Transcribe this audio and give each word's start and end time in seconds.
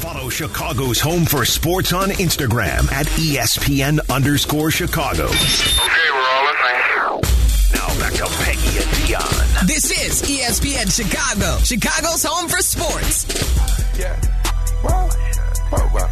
Follow 0.00 0.30
Chicago's 0.30 0.98
Home 1.00 1.26
for 1.26 1.44
Sports 1.44 1.92
on 1.92 2.08
Instagram 2.08 2.90
at 2.90 3.06
E 3.18 3.36
ESPN 3.36 4.00
underscore 4.08 4.70
Chicago. 4.70 5.24
Okay, 5.24 6.10
we're 6.10 6.18
all 6.18 6.44
listening. 6.46 7.74
Now 7.74 7.88
back 8.00 8.14
to 8.14 8.24
Peggy 8.42 8.78
and 8.78 8.90
Dionne. 9.04 9.66
This 9.66 9.90
is 9.90 10.22
ESPN 10.22 10.90
Chicago, 10.90 11.58
Chicago's 11.58 12.24
home 12.24 12.48
for 12.48 12.62
sports. 12.62 13.26
Yeah. 13.98 14.18
Well, 14.82 15.10
well, 15.70 15.90
well. 15.92 16.10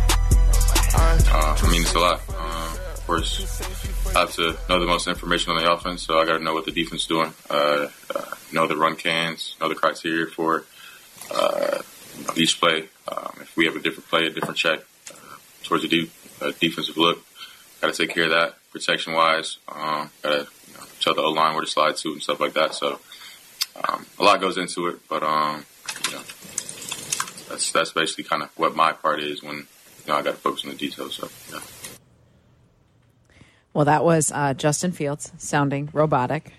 Uh, 0.94 1.56
I 1.58 1.68
mean, 1.70 1.80
it's 1.80 1.94
a 1.94 1.98
lot. 1.98 2.20
Uh, 2.28 2.76
of 2.92 3.06
course, 3.06 4.14
I 4.14 4.20
have 4.20 4.34
to 4.34 4.54
know 4.68 4.80
the 4.80 4.86
most 4.86 5.08
information 5.08 5.52
on 5.52 5.62
the 5.62 5.72
offense, 5.72 6.02
so 6.02 6.18
I 6.18 6.26
got 6.26 6.36
to 6.36 6.44
know 6.44 6.52
what 6.52 6.66
the 6.66 6.72
defense 6.72 7.02
is 7.02 7.06
doing, 7.06 7.32
uh, 7.48 7.86
uh, 8.14 8.24
know 8.52 8.66
the 8.66 8.76
run 8.76 8.96
cans, 8.96 9.56
know 9.62 9.70
the 9.70 9.74
criteria 9.74 10.26
for 10.26 10.64
uh, 11.34 11.78
each 12.36 12.60
play. 12.60 12.90
Um, 13.10 13.32
if 13.40 13.56
we 13.56 13.64
have 13.66 13.76
a 13.76 13.80
different 13.80 14.08
play, 14.08 14.26
a 14.26 14.30
different 14.30 14.56
check 14.56 14.80
uh, 15.10 15.36
towards 15.62 15.84
a 15.84 15.88
de- 15.88 16.10
uh, 16.40 16.52
defensive 16.60 16.96
look, 16.96 17.24
got 17.80 17.92
to 17.92 18.06
take 18.06 18.14
care 18.14 18.24
of 18.24 18.30
that 18.30 18.56
protection 18.70 19.12
wise. 19.12 19.58
Um, 19.68 20.10
got 20.22 20.30
to 20.30 20.46
you 20.66 20.74
know, 20.74 20.84
tell 21.00 21.14
the 21.14 21.22
O 21.22 21.30
line 21.30 21.54
where 21.54 21.64
to 21.64 21.70
slide 21.70 21.96
to 21.96 22.12
and 22.12 22.22
stuff 22.22 22.40
like 22.40 22.52
that. 22.54 22.74
So 22.74 23.00
um, 23.88 24.06
a 24.18 24.24
lot 24.24 24.40
goes 24.40 24.58
into 24.58 24.88
it, 24.88 24.96
but 25.08 25.22
um, 25.22 25.64
you 26.06 26.12
know, 26.12 26.22
that's 27.48 27.72
that's 27.72 27.92
basically 27.92 28.24
kind 28.24 28.42
of 28.42 28.50
what 28.56 28.74
my 28.74 28.92
part 28.92 29.20
is 29.20 29.42
when 29.42 29.56
you 29.56 29.64
know 30.08 30.16
I 30.16 30.22
got 30.22 30.32
to 30.32 30.36
focus 30.36 30.64
on 30.64 30.70
the 30.70 30.76
details. 30.76 31.14
So 31.14 31.28
yeah. 31.52 31.60
Well, 33.72 33.84
that 33.84 34.04
was 34.04 34.32
uh, 34.32 34.54
Justin 34.54 34.92
Fields 34.92 35.32
sounding 35.38 35.88
robotic 35.92 36.52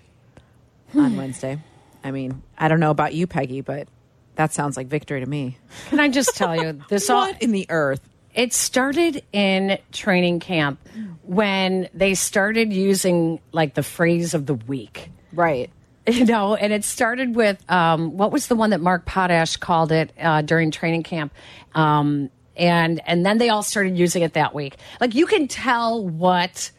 on 0.94 1.16
Wednesday. 1.16 1.58
I 2.02 2.10
mean, 2.12 2.42
I 2.56 2.68
don't 2.68 2.80
know 2.80 2.90
about 2.90 3.12
you, 3.12 3.26
Peggy, 3.26 3.60
but 3.60 3.88
that 4.36 4.52
sounds 4.52 4.76
like 4.76 4.86
victory 4.86 5.20
to 5.20 5.26
me. 5.26 5.58
Can 5.88 6.00
I 6.00 6.08
just 6.08 6.36
tell 6.36 6.56
you 6.56 6.80
this 6.88 7.10
all 7.10 7.26
What 7.26 7.42
in 7.42 7.52
the 7.52 7.66
earth? 7.68 8.00
it 8.34 8.52
started 8.52 9.22
in 9.32 9.76
training 9.92 10.38
camp 10.40 10.78
when 11.22 11.88
they 11.92 12.14
started 12.14 12.72
using 12.72 13.40
like 13.52 13.74
the 13.74 13.82
phrase 13.82 14.34
of 14.34 14.46
the 14.46 14.54
week. 14.54 15.10
Right. 15.32 15.70
You 16.06 16.24
know, 16.24 16.54
and 16.56 16.72
it 16.72 16.82
started 16.82 17.36
with 17.36 17.62
um, 17.70 18.16
what 18.16 18.32
was 18.32 18.46
the 18.48 18.56
one 18.56 18.70
that 18.70 18.80
Mark 18.80 19.04
Potash 19.04 19.56
called 19.58 19.92
it 19.92 20.12
uh, 20.18 20.40
during 20.42 20.70
training 20.72 21.02
camp, 21.04 21.32
um, 21.74 22.30
and 22.56 23.00
and 23.06 23.24
then 23.24 23.38
they 23.38 23.48
all 23.50 23.62
started 23.62 23.96
using 23.98 24.22
it 24.22 24.32
that 24.32 24.52
week. 24.54 24.76
Like 25.00 25.14
you 25.14 25.26
can 25.26 25.46
tell 25.46 26.02
what 26.04 26.72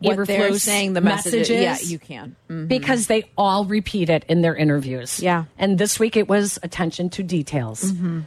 What 0.00 0.26
they're 0.26 0.58
saying, 0.58 0.92
the 0.92 1.00
message. 1.00 1.32
messages, 1.50 1.60
Yeah, 1.62 1.76
you 1.88 1.98
can. 1.98 2.36
Mhm. 2.48 2.68
because 2.68 3.06
they 3.08 3.24
all 3.36 3.64
repeat 3.64 4.08
it 4.10 4.24
in 4.28 4.42
their 4.42 4.54
interviews. 4.54 5.20
Yeah. 5.20 5.44
and 5.58 5.76
this 5.78 5.98
week 5.98 6.16
it 6.16 6.28
was 6.28 6.58
attention 6.62 7.10
to 7.10 7.22
details. 7.22 7.82
Mm-hmm. 7.84 8.20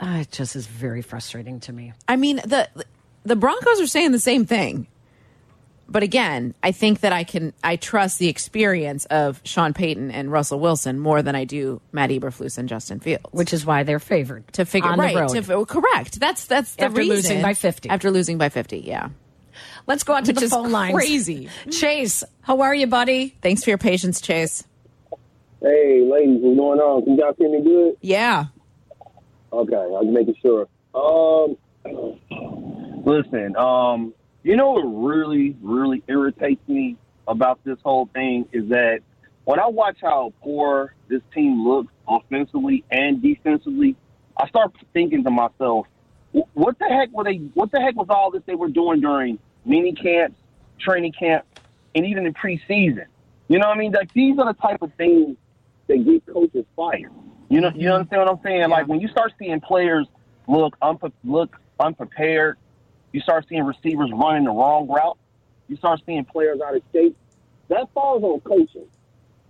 Uh, 0.00 0.16
it 0.20 0.30
just 0.32 0.56
is 0.56 0.66
very 0.66 1.02
frustrating 1.02 1.60
to 1.60 1.72
me. 1.72 1.92
I 2.08 2.16
mean, 2.16 2.36
the 2.36 2.68
the 3.24 3.36
Broncos 3.36 3.80
are 3.80 3.86
saying 3.86 4.12
the 4.12 4.18
same 4.18 4.46
thing. 4.46 4.86
But 5.92 6.04
again, 6.04 6.54
I 6.62 6.70
think 6.72 7.00
that 7.00 7.12
I 7.12 7.24
can 7.24 7.52
I 7.64 7.74
trust 7.76 8.18
the 8.20 8.28
experience 8.28 9.04
of 9.06 9.40
Sean 9.44 9.74
Payton 9.74 10.10
and 10.12 10.30
Russell 10.30 10.60
Wilson 10.60 11.00
more 11.00 11.20
than 11.20 11.34
I 11.34 11.44
do 11.44 11.80
Matt 11.92 12.10
Eberflus 12.10 12.58
and 12.58 12.68
Justin 12.68 13.00
Fields. 13.00 13.24
which 13.32 13.52
is 13.52 13.66
why 13.66 13.82
they're 13.82 13.98
favored 13.98 14.44
to 14.52 14.64
figure 14.64 14.88
on 14.88 14.98
the 14.98 15.02
right 15.04 15.16
road. 15.16 15.30
to 15.44 15.66
correct. 15.66 16.20
That's 16.20 16.44
that's 16.46 16.76
the 16.76 16.88
reason. 16.88 16.92
After 16.92 17.00
reason. 17.00 17.14
losing 17.16 17.42
by 17.42 17.54
50. 17.54 17.88
After 17.90 18.10
losing 18.10 18.38
by 18.38 18.48
fifty, 18.50 18.78
yeah. 18.78 19.08
Let's 19.86 20.02
go 20.04 20.14
out 20.14 20.24
to 20.26 20.30
Which 20.32 20.38
the 20.40 20.44
is 20.46 20.50
phone 20.52 20.70
lines. 20.70 20.94
crazy. 20.94 21.48
Chase, 21.70 22.22
how 22.42 22.60
are 22.60 22.74
you, 22.74 22.86
buddy? 22.86 23.36
Thanks 23.42 23.64
for 23.64 23.70
your 23.70 23.78
patience, 23.78 24.20
Chase. 24.20 24.64
Hey, 25.60 26.02
ladies, 26.02 26.38
what's 26.40 26.56
going 26.58 26.80
on? 26.80 27.04
Can 27.04 27.16
y'all 27.16 27.34
hear 27.36 27.50
me 27.50 27.62
good? 27.62 27.96
Yeah. 28.00 28.46
Okay, 29.52 29.76
I'm 29.98 30.12
making 30.12 30.36
sure. 30.40 30.68
Um, 30.94 31.56
listen, 33.04 33.56
um, 33.56 34.14
you 34.42 34.56
know 34.56 34.70
what 34.72 34.82
really, 34.82 35.56
really 35.60 36.02
irritates 36.08 36.66
me 36.68 36.96
about 37.28 37.60
this 37.64 37.78
whole 37.82 38.06
thing 38.14 38.46
is 38.52 38.68
that 38.70 39.00
when 39.44 39.58
I 39.60 39.66
watch 39.66 39.96
how 40.00 40.32
poor 40.42 40.94
this 41.08 41.20
team 41.34 41.66
looks 41.66 41.92
offensively 42.08 42.84
and 42.90 43.20
defensively, 43.20 43.96
I 44.38 44.48
start 44.48 44.72
thinking 44.92 45.24
to 45.24 45.30
myself, 45.30 45.86
what 46.54 46.78
the 46.78 46.86
heck 46.86 47.10
were 47.12 47.24
they? 47.24 47.36
What 47.54 47.72
the 47.72 47.80
heck 47.80 47.96
was 47.96 48.06
all 48.08 48.30
this 48.30 48.42
they 48.46 48.54
were 48.54 48.68
doing 48.68 49.00
during 49.00 49.38
mini 49.64 49.92
camps, 49.92 50.36
training 50.78 51.12
camp, 51.12 51.44
and 51.94 52.06
even 52.06 52.26
in 52.26 52.34
preseason? 52.34 53.06
You 53.48 53.58
know 53.58 53.68
what 53.68 53.76
I 53.76 53.80
mean? 53.80 53.92
Like 53.92 54.12
these 54.12 54.38
are 54.38 54.46
the 54.46 54.60
type 54.60 54.82
of 54.82 54.92
things 54.94 55.36
that 55.88 56.04
get 56.04 56.24
coaches 56.32 56.64
fired. 56.76 57.10
You 57.48 57.60
know, 57.60 57.68
you 57.74 57.88
mm-hmm. 57.88 57.92
understand 57.92 58.22
what 58.22 58.30
I'm 58.30 58.40
saying? 58.44 58.70
Like 58.70 58.86
when 58.86 59.00
you 59.00 59.08
start 59.08 59.32
seeing 59.38 59.60
players 59.60 60.06
look 60.46 60.78
unpre- 60.80 61.12
look 61.24 61.56
unprepared, 61.80 62.58
you 63.12 63.20
start 63.20 63.46
seeing 63.48 63.64
receivers 63.64 64.10
running 64.14 64.44
the 64.44 64.50
wrong 64.50 64.88
route, 64.88 65.18
you 65.68 65.76
start 65.76 66.00
seeing 66.06 66.24
players 66.24 66.60
out 66.64 66.76
of 66.76 66.82
shape. 66.92 67.16
That 67.68 67.88
falls 67.92 68.22
on 68.22 68.40
coaching. 68.40 68.86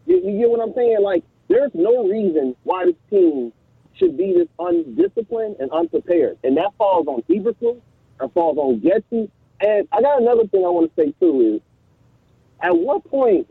You, 0.07 0.17
you 0.17 0.39
get 0.39 0.51
what 0.51 0.61
I'm 0.61 0.75
saying? 0.75 1.03
Like 1.03 1.25
there's 1.49 1.73
no 1.75 2.09
reason 2.09 2.57
why 2.63 2.87
this 2.87 2.95
team 3.11 3.53
should 3.95 4.17
be 4.17 4.33
this 4.33 4.49
undisciplined 4.59 5.57
and 5.61 5.71
unprepared, 5.71 6.39
and 6.43 6.57
that 6.57 6.73
falls 6.79 7.07
on 7.07 7.23
Eberflus, 7.29 7.81
that 8.19 8.33
falls 8.33 8.57
on 8.57 8.81
Getsy. 8.81 9.31
And 9.61 9.87
I 9.93 10.01
got 10.01 10.23
another 10.23 10.47
thing 10.47 10.65
I 10.65 10.69
want 10.69 10.95
to 10.95 11.03
say 11.03 11.15
too 11.21 11.57
is, 11.57 11.61
at 12.63 12.77
what 12.77 13.05
point 13.05 13.47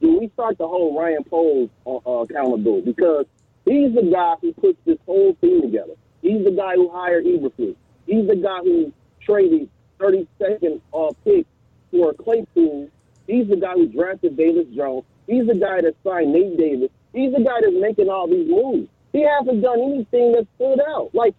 do 0.00 0.18
we 0.18 0.28
start 0.34 0.58
to 0.58 0.66
hold 0.66 0.96
Ryan 0.96 1.24
Poles 1.24 1.70
uh, 1.86 1.96
uh, 1.96 2.22
accountable? 2.22 2.80
Because 2.80 3.26
he's 3.64 3.94
the 3.94 4.02
guy 4.02 4.34
who 4.40 4.52
puts 4.54 4.78
this 4.84 4.98
whole 5.06 5.34
team 5.36 5.62
together. 5.62 5.94
He's 6.22 6.44
the 6.44 6.50
guy 6.50 6.74
who 6.74 6.90
hired 6.90 7.24
Eberflus. 7.24 7.76
He's 8.06 8.26
the 8.26 8.36
guy 8.36 8.58
who 8.62 8.92
traded 9.20 9.68
32nd 9.98 10.80
uh, 10.92 11.12
pick 11.24 11.46
for 11.90 12.12
Claypool. 12.14 12.88
He's 13.26 13.48
the 13.48 13.56
guy 13.56 13.74
who 13.74 13.86
drafted 13.88 14.36
Velus 14.36 14.74
Jones. 14.74 15.04
He's 15.26 15.46
the 15.46 15.54
guy 15.54 15.80
that 15.80 15.94
signed 16.04 16.32
Nate 16.32 16.56
Davis. 16.56 16.90
He's 17.12 17.32
the 17.32 17.42
guy 17.42 17.60
that's 17.60 17.74
making 17.80 18.08
all 18.08 18.28
these 18.28 18.48
moves. 18.48 18.88
He 19.12 19.22
hasn't 19.22 19.62
done 19.62 19.80
anything 19.80 20.32
that 20.32 20.46
stood 20.56 20.80
out. 20.88 21.10
Like, 21.14 21.34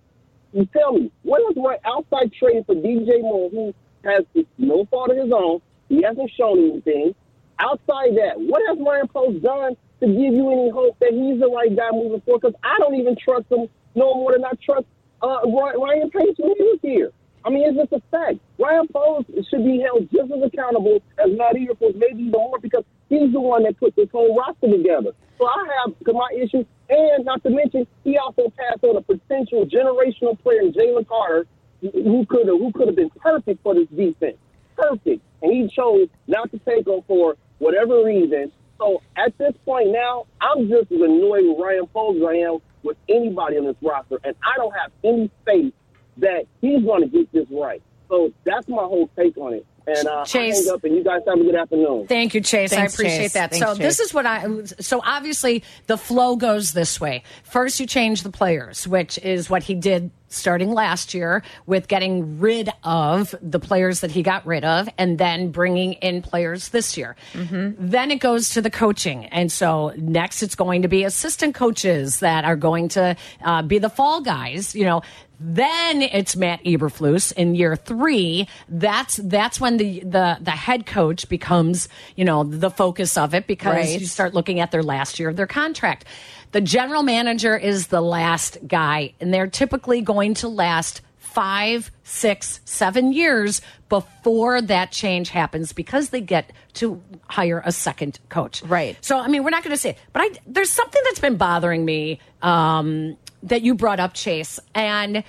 you 0.52 0.66
tell 0.74 0.94
me, 0.94 1.12
what 1.24 1.42
is 1.52 1.58
right 1.64 1.80
outside 1.86 2.34
trade 2.34 2.66
for 2.66 2.76
DJ 2.76 3.22
Moore, 3.22 3.50
who 3.50 3.74
has 4.08 4.24
no 4.58 4.86
fault 4.86 5.12
of 5.12 5.18
his 5.18 5.32
own? 5.32 5.62
He 5.90 6.02
hasn't 6.02 6.32
shown 6.38 6.60
anything. 6.60 7.14
Outside 7.60 8.16
that, 8.16 8.36
what 8.38 8.62
has 8.68 8.78
Ryan 8.80 9.08
Poles 9.08 9.42
done 9.42 9.76
to 10.00 10.06
give 10.06 10.34
you 10.34 10.52
any 10.52 10.70
hope 10.70 10.98
that 11.00 11.12
he's 11.12 11.40
the 11.40 11.50
right 11.50 11.76
guy 11.76 11.90
moving 11.92 12.22
forward? 12.22 12.42
Because 12.42 12.60
I 12.64 12.78
don't 12.80 12.96
even 12.96 13.16
trust 13.18 13.52
him 13.52 13.68
no 13.96 14.14
more 14.14 14.34
than 14.34 14.46
I 14.46 14.52
trust 14.64 14.86
uh, 15.22 15.42
Ryan 15.46 16.10
Pace 16.12 16.36
when 16.38 16.56
he 16.56 16.64
was 16.64 16.80
here. 16.82 17.12
I 17.46 17.50
mean, 17.50 17.64
it's 17.64 17.78
just 17.78 17.94
a 17.94 18.02
fact. 18.12 18.40
Ryan 18.60 18.88
Poles 18.90 19.26
should 19.50 19.64
be 19.64 19.80
held 19.80 20.10
just 20.12 20.32
as 20.32 20.44
accountable 20.44 21.02
as 21.18 21.32
Matt 21.32 21.56
Eberflus, 21.56 21.96
maybe 21.96 22.28
even 22.28 22.32
more, 22.32 22.60
because 22.60 22.84
he's 23.10 23.32
the 23.32 23.40
one 23.40 23.64
that 23.64 23.80
put 23.80 23.96
this 23.96 24.10
whole 24.12 24.36
roster 24.36 24.70
together. 24.70 25.12
So 25.38 25.48
I 25.48 25.66
have 25.86 25.94
my 26.06 26.30
issue, 26.36 26.66
and 26.90 27.26
not 27.26 27.42
to 27.44 27.50
mention, 27.50 27.88
he 28.04 28.18
also 28.18 28.52
passed 28.58 28.84
on 28.84 28.98
a 28.98 29.02
potential 29.02 29.66
generational 29.66 30.38
player, 30.42 30.64
Jalen 30.64 31.08
Carter, 31.08 31.48
who 31.82 32.26
could 32.26 32.48
have 32.48 32.58
who 32.58 32.72
could 32.72 32.88
have 32.88 32.96
been 32.96 33.10
perfect 33.10 33.62
for 33.64 33.74
this 33.76 33.88
defense, 33.90 34.38
perfect, 34.76 35.22
and 35.42 35.52
he 35.52 35.68
chose 35.68 36.08
not 36.28 36.52
to 36.52 36.60
take 36.60 36.88
him 36.88 37.02
for 37.08 37.36
whatever 37.60 38.04
reason. 38.04 38.52
So 38.78 39.02
at 39.16 39.38
this 39.38 39.54
point 39.66 39.92
now, 39.92 40.26
I'm 40.40 40.70
just 40.70 40.92
as 40.92 41.02
annoyed 41.02 41.46
with 41.46 41.58
Ryan 41.60 41.88
Poles 41.88 42.18
as 42.18 42.24
I 42.24 42.34
am 42.36 42.60
with 42.84 42.98
anybody 43.10 43.58
on 43.58 43.66
this 43.66 43.76
roster, 43.82 44.20
and 44.24 44.36
I 44.44 44.58
don't 44.58 44.74
have 44.74 44.92
any 45.04 45.32
faith 45.46 45.74
that 46.18 46.46
he's 46.62 46.84
going 46.84 47.02
to 47.02 47.08
get 47.08 47.32
this 47.32 47.48
right. 47.52 47.82
So 48.10 48.32
that's 48.46 48.68
my 48.68 48.84
whole 48.84 49.10
take 49.16 49.38
on 49.38 49.54
it. 49.54 49.66
And 49.88 50.06
uh, 50.06 50.26
Chase. 50.26 50.60
I 50.60 50.64
hang 50.64 50.74
up, 50.74 50.84
and 50.84 50.96
you 50.96 51.04
guys 51.04 51.22
have 51.26 51.40
a 51.40 51.44
good 51.44 51.56
afternoon. 51.56 52.08
Thank 52.08 52.34
you, 52.34 52.42
Chase. 52.42 52.72
Thanks, 52.72 52.94
I 52.94 52.96
appreciate 52.96 53.24
Chase. 53.24 53.34
that. 53.34 53.52
Thanks, 53.52 53.66
so 53.66 53.74
this 53.74 54.02
is 54.02 54.14
what 54.14 54.26
I. 54.26 54.64
So 54.82 55.02
obviously 55.04 55.64
the 55.88 55.98
flow 55.98 56.36
goes 56.36 56.74
this 56.74 57.00
way. 57.00 57.24
First, 57.44 57.80
you 57.80 57.88
change 57.88 58.24
the 58.24 58.30
players, 58.30 58.86
which 58.86 59.18
is 59.20 59.50
what 59.50 59.64
he 59.64 59.76
did 59.76 60.12
starting 60.30 60.74
last 60.74 61.14
year 61.14 61.42
with 61.68 61.88
getting 61.88 62.38
rid 62.38 62.70
of 62.84 63.34
the 63.42 63.62
players 63.62 64.02
that 64.02 64.12
he 64.12 64.22
got 64.22 64.46
rid 64.46 64.66
of, 64.66 64.90
and 64.98 65.18
then 65.18 65.52
bringing 65.52 65.94
in 65.94 66.22
players 66.22 66.68
this 66.70 66.98
year. 66.98 67.16
Then 67.34 68.12
it 68.12 68.20
goes 68.20 68.50
to 68.50 68.62
the 68.62 68.70
coaching, 68.70 69.26
and 69.28 69.50
so 69.50 69.94
next 69.96 70.44
it's 70.44 70.56
going 70.56 70.82
to 70.82 70.90
be 70.90 71.06
assistant 71.06 71.56
coaches 71.56 72.20
that 72.20 72.44
are 72.44 72.58
going 72.58 72.90
to 72.90 73.16
uh, 73.42 73.62
be 73.62 73.80
the 73.80 73.90
fall 73.90 74.20
guys. 74.20 74.76
You 74.76 74.84
know. 74.84 75.02
Then 75.40 76.02
it's 76.02 76.36
Matt 76.36 76.64
Eberflus 76.64 77.32
in 77.34 77.54
year 77.56 77.76
three. 77.76 78.48
That's 78.68 79.18
that's 79.18 79.60
when 79.60 79.78
the 79.78 80.00
the 80.00 80.38
the 80.42 80.52
head 80.52 80.86
coach 80.86 81.30
becomes 81.30 81.90
you 82.16 82.26
know 82.26 82.44
the 82.44 82.72
focus 82.72 83.18
of 83.18 83.34
it 83.36 83.46
because 83.48 83.76
Right. 83.76 84.00
you 84.00 84.08
start 84.08 84.34
looking 84.34 84.60
at 84.60 84.72
their 84.72 84.84
last 84.84 85.20
year 85.20 85.30
of 85.30 85.36
their 85.36 85.48
contract. 85.48 86.06
The 86.54 86.62
general 86.62 87.04
manager 87.04 87.56
is 87.58 87.88
the 87.88 88.02
last 88.02 88.58
guy, 88.68 89.14
and 89.20 89.34
they're 89.34 89.48
typically 89.48 90.02
going 90.02 90.34
to 90.36 90.48
last 90.48 91.02
five, 91.18 91.92
six, 92.04 92.62
seven 92.66 93.12
years 93.14 93.62
before 93.90 94.60
that 94.62 94.92
change 94.92 95.30
happens 95.30 95.72
because 95.72 96.10
they 96.10 96.20
get 96.22 96.52
to 96.74 97.00
hire 97.28 97.62
a 97.64 97.72
second 97.72 98.20
coach. 98.30 98.64
Right. 98.64 98.98
So, 99.02 99.20
I 99.20 99.28
mean, 99.28 99.44
we're 99.44 99.52
not 99.52 99.64
going 99.64 99.76
to 99.76 99.78
say, 99.78 99.92
it, 99.92 99.98
but 100.14 100.22
I, 100.24 100.30
there's 100.48 100.72
something 100.72 101.02
that's 101.06 101.20
been 101.20 101.36
bothering 101.38 101.86
me 101.86 102.20
um, 102.42 103.18
that 103.50 103.62
you 103.62 103.76
brought 103.76 104.00
up, 104.00 104.14
Chase, 104.14 104.60
and 104.76 105.24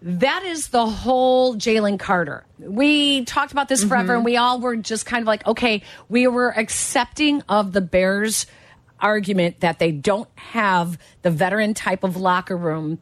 that 0.00 0.44
is 0.44 0.68
the 0.68 0.86
whole 0.86 1.56
Jalen 1.56 1.98
Carter. 1.98 2.44
We 2.58 3.24
talked 3.24 3.52
about 3.52 3.68
this 3.68 3.82
forever, 3.82 4.14
and 4.14 4.20
mm-hmm. 4.20 4.26
we 4.26 4.36
all 4.36 4.60
were 4.60 4.76
just 4.76 5.06
kind 5.06 5.22
of 5.22 5.26
like, 5.26 5.46
okay, 5.46 5.82
we 6.08 6.26
were 6.26 6.56
accepting 6.56 7.42
of 7.48 7.72
the 7.72 7.80
Bears' 7.80 8.46
argument 9.00 9.60
that 9.60 9.78
they 9.78 9.92
don't 9.92 10.28
have 10.36 10.98
the 11.22 11.30
veteran 11.30 11.74
type 11.74 12.04
of 12.04 12.16
locker 12.16 12.56
room, 12.56 12.98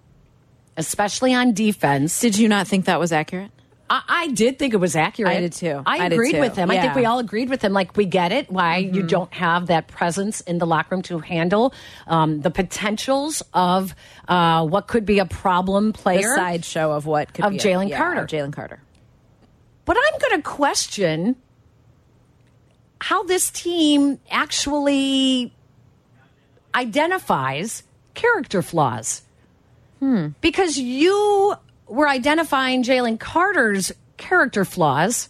especially 0.77 1.35
on 1.35 1.53
defense. 1.53 2.19
Did 2.21 2.39
you 2.39 2.49
not 2.49 2.67
think 2.67 2.87
that 2.87 2.99
was 2.99 3.13
accurate? 3.13 3.51
I, 3.89 4.03
I 4.09 4.27
did 4.29 4.59
think 4.59 4.75
it 4.75 4.79
was 4.79 4.97
accurate. 4.97 5.33
I 5.37 5.41
did 5.41 5.53
too. 5.53 5.83
I, 5.87 5.99
I 5.99 6.07
agreed 6.07 6.33
too. 6.33 6.41
with 6.41 6.57
him. 6.57 6.71
I 6.71 6.75
think 6.81 6.91
Mm-hmm. 6.91 6.99
we 7.01 7.05
all 7.07 7.19
agreed 7.21 7.49
with 7.49 7.63
him. 7.63 7.73
Like 7.73 7.97
we 7.97 8.05
get 8.05 8.33
it 8.33 8.51
why 8.51 8.79
you 8.79 9.03
don't 9.07 9.33
have 9.33 9.69
that 9.69 9.87
presence 9.89 10.41
in 10.41 10.59
the 10.59 10.67
locker 10.67 10.95
room 10.97 11.03
to 11.03 11.19
handle 11.21 11.73
um, 12.09 12.41
the 12.41 12.51
potentials 12.51 13.43
of 13.55 13.95
uh, 14.29 14.67
what 14.67 14.89
could 14.89 15.07
be 15.07 15.21
a 15.21 15.27
problem 15.27 15.93
The 15.93 15.99
player. 15.99 16.35
sideshow 16.35 16.91
of 16.93 17.07
what 17.07 17.33
could 17.33 17.45
Of 17.45 17.53
be 17.53 17.59
a- 17.59 17.61
Jalen 17.61 17.89
yeah, 17.91 17.99
Carter. 17.99 18.27
Jalen 18.27 18.53
Carter. 18.53 18.81
But 19.85 19.97
I'm 19.97 20.19
going 20.19 20.43
to 20.43 20.49
question 20.49 21.37
how 23.01 23.23
this 23.23 23.51
team 23.51 24.19
actually 24.31 25.53
identifies 26.75 27.83
character 28.15 28.63
flaws. 28.63 29.23
Because 30.41 30.77
you 30.79 31.55
were 31.87 32.09
identifying 32.09 32.83
Jalen 32.83 33.19
Carter's 33.19 33.93
character 34.17 34.65
flaws, 34.65 35.29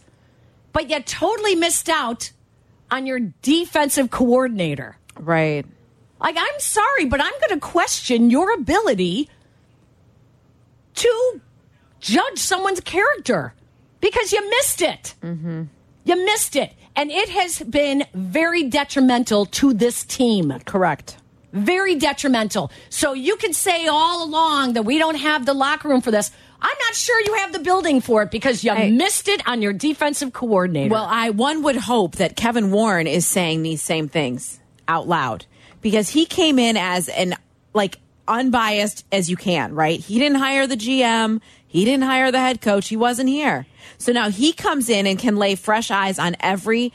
but 0.73 0.89
yet 0.89 1.07
totally 1.07 1.55
missed 1.55 1.89
out 1.89 2.33
on 2.91 3.07
your 3.07 3.21
defensive 3.43 4.11
coordinator. 4.11 4.97
Right. 5.19 5.67
Like, 6.21 6.37
I'm 6.39 6.61
sorry, 6.61 7.07
but 7.07 7.21
I'm 7.21 7.33
going 7.33 7.61
to 7.61 7.67
question 7.67 8.31
your 8.31 8.55
ability 8.55 9.29
to 10.95 11.41
judge 12.01 12.39
someone's 12.39 12.81
character 12.81 13.55
because 14.01 14.33
you 14.33 14.49
missed 14.49 14.83
it. 14.83 15.15
Mm-hmm. 15.23 15.65
You 16.05 16.25
missed 16.25 16.57
it. 16.57 16.73
And 16.95 17.11
it 17.11 17.29
has 17.29 17.61
been 17.61 18.05
very 18.15 18.65
detrimental 18.65 19.47
to 19.47 19.75
this 19.75 20.05
team. 20.05 20.59
Correct. 20.65 21.19
Very 21.53 21.97
detrimental. 21.97 22.71
So 22.89 23.13
you 23.13 23.37
could 23.37 23.55
say 23.55 23.87
all 23.87 24.25
along 24.25 24.75
that 24.75 24.85
we 24.85 24.99
don't 24.99 25.17
have 25.17 25.45
the 25.45 25.55
locker 25.55 25.89
room 25.89 26.01
for 26.01 26.11
this. 26.11 26.31
I'm 26.69 26.79
not 26.81 26.95
sure 26.97 27.21
you 27.21 27.35
have 27.35 27.53
the 27.53 27.61
building 27.61 28.01
for 28.01 28.23
it 28.23 28.31
because 28.33 28.65
you 28.65 28.73
Hey. 28.75 28.91
missed 28.91 29.29
it 29.29 29.41
on 29.47 29.63
your 29.63 29.73
defensive 29.73 30.33
coordinator. 30.33 30.93
Well, 30.93 31.07
I 31.09 31.31
one 31.31 31.63
would 31.63 31.77
hope 31.77 32.17
that 32.17 32.35
Kevin 32.35 32.73
Warren 32.73 33.07
is 33.07 33.25
saying 33.25 33.63
these 33.63 33.81
same 33.81 34.09
things 34.09 34.59
out 34.89 35.07
loud 35.07 35.47
because 35.81 36.09
he 36.09 36.27
came 36.27 36.59
in 36.59 36.77
as 36.77 37.09
an 37.09 37.37
like 37.73 37.99
unbiased 38.27 39.05
as 39.13 39.31
you 39.31 39.37
can, 39.37 39.75
right? 39.77 40.01
He 40.01 40.19
didn't 40.19 40.39
hire 40.39 40.67
the 40.67 40.77
GM, 40.77 41.41
he 41.69 41.85
didn't 41.85 42.03
hire 42.03 42.33
the 42.33 42.41
head 42.41 42.61
coach, 42.61 42.89
he 42.89 42.97
wasn't 42.97 43.29
here. 43.29 43.67
So 43.99 44.11
now 44.11 44.29
he 44.31 44.53
comes 44.53 44.89
in 44.89 45.07
and 45.07 45.19
can 45.21 45.37
lay 45.37 45.55
fresh 45.55 45.93
eyes 45.93 46.19
on 46.19 46.35
every 46.41 46.93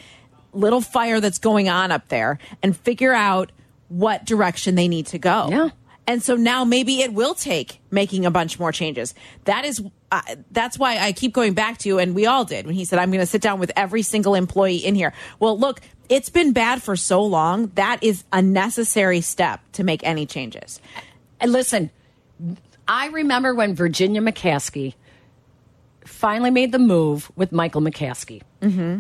little 0.52 0.82
fire 0.82 1.22
that's 1.22 1.40
going 1.40 1.70
on 1.70 1.92
up 1.94 2.10
there 2.10 2.40
and 2.62 2.76
figure 2.76 3.14
out 3.14 3.54
what 3.88 4.26
direction 4.26 4.76
they 4.76 4.90
need 4.90 5.06
to 5.08 5.18
go. 5.20 5.48
Yeah. 5.50 5.70
And 6.12 6.22
so 6.22 6.36
now 6.36 6.66
maybe 6.66 7.00
it 7.00 7.14
will 7.14 7.34
take 7.34 7.80
making 7.90 8.26
a 8.26 8.32
bunch 8.32 8.60
more 8.60 8.74
changes. 8.74 9.16
That 9.46 9.64
is, 9.64 9.82
uh, 10.12 10.22
that's 10.52 10.78
why 10.78 10.98
I 10.98 11.14
keep 11.14 11.32
going 11.32 11.54
back 11.54 11.78
to, 11.80 11.88
you, 11.88 12.00
and 12.00 12.14
we 12.14 12.26
all 12.26 12.44
did 12.44 12.66
when 12.66 12.76
he 12.76 12.84
said, 12.84 13.00
I'm 13.00 13.12
going 13.12 13.22
to 13.22 13.26
sit 13.26 13.42
down 13.42 13.60
with 13.62 13.72
every 13.78 14.02
single 14.02 14.36
employee 14.36 14.76
in 14.76 14.94
here. 14.94 15.14
Well, 15.40 15.58
look, 15.58 15.80
it's 16.10 16.28
been 16.28 16.52
bad 16.52 16.84
for 16.84 16.98
so 16.98 17.24
long. 17.24 17.68
That 17.76 18.04
is 18.04 18.26
a 18.34 18.42
necessary 18.42 19.22
step 19.22 19.62
to 19.72 19.86
make 19.86 20.04
any 20.04 20.26
changes. 20.26 20.82
And 21.40 21.54
listen, 21.54 21.90
I 22.90 23.08
remember 23.08 23.56
when 23.56 23.74
Virginia 23.74 24.20
McCaskey 24.20 24.96
finally 26.04 26.52
made 26.52 26.74
the 26.74 26.80
move 26.80 27.32
with 27.38 27.54
Michael 27.54 27.80
McCaskey. 27.80 28.42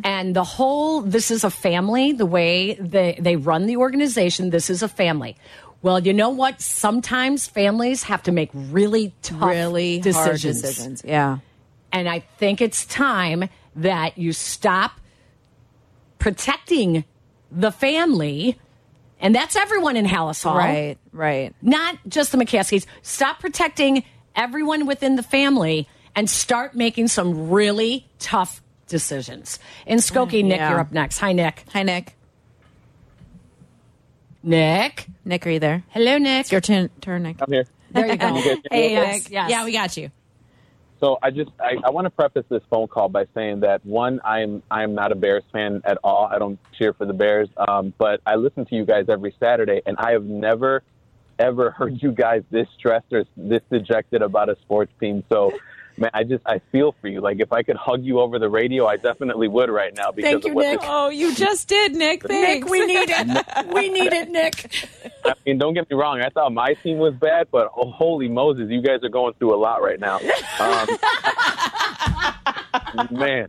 And 0.05 0.33
the 0.33 0.45
whole 0.45 1.01
this 1.01 1.29
is 1.29 1.43
a 1.43 1.49
family, 1.49 2.13
the 2.13 2.25
way 2.25 2.75
they, 2.75 3.17
they 3.19 3.35
run 3.35 3.65
the 3.65 3.75
organization, 3.75 4.49
this 4.49 4.69
is 4.69 4.81
a 4.81 4.87
family. 4.87 5.35
Well, 5.81 5.99
you 5.99 6.13
know 6.13 6.29
what? 6.29 6.61
Sometimes 6.61 7.47
families 7.47 8.03
have 8.03 8.23
to 8.23 8.31
make 8.31 8.49
really 8.53 9.13
tough 9.23 9.49
Really 9.49 9.99
hard 9.99 10.39
decisions. 10.39 11.01
Yeah. 11.05 11.39
And 11.91 12.07
I 12.07 12.19
think 12.37 12.61
it's 12.61 12.85
time 12.85 13.49
that 13.75 14.17
you 14.17 14.31
stop 14.33 14.99
protecting 16.19 17.03
the 17.51 17.71
family. 17.71 18.59
And 19.19 19.35
that's 19.35 19.55
everyone 19.55 19.97
in 19.97 20.05
Halas 20.05 20.43
Hall 20.43 20.55
Right, 20.57 20.97
right. 21.11 21.53
not 21.61 21.97
just 22.07 22.31
the 22.31 22.37
McCaskeys. 22.37 22.85
Stop 23.01 23.39
protecting 23.39 24.03
everyone 24.35 24.85
within 24.85 25.15
the 25.15 25.23
family 25.23 25.87
and 26.15 26.29
start 26.29 26.75
making 26.75 27.07
some 27.07 27.49
really 27.49 28.07
tough 28.19 28.61
decisions. 28.87 29.59
In 29.85 29.97
Skokie, 29.99 30.43
Nick, 30.43 30.57
Yeah. 30.57 30.71
you're 30.71 30.79
up 30.79 30.91
next. 30.91 31.19
Hi, 31.19 31.33
Nick. 31.33 31.63
Hi, 31.73 31.83
Nick. 31.83 32.15
Nick. 34.43 35.07
Nick, 35.25 35.45
are 35.45 35.51
you 35.51 35.59
there? 35.59 35.83
Hello, 35.89 36.17
Nick. 36.17 36.41
It's 36.41 36.51
your 36.51 36.61
turn, 36.61 36.89
turn 37.01 37.23
Nick. 37.23 37.38
I'm 37.41 37.51
here. 37.51 37.65
there 37.91 38.07
you 38.07 38.17
go. 38.17 38.35
You 38.35 38.61
Hey, 38.71 38.89
hear 38.89 39.01
me 39.01 39.07
okay? 39.07 39.11
Nick. 39.13 39.29
Yes. 39.29 39.49
Yeah, 39.49 39.65
we 39.65 39.71
got 39.71 39.95
you. 39.97 40.11
So 40.99 41.17
I 41.23 41.31
just 41.31 41.49
I, 41.59 41.77
I 41.83 41.89
want 41.89 42.05
to 42.05 42.11
preface 42.11 42.45
this 42.49 42.61
phone 42.69 42.88
call 42.88 43.09
by 43.09 43.25
saying 43.33 43.61
that 43.61 43.83
one, 43.85 44.21
I'm 44.23 44.61
I'm 44.69 44.93
not 44.93 45.11
a 45.11 45.15
Bears 45.15 45.43
fan 45.51 45.81
at 45.83 45.97
all. 46.03 46.29
I 46.31 46.38
don't 46.38 46.59
cheer 46.77 46.93
for 46.93 47.05
the 47.05 47.13
Bears, 47.13 47.49
um, 47.67 47.91
but 47.97 48.21
I 48.25 48.35
listen 48.35 48.65
to 48.65 48.75
you 48.75 48.85
guys 48.85 49.05
every 49.09 49.35
Saturday, 49.39 49.81
and 49.88 49.97
I 49.97 50.11
have 50.11 50.25
never 50.25 50.83
ever 51.39 51.71
heard 51.71 52.03
you 52.03 52.11
guys 52.11 52.43
this 52.51 52.67
stressed 52.77 53.11
or 53.11 53.25
this 53.35 53.61
dejected 53.71 54.21
about 54.21 54.49
a 54.49 54.57
sports 54.61 54.91
team. 54.99 55.23
So. 55.31 55.51
Man, 55.97 56.09
I 56.13 56.23
just 56.23 56.43
I 56.45 56.59
feel 56.71 56.95
for 57.01 57.07
you. 57.07 57.21
Like 57.21 57.39
if 57.39 57.51
I 57.51 57.63
could 57.63 57.75
hug 57.75 58.03
you 58.03 58.19
over 58.19 58.39
the 58.39 58.49
radio, 58.49 58.88
I 58.88 58.97
definitely 58.97 59.47
would 59.47 59.69
right 59.69 59.95
now 59.95 60.11
because 60.11 60.31
Thank 60.31 60.43
of 60.45 60.49
you, 60.49 60.55
what 60.55 60.67
Nick. 60.67 60.79
this 60.81 60.89
Oh, 60.91 61.09
you 61.09 61.35
just 61.35 61.67
did, 61.67 61.93
Nick. 61.95 62.23
Thanks. 62.27 62.65
Nick, 62.65 62.71
we 62.71 62.85
need 62.85 63.09
it. 63.09 63.45
we 63.73 63.89
need 63.89 64.13
it, 64.13 64.29
Nick. 64.29 64.88
I 65.25 65.33
mean, 65.45 65.57
don't 65.57 65.73
get 65.73 65.89
me 65.89 65.95
wrong. 65.95 66.21
I 66.21 66.29
thought 66.29 66.51
my 66.53 66.73
team 66.75 66.97
was 66.97 67.13
bad, 67.13 67.47
but 67.51 67.71
oh, 67.75 67.91
holy 67.91 68.29
Moses, 68.29 68.69
you 68.69 68.81
guys 68.81 69.03
are 69.03 69.09
going 69.09 69.33
through 69.35 69.53
a 69.53 69.57
lot 69.59 69.81
right 69.81 69.99
now. 69.99 70.19
Um, 70.59 70.88
man, 73.11 73.47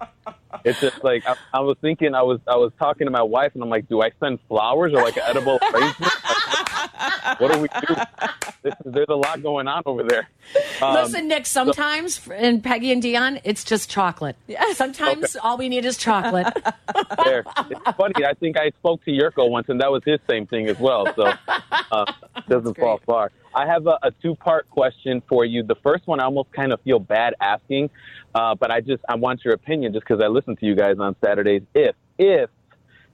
it's 0.64 0.80
just 0.80 1.02
like 1.02 1.26
I, 1.26 1.36
I 1.54 1.60
was 1.60 1.76
thinking. 1.80 2.14
I 2.14 2.22
was 2.22 2.40
I 2.46 2.56
was 2.56 2.72
talking 2.78 3.06
to 3.06 3.10
my 3.10 3.22
wife, 3.22 3.52
and 3.54 3.62
I'm 3.62 3.70
like, 3.70 3.88
do 3.88 4.02
I 4.02 4.10
send 4.20 4.38
flowers 4.48 4.92
or 4.92 5.02
like 5.02 5.16
an 5.16 5.24
edible 5.26 5.58
arrangement? 5.72 6.12
what 7.38 7.52
do 7.52 7.58
we 7.60 7.68
do? 7.68 7.94
This 8.62 8.74
is, 8.84 8.92
there's 8.92 9.08
a 9.08 9.14
lot 9.14 9.42
going 9.42 9.68
on 9.68 9.82
over 9.86 10.02
there. 10.02 10.28
Um, 10.80 10.94
Listen, 10.94 11.28
Nick, 11.28 11.46
sometimes, 11.46 12.20
and 12.32 12.62
Peggy 12.62 12.92
and 12.92 13.02
Dionne, 13.02 13.40
it's 13.44 13.64
just 13.64 13.90
chocolate. 13.90 14.36
Yeah, 14.46 14.72
Sometimes 14.74 15.36
all 15.36 15.58
we 15.58 15.68
need 15.68 15.84
is 15.84 15.96
chocolate. 15.96 16.46
there. 17.24 17.44
It's 17.70 17.96
funny. 17.96 18.24
I 18.24 18.34
think 18.34 18.58
I 18.58 18.70
spoke 18.70 19.04
to 19.04 19.10
Yurko 19.10 19.50
once, 19.50 19.68
and 19.68 19.80
that 19.80 19.90
was 19.90 20.02
his 20.04 20.20
same 20.28 20.46
thing 20.46 20.68
as 20.68 20.78
well. 20.78 21.06
So 21.14 21.32
uh, 21.92 22.12
doesn't 22.48 22.76
fall 22.78 23.00
far. 23.04 23.32
I 23.54 23.66
have 23.66 23.86
a, 23.86 23.98
a 24.02 24.10
two-part 24.22 24.70
question 24.70 25.22
for 25.28 25.44
you. 25.44 25.62
The 25.62 25.74
first 25.76 26.06
one, 26.06 26.20
I 26.20 26.24
almost 26.24 26.52
kind 26.52 26.72
of 26.72 26.80
feel 26.80 26.98
bad 26.98 27.34
asking, 27.40 27.90
uh, 28.34 28.54
but 28.54 28.70
I 28.70 28.80
just 28.80 29.02
I 29.08 29.16
want 29.16 29.44
your 29.44 29.54
opinion, 29.54 29.92
just 29.92 30.06
because 30.06 30.22
I 30.22 30.28
listen 30.28 30.56
to 30.56 30.66
you 30.66 30.74
guys 30.74 30.98
on 30.98 31.16
Saturdays. 31.22 31.62
If 31.74 31.94
if 32.18 32.48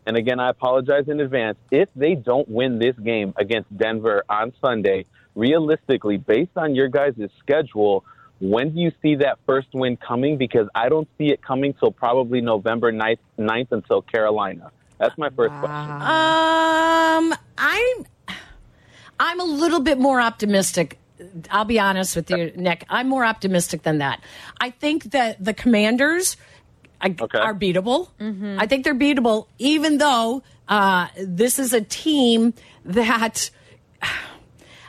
and 0.09 0.17
again, 0.17 0.41
I 0.41 0.49
apologize 0.49 1.07
in 1.09 1.21
advance. 1.21 1.59
If 1.71 1.91
they 1.95 2.15
don't 2.15 2.49
win 2.49 2.79
this 2.79 2.97
game 2.99 3.35
against 3.37 3.77
Denver 3.77 4.25
on 4.27 4.55
Sunday, 4.59 5.05
realistically, 5.39 6.17
based 6.17 6.57
on 6.57 6.75
your 6.75 6.89
guys' 6.89 7.15
schedule, 7.39 8.05
when 8.41 8.75
do 8.75 8.81
you 8.81 8.93
see 9.01 9.15
that 9.17 9.39
first 9.47 9.69
win 9.73 9.97
coming? 9.97 10.37
Because 10.37 10.69
I 10.75 10.89
don't 10.89 11.09
see 11.17 11.29
it 11.29 11.41
coming 11.43 11.75
till 11.75 11.93
probably 11.93 12.41
November 12.41 12.93
9th, 12.93 13.19
9th 13.39 13.69
until 13.71 14.03
Carolina. 14.03 14.71
That's 14.99 15.17
my 15.17 15.31
first 15.31 15.55
question. 15.61 15.95
Um, 16.01 17.35
I'm 17.57 18.07
I'm 19.21 19.41
a 19.41 19.45
little 19.45 19.81
bit 19.81 19.99
more 19.99 20.21
optimistic. 20.21 20.99
I'll 21.51 21.65
be 21.65 21.79
honest 21.81 22.15
with 22.17 22.31
you, 22.31 22.53
Nick. 22.57 22.85
I'm 22.89 23.09
more 23.09 23.25
optimistic 23.25 23.83
than 23.83 23.99
that. 23.99 24.21
I 24.61 24.71
think 24.71 25.05
that 25.13 25.43
the 25.45 25.55
Commanders 25.55 26.37
Okay. 27.05 27.39
are 27.39 27.55
beatable. 27.55 28.09
I 28.59 28.67
think 28.67 28.85
they're 28.85 28.95
beatable, 28.95 29.47
even 29.59 29.99
though 29.99 30.43
uh, 30.69 31.07
this 31.17 31.61
is 31.61 31.73
a 31.73 31.81
team 31.81 32.55
that 32.85 33.51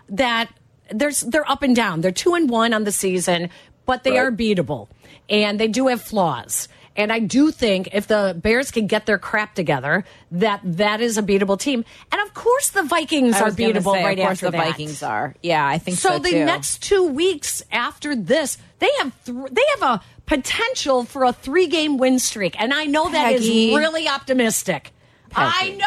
that 0.09 0.49
there's 0.91 1.21
they're 1.21 1.49
up 1.49 1.63
and 1.63 1.75
down. 1.75 2.01
They're 2.01 2.11
two 2.11 2.33
and 2.33 2.49
one 2.49 2.73
on 2.73 2.83
the 2.83 2.91
season, 2.91 3.49
but 3.85 4.03
they 4.03 4.11
Right. 4.11 4.19
are 4.19 4.31
beatable, 4.31 4.87
and 5.29 5.59
they 5.59 5.67
do 5.67 5.87
have 5.87 6.01
flaws. 6.01 6.67
And 6.95 7.13
I 7.13 7.19
do 7.19 7.51
think 7.51 7.89
if 7.93 8.07
the 8.07 8.35
Bears 8.41 8.71
can 8.71 8.85
get 8.87 9.05
their 9.05 9.17
crap 9.19 9.55
together, 9.55 10.03
that 10.31 10.59
that 10.65 10.99
is 10.99 11.17
a 11.17 11.23
beatable 11.23 11.57
team. 11.57 11.85
And 12.11 12.21
of 12.21 12.33
course, 12.33 12.71
the 12.71 12.83
Vikings 12.83 13.39
are 13.39 13.51
beatable 13.51 13.93
say, 13.93 14.03
right 14.03 14.19
after 14.19 14.47
the 14.47 14.51
that. 14.57 14.65
Vikings 14.71 15.01
are. 15.01 15.33
Yeah, 15.41 15.65
I 15.65 15.77
think 15.77 15.97
so, 15.97 16.09
So 16.09 16.19
the 16.19 16.43
next 16.43 16.81
two 16.83 17.03
weeks 17.05 17.63
after 17.71 18.15
this, 18.15 18.57
they 18.79 18.89
have 18.97 19.13
th- 19.23 19.37
they 19.51 19.61
have 19.79 19.81
a 19.99 20.01
potential 20.25 21.05
for 21.05 21.23
a 21.23 21.31
three 21.31 21.67
game 21.67 21.97
win 21.97 22.19
streak, 22.19 22.59
and 22.59 22.73
I 22.73 22.85
know 22.85 23.09
that 23.09 23.33
is 23.33 23.41
Peggy. 23.47 23.75
really 23.75 24.07
optimistic. 24.09 24.91
I 25.33 25.77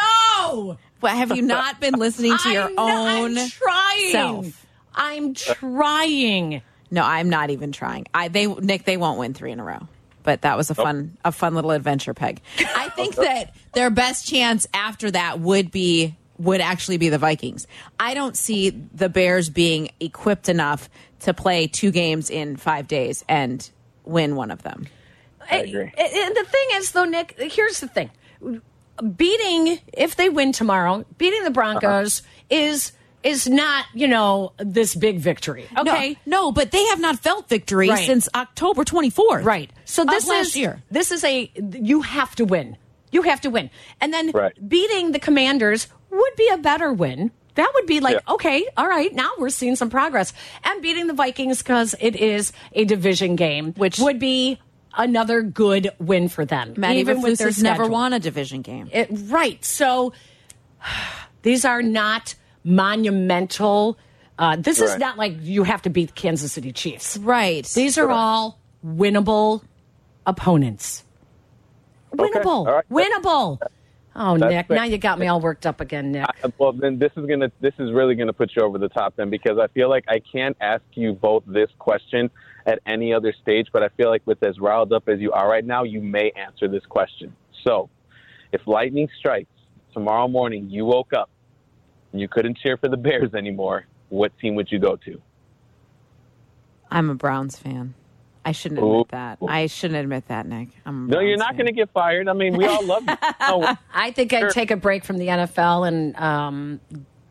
know. 0.49 0.77
But 1.03 1.11
have 1.17 1.35
you 1.35 1.43
not 1.43 1.79
been 1.79 1.93
listening 1.95 2.35
to 2.37 2.49
your 2.49 2.63
I 2.69 2.69
know- 2.71 3.23
own 3.25 3.37
I'm 3.37 3.49
trying. 3.49 4.11
self? 4.11 4.65
I'm 4.95 5.33
trying. 5.35 6.61
No, 6.91 7.03
I'm 7.03 7.29
not 7.29 7.49
even 7.49 7.71
trying. 7.71 8.07
I 8.13 8.27
they 8.29 8.47
Nick 8.47 8.85
they 8.85 8.97
won't 8.97 9.19
win 9.19 9.33
three 9.33 9.51
in 9.51 9.59
a 9.59 9.63
row. 9.63 9.87
But 10.23 10.43
that 10.43 10.55
was 10.55 10.69
a 10.69 10.75
fun 10.75 11.17
a 11.25 11.31
fun 11.33 11.53
little 11.55 11.71
adventure 11.71 12.13
peg. 12.13 12.39
I 12.59 12.89
think 12.89 13.15
that 13.15 13.53
their 13.73 13.89
best 13.89 14.25
chance 14.27 14.65
after 14.73 15.11
that 15.11 15.39
would 15.39 15.69
be 15.71 16.15
would 16.37 16.61
actually 16.61 16.97
be 16.97 17.09
the 17.09 17.17
Vikings. 17.17 17.67
I 17.99 18.13
don't 18.13 18.37
see 18.37 18.69
the 18.69 19.09
Bears 19.09 19.49
being 19.49 19.89
equipped 19.99 20.47
enough 20.49 20.89
to 21.21 21.33
play 21.33 21.67
two 21.67 21.91
games 21.91 22.29
in 22.29 22.55
5 22.57 22.87
days 22.87 23.23
and 23.29 23.69
win 24.03 24.35
one 24.35 24.49
of 24.51 24.63
them. 24.63 24.87
I 25.51 25.57
agree. 25.57 25.91
And 25.97 26.13
and 26.13 26.35
the 26.35 26.45
thing 26.45 26.67
is, 26.75 26.91
though, 26.93 27.05
Nick, 27.05 27.35
here's 27.37 27.81
the 27.81 27.87
thing: 27.89 28.09
beating 29.15 29.79
if 29.93 30.15
they 30.15 30.29
win 30.29 30.51
tomorrow, 30.51 31.05
beating 31.17 31.43
the 31.43 31.51
Broncos 31.51 32.21
is 32.49 32.91
is 33.23 33.47
not 33.47 33.85
you 33.93 34.07
know 34.07 34.51
this 34.57 34.95
big 34.95 35.17
victory. 35.19 35.65
Okay, 35.77 36.17
No, 36.25 36.47
no, 36.47 36.51
but 36.51 36.71
they 36.71 36.83
have 36.87 36.99
not 36.99 37.19
felt 37.19 37.47
victory 37.47 37.89
Right. 37.89 38.05
since 38.05 38.27
October 38.35 38.83
24th. 38.83 39.45
Right. 39.45 39.71
So 39.85 40.03
this 40.03 40.27
last 40.27 40.47
is 40.47 40.57
year. 40.57 40.81
This 40.91 41.11
is 41.11 41.23
a 41.23 41.49
you 41.55 42.01
have 42.01 42.35
to 42.35 42.45
win. 42.45 42.77
You 43.11 43.21
have 43.23 43.41
to 43.41 43.49
win, 43.49 43.69
and 44.01 44.13
then 44.13 44.31
Right. 44.31 44.53
beating 44.67 45.11
the 45.11 45.19
Commanders 45.19 45.87
would 46.09 46.35
be 46.35 46.49
a 46.49 46.57
better 46.57 46.91
win. 46.91 47.31
That 47.55 47.71
would 47.75 47.85
be 47.85 47.99
like 47.99 48.15
Yeah. 48.15 48.33
okay, 48.33 48.67
all 48.75 48.87
right. 48.87 49.13
Now 49.13 49.29
we're 49.37 49.49
seeing 49.51 49.75
some 49.75 49.89
progress, 49.91 50.33
and 50.63 50.81
beating 50.81 51.05
the 51.07 51.13
Vikings 51.13 51.59
because 51.59 51.95
it 51.99 52.15
is 52.15 52.51
a 52.73 52.83
division 52.83 53.35
game, 53.35 53.73
Which- 53.77 53.99
would 53.99 54.17
be 54.19 54.59
another 54.97 55.41
good 55.41 55.91
win 55.99 56.29
for 56.29 56.45
them. 56.45 56.73
Matt 56.77 56.95
even 56.95 57.21
with 57.21 57.33
Eberflus 57.33 57.37
their 57.37 57.47
has 57.47 57.63
never 57.63 57.87
won 57.87 58.13
a 58.13 58.19
division 58.19 58.61
game. 58.61 58.89
It, 58.91 59.07
right. 59.11 59.63
So 59.63 60.13
these 61.41 61.65
are 61.65 61.81
not 61.81 62.35
monumental. 62.63 63.97
Uh, 64.37 64.55
this 64.55 64.79
is 64.79 64.97
not 64.97 65.17
like 65.17 65.33
you 65.41 65.63
have 65.63 65.81
to 65.83 65.89
beat 65.89 66.07
the 66.07 66.13
Kansas 66.13 66.53
City 66.53 66.71
Chiefs. 66.71 67.17
right. 67.17 67.65
These 67.65 67.97
are 67.97 68.09
all 68.09 68.59
winnable 68.85 69.63
opponents. 70.25 71.03
Winnable. 72.13 72.45
all 72.45 72.65
right. 72.65 72.89
Winnable. 72.89 73.59
Oh, 74.15 74.37
That's 74.37 74.51
Nick, 74.51 74.67
fair. 74.67 74.77
now 74.77 74.83
you 74.83 74.97
got 74.97 75.17
me 75.17 75.27
all 75.27 75.39
worked 75.39 75.65
up 75.65 75.81
again, 75.81 76.11
Nick. 76.11 76.27
Uh, 76.43 76.49
Well, 76.59 76.71
then 76.71 76.99
this 76.99 77.11
is 77.17 77.25
gonna 77.25 77.51
this 77.61 77.73
is 77.79 77.91
really 77.91 78.15
gonna 78.15 78.33
put 78.33 78.55
you 78.55 78.61
over 78.61 78.77
the 78.77 78.89
top 78.89 79.15
then 79.15 79.29
because 79.29 79.57
I 79.57 79.67
feel 79.67 79.89
like 79.89 80.05
I 80.07 80.19
can't 80.19 80.55
ask 80.61 80.83
you 80.93 81.13
both 81.13 81.43
this 81.47 81.69
question 81.79 82.29
at 82.65 82.79
any 82.85 83.13
other 83.13 83.33
stage, 83.41 83.67
but 83.73 83.83
I 83.83 83.89
feel 83.89 84.09
like 84.09 84.21
with 84.25 84.41
as 84.43 84.59
riled 84.59 84.93
up 84.93 85.07
as 85.09 85.19
you 85.19 85.31
are 85.31 85.49
right 85.49 85.65
now, 85.65 85.83
you 85.83 86.01
may 86.01 86.31
answer 86.31 86.67
this 86.67 86.85
question. 86.85 87.35
So, 87.63 87.89
if 88.51 88.65
lightning 88.67 89.09
strikes 89.17 89.49
tomorrow 89.93 90.27
morning, 90.27 90.69
you 90.69 90.85
woke 90.85 91.13
up 91.13 91.29
and 92.11 92.21
you 92.21 92.27
couldn't 92.27 92.57
cheer 92.57 92.77
for 92.77 92.87
the 92.89 92.97
Bears 92.97 93.33
anymore, 93.33 93.85
what 94.09 94.31
team 94.39 94.55
would 94.55 94.71
you 94.71 94.79
go 94.79 94.95
to? 94.97 95.21
I'm 96.91 97.09
a 97.09 97.15
Browns 97.15 97.57
fan. 97.57 97.95
I 98.45 98.51
shouldn't 98.51 98.81
Ooh. 98.81 98.91
admit 98.91 99.07
that. 99.09 99.39
I 99.47 99.67
shouldn't 99.67 99.99
admit 99.99 100.27
that, 100.27 100.45
Nick. 100.45 100.69
I'm 100.85 101.07
a 101.07 101.11
No, 101.11 101.19
you're 101.21 101.37
not 101.37 101.53
going 101.53 101.65
to 101.65 101.71
get 101.71 101.89
fired. 101.91 102.27
I 102.27 102.33
mean, 102.33 102.55
we 102.57 102.65
all 102.65 102.85
love 102.85 103.03
you. 103.07 103.15
No, 103.39 103.75
I 103.93 104.11
think 104.11 104.33
I'd 104.33 104.51
take 104.51 104.69
a 104.69 104.75
break 104.75 105.05
from 105.05 105.17
the 105.17 105.27
NFL 105.27 105.87
and 105.87 106.15
um, 106.17 106.81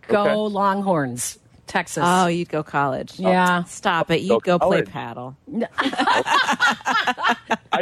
go 0.09 0.23
Okay. 0.23 0.55
Longhorns, 0.55 1.39
Texas. 1.73 2.05
Oh, 2.07 2.26
you'd 2.26 2.50
go 2.50 2.62
college. 2.62 3.19
Yeah. 3.19 3.64
Stop 3.64 4.11
it. 4.11 4.21
You'd 4.21 4.43
go 4.43 4.59
play 4.59 4.83
paddle. 4.83 5.38
I 5.79 7.37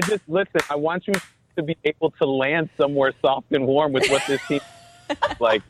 just 0.05 0.23
listen. 0.29 0.61
I 0.71 0.77
want 0.77 1.09
you 1.09 1.15
to 1.57 1.63
be 1.65 1.77
able 1.85 2.13
to 2.13 2.25
land 2.25 2.71
somewhere 2.79 3.13
soft 3.21 3.51
and 3.51 3.67
warm 3.67 3.93
with 3.93 4.09
what 4.09 4.23
this 4.29 4.41
team 4.47 4.61
like. 5.41 5.63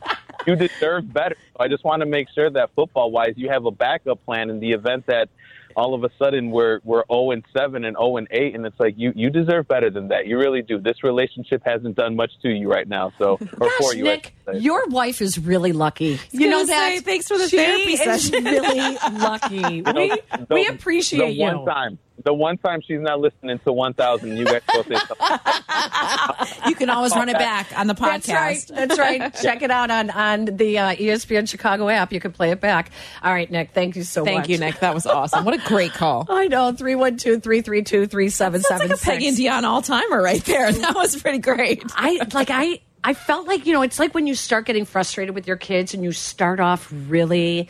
You 0.45 0.55
deserve 0.55 1.11
better. 1.11 1.35
I 1.59 1.67
just 1.67 1.83
want 1.83 2.01
to 2.01 2.05
make 2.05 2.29
sure 2.29 2.51
that 2.51 2.69
football 2.75 3.09
wise, 3.09 3.33
you 3.37 3.49
have 3.49 3.65
a 3.65 3.71
backup 3.71 4.23
plan 4.23 4.51
in 4.51 4.59
the 4.59 4.73
event 4.73 5.07
that 5.07 5.29
all 5.75 5.93
of 5.93 6.03
a 6.03 6.09
sudden 6.17 6.51
we're 6.51 6.79
we're 6.83 7.03
zero 7.11 7.31
and 7.31 7.43
seven 7.55 7.83
and 7.85 7.95
zero 7.97 8.17
and 8.17 8.27
eight, 8.31 8.55
and 8.55 8.65
it's 8.65 8.79
like 8.79 8.95
you 8.97 9.11
you 9.15 9.29
deserve 9.29 9.67
better 9.67 9.89
than 9.89 10.07
that. 10.09 10.27
You 10.27 10.37
really 10.37 10.61
do. 10.61 10.79
This 10.79 11.03
relationship 11.03 11.61
hasn't 11.65 11.95
done 11.95 12.15
much 12.15 12.31
to 12.43 12.49
you 12.49 12.69
right 12.71 12.87
now. 12.87 13.11
So 13.17 13.37
or 13.59 13.69
for 13.79 13.93
you, 13.95 14.03
Nick, 14.03 14.33
your 14.53 14.85
wife 14.87 15.21
is 15.21 15.37
really 15.39 15.71
lucky. 15.73 16.19
You 16.31 16.49
know 16.49 16.57
gonna 16.57 16.67
that. 16.67 16.89
say, 16.95 16.99
thanks 17.01 17.27
for 17.27 17.37
the 17.37 17.47
she 17.47 17.57
therapy 17.57 17.93
is 17.93 17.99
session. 18.01 18.43
really 18.43 18.97
lucky. 19.13 19.81
The- 19.81 19.93
we, 19.93 20.09
the- 20.45 20.47
we 20.53 20.67
appreciate 20.67 21.19
the 21.27 21.31
you. 21.33 21.41
one 21.43 21.65
time. 21.65 21.97
The 22.23 22.33
one 22.33 22.57
time 22.57 22.81
she's 22.81 22.99
not 22.99 23.19
listening 23.19 23.59
to 23.59 23.73
one 23.73 23.93
thousand, 23.93 24.37
you 24.37 24.45
guys 24.45 24.61
go 24.73 24.83
say 24.83 24.95
something. 24.95 25.27
You 26.67 26.75
can 26.75 26.89
always 26.89 27.15
run 27.15 27.29
it 27.29 27.37
back 27.37 27.77
on 27.77 27.87
the 27.87 27.95
podcast. 27.95 28.25
That's 28.25 28.29
right. 28.29 28.65
That's 28.87 28.99
right. 28.99 29.33
Check 29.41 29.61
it 29.61 29.71
out 29.71 29.89
on 29.91 30.09
on 30.09 30.45
the 30.45 30.77
uh, 30.77 30.95
ESPN 30.95 31.49
Chicago 31.49 31.89
app. 31.89 32.13
You 32.13 32.19
can 32.19 32.31
play 32.31 32.51
it 32.51 32.61
back. 32.61 32.91
All 33.23 33.31
right, 33.31 33.49
Nick. 33.49 33.71
Thank 33.71 33.95
you 33.95 34.03
so 34.03 34.23
much. 34.23 34.33
Thank 34.33 34.49
you, 34.49 34.57
Nick. 34.57 34.79
That 34.79 34.93
was 34.93 35.05
awesome. 35.05 35.43
What 35.45 35.53
a 35.53 35.67
great 35.67 35.93
call. 35.93 36.25
I 36.29 36.47
know. 36.47 36.71
312 36.71 37.41
332 37.43 38.29
Sounds 38.29 38.69
like 38.69 38.91
a 38.91 38.97
Peggy 38.97 39.27
and 39.27 39.37
3776. 39.37 39.39
Dionne 39.39 39.63
all 39.63 39.81
timer 39.81 40.21
right 40.21 40.43
there. 40.45 40.71
That 40.71 40.95
was 40.95 41.19
pretty 41.21 41.39
great. 41.39 41.83
I 41.95 42.19
like 42.33 42.49
I 42.51 42.79
I 43.03 43.13
felt 43.13 43.47
like 43.47 43.65
you 43.65 43.73
know 43.73 43.81
it's 43.81 43.99
like 43.99 44.13
when 44.13 44.27
you 44.27 44.35
start 44.35 44.65
getting 44.65 44.85
frustrated 44.85 45.35
with 45.35 45.47
your 45.47 45.57
kids 45.57 45.93
and 45.93 46.03
you 46.03 46.11
start 46.11 46.59
off 46.59 46.91
really 46.91 47.69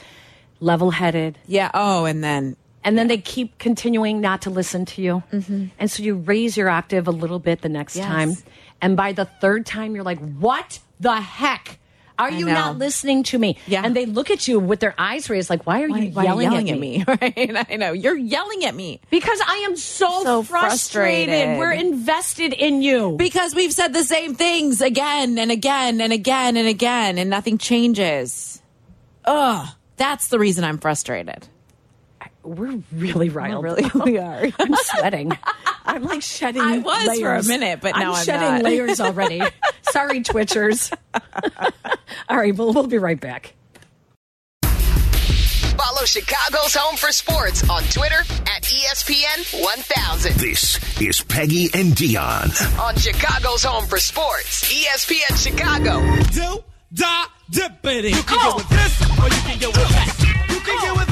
level 0.60 0.92
headed 0.92 1.38
Yeah. 1.48 1.72
Oh, 1.74 2.06
and 2.06 2.24
then 2.24 2.56
and 2.84 2.98
then 2.98 3.08
they 3.08 3.18
keep 3.18 3.58
continuing 3.60 4.22
not 4.22 4.42
to 4.44 4.50
listen 4.50 4.86
to 4.86 5.02
you 5.02 5.24
mm-hmm. 5.32 5.66
and 5.80 5.92
so 5.92 6.04
you 6.04 6.16
raise 6.16 6.58
your 6.58 6.70
octave 6.70 7.08
a 7.08 7.12
little 7.12 7.40
bit 7.40 7.62
the 7.62 7.70
next 7.70 7.96
Yes. 7.96 8.06
time 8.06 8.34
and 8.82 8.98
by 8.98 9.12
the 9.14 9.26
third 9.26 9.66
time 9.66 9.96
you're 9.96 10.04
like 10.04 10.20
what 10.38 10.80
the 11.00 11.16
heck 11.20 11.78
are 12.20 12.30
you 12.30 12.46
know. 12.46 12.54
not 12.54 12.78
listening 12.78 13.24
to 13.24 13.38
me 13.40 13.58
Yeah. 13.66 13.82
and 13.84 13.96
they 13.96 14.06
look 14.06 14.30
at 14.30 14.48
you 14.48 14.60
with 14.60 14.80
their 14.80 14.94
eyes 14.98 15.28
raised 15.30 15.50
like 15.50 15.66
why 15.66 15.82
are 15.82 15.90
why, 15.90 15.98
you 16.00 16.12
why 16.12 16.22
are 16.28 16.36
you 16.36 16.42
yelling, 16.42 16.68
yelling 16.68 16.70
at 16.72 16.80
me? 16.80 17.04
Right. 17.08 17.68
I 17.72 17.76
know. 17.78 17.94
You're 17.94 18.18
yelling 18.18 18.64
at 18.66 18.76
me. 18.76 19.00
because 19.10 19.40
i 19.48 19.56
am 19.68 19.76
so, 19.76 20.24
So 20.24 20.44
frustrated. 20.44 21.30
frustrated. 21.30 21.58
we're 21.58 21.72
invested 21.72 22.54
in 22.54 22.84
you 22.84 23.16
Because 23.18 23.56
we've 23.56 23.72
said 23.74 23.94
the 23.94 24.04
same 24.04 24.36
things 24.36 24.82
again 24.82 25.40
and 25.40 25.50
again 25.52 26.00
and 26.00 26.14
again 26.14 26.58
and 26.58 26.68
again, 26.68 27.18
and 27.18 27.30
nothing 27.30 27.58
changes. 27.58 28.62
Ugh. 29.26 29.68
That's 29.98 30.28
the 30.28 30.38
reason 30.40 30.64
I'm 30.64 30.78
frustrated. 30.78 31.48
We're 32.44 32.80
really 32.94 33.30
riled 33.30 33.64
Really, 33.64 33.90
we 34.06 34.18
are. 34.18 34.48
I'm 34.60 34.74
sweating. 34.76 35.32
I'm 35.86 36.04
like 36.04 36.22
shedding. 36.22 36.62
I 36.62 36.78
was 36.80 37.20
for 37.20 37.36
a 37.36 37.44
minute, 37.44 37.80
but 37.82 37.96
now 37.98 38.14
I'm 38.14 38.24
shedding 38.26 38.50
not. 38.56 38.64
layers 38.64 39.00
already. 39.02 39.42
Sorry, 39.84 40.22
Twitchers. 40.22 40.92
All 42.30 42.38
right, 42.38 42.56
well, 42.56 42.74
we'll 42.74 42.88
be 42.88 42.98
right 42.98 43.20
back. 43.20 43.54
Follow 44.64 46.06
Chicago's 46.06 46.76
Home 46.76 46.96
for 46.96 47.12
Sports 47.12 47.68
on 47.70 47.82
Twitter 47.84 48.20
at 48.56 48.64
ESPN 48.64 49.64
1000. 49.64 50.34
This 50.36 51.02
is 51.02 51.22
Peggy 51.22 51.70
and 51.74 51.94
Dionne. 51.94 52.80
On 52.80 52.96
Chicago's 52.96 53.64
Home 53.64 53.86
for 53.86 53.98
Sports, 53.98 54.72
ESPN 54.72 55.36
Chicago. 55.44 56.00
do 56.32 56.64
da 56.94 57.26
dippity. 57.52 58.12
You 58.16 58.24
can 58.24 58.38
get 58.38 58.56
with 58.56 58.70
this, 58.70 59.02
or 59.20 59.26
you 59.26 59.42
can 59.42 59.60
get 59.60 59.68
with 59.78 59.90
that. 59.90 60.48
You 60.50 60.60
can 60.60 60.82
get 60.82 60.96
with 60.96 61.11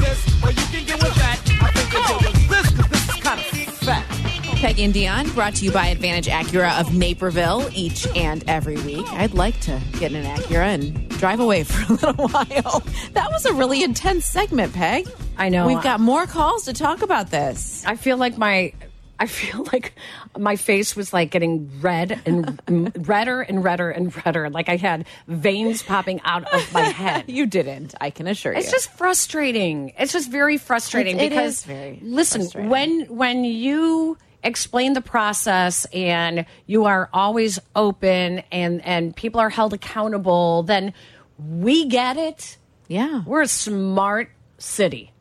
fat. 3.90 4.20
Peggy 4.60 4.84
and 4.84 4.94
Dionne, 4.94 5.34
brought 5.34 5.54
to 5.56 5.64
you 5.64 5.72
by 5.72 5.86
Advantage 5.86 6.26
Acura 6.26 6.78
of 6.78 6.94
Naperville 6.94 7.70
each 7.72 8.06
and 8.14 8.44
every 8.46 8.76
week. 8.82 9.06
I'd 9.12 9.32
like 9.32 9.58
to 9.60 9.80
get 9.98 10.12
in 10.12 10.24
an 10.24 10.36
Acura 10.36 10.66
and 10.66 11.08
drive 11.08 11.40
away 11.40 11.64
for 11.64 11.92
a 11.92 11.96
little 11.96 12.28
while. 12.28 12.82
That 13.14 13.30
was 13.32 13.46
a 13.46 13.54
really 13.54 13.82
intense 13.82 14.26
segment, 14.26 14.74
Peg. 14.74 15.08
I 15.38 15.48
know. 15.48 15.66
We've 15.66 15.82
got 15.82 15.98
more 15.98 16.26
calls 16.26 16.66
to 16.66 16.74
talk 16.74 17.00
about 17.00 17.30
this. 17.30 17.82
I 17.86 17.96
feel 17.96 18.18
like 18.18 18.36
my. 18.36 18.74
I 19.20 19.26
feel 19.26 19.64
like 19.72 19.92
my 20.38 20.56
face 20.56 20.96
was 20.96 21.12
like 21.12 21.30
getting 21.30 21.70
red 21.82 22.20
and 22.24 22.58
redder 23.06 23.42
and 23.42 23.62
redder 23.62 23.90
and 23.90 24.16
redder. 24.24 24.48
Like 24.50 24.68
I 24.70 24.76
had 24.76 25.04
veins 25.28 25.82
popping 25.82 26.20
out 26.24 26.50
of 26.52 26.72
my 26.72 26.80
head. 26.88 27.24
You 27.28 27.46
didn't, 27.46 27.94
I 28.00 28.08
can 28.10 28.26
assure 28.26 28.52
It's 28.52 28.66
you. 28.70 28.74
It's 28.74 28.84
just 28.86 28.96
frustrating. 28.96 29.92
It's 29.98 30.12
just 30.12 30.30
very 30.30 30.56
frustrating 30.56 31.18
It- 31.18 31.24
it 31.24 31.28
because 31.30 31.58
is 31.58 31.64
very 31.64 31.98
listen, 32.02 32.40
frustrating. 32.40 32.70
when 32.70 33.00
when 33.14 33.44
you 33.44 34.16
explain 34.42 34.94
the 34.94 35.02
process 35.02 35.84
and 35.92 36.46
you 36.64 36.86
are 36.86 37.10
always 37.12 37.58
open 37.76 38.42
and 38.50 38.82
and 38.86 39.14
people 39.14 39.38
are 39.40 39.50
held 39.50 39.74
accountable, 39.74 40.62
then 40.62 40.94
we 41.38 41.86
get 41.88 42.16
it. 42.16 42.56
yeah. 42.88 43.22
We're 43.26 43.42
a 43.42 43.48
smart 43.48 44.30
city. 44.56 45.12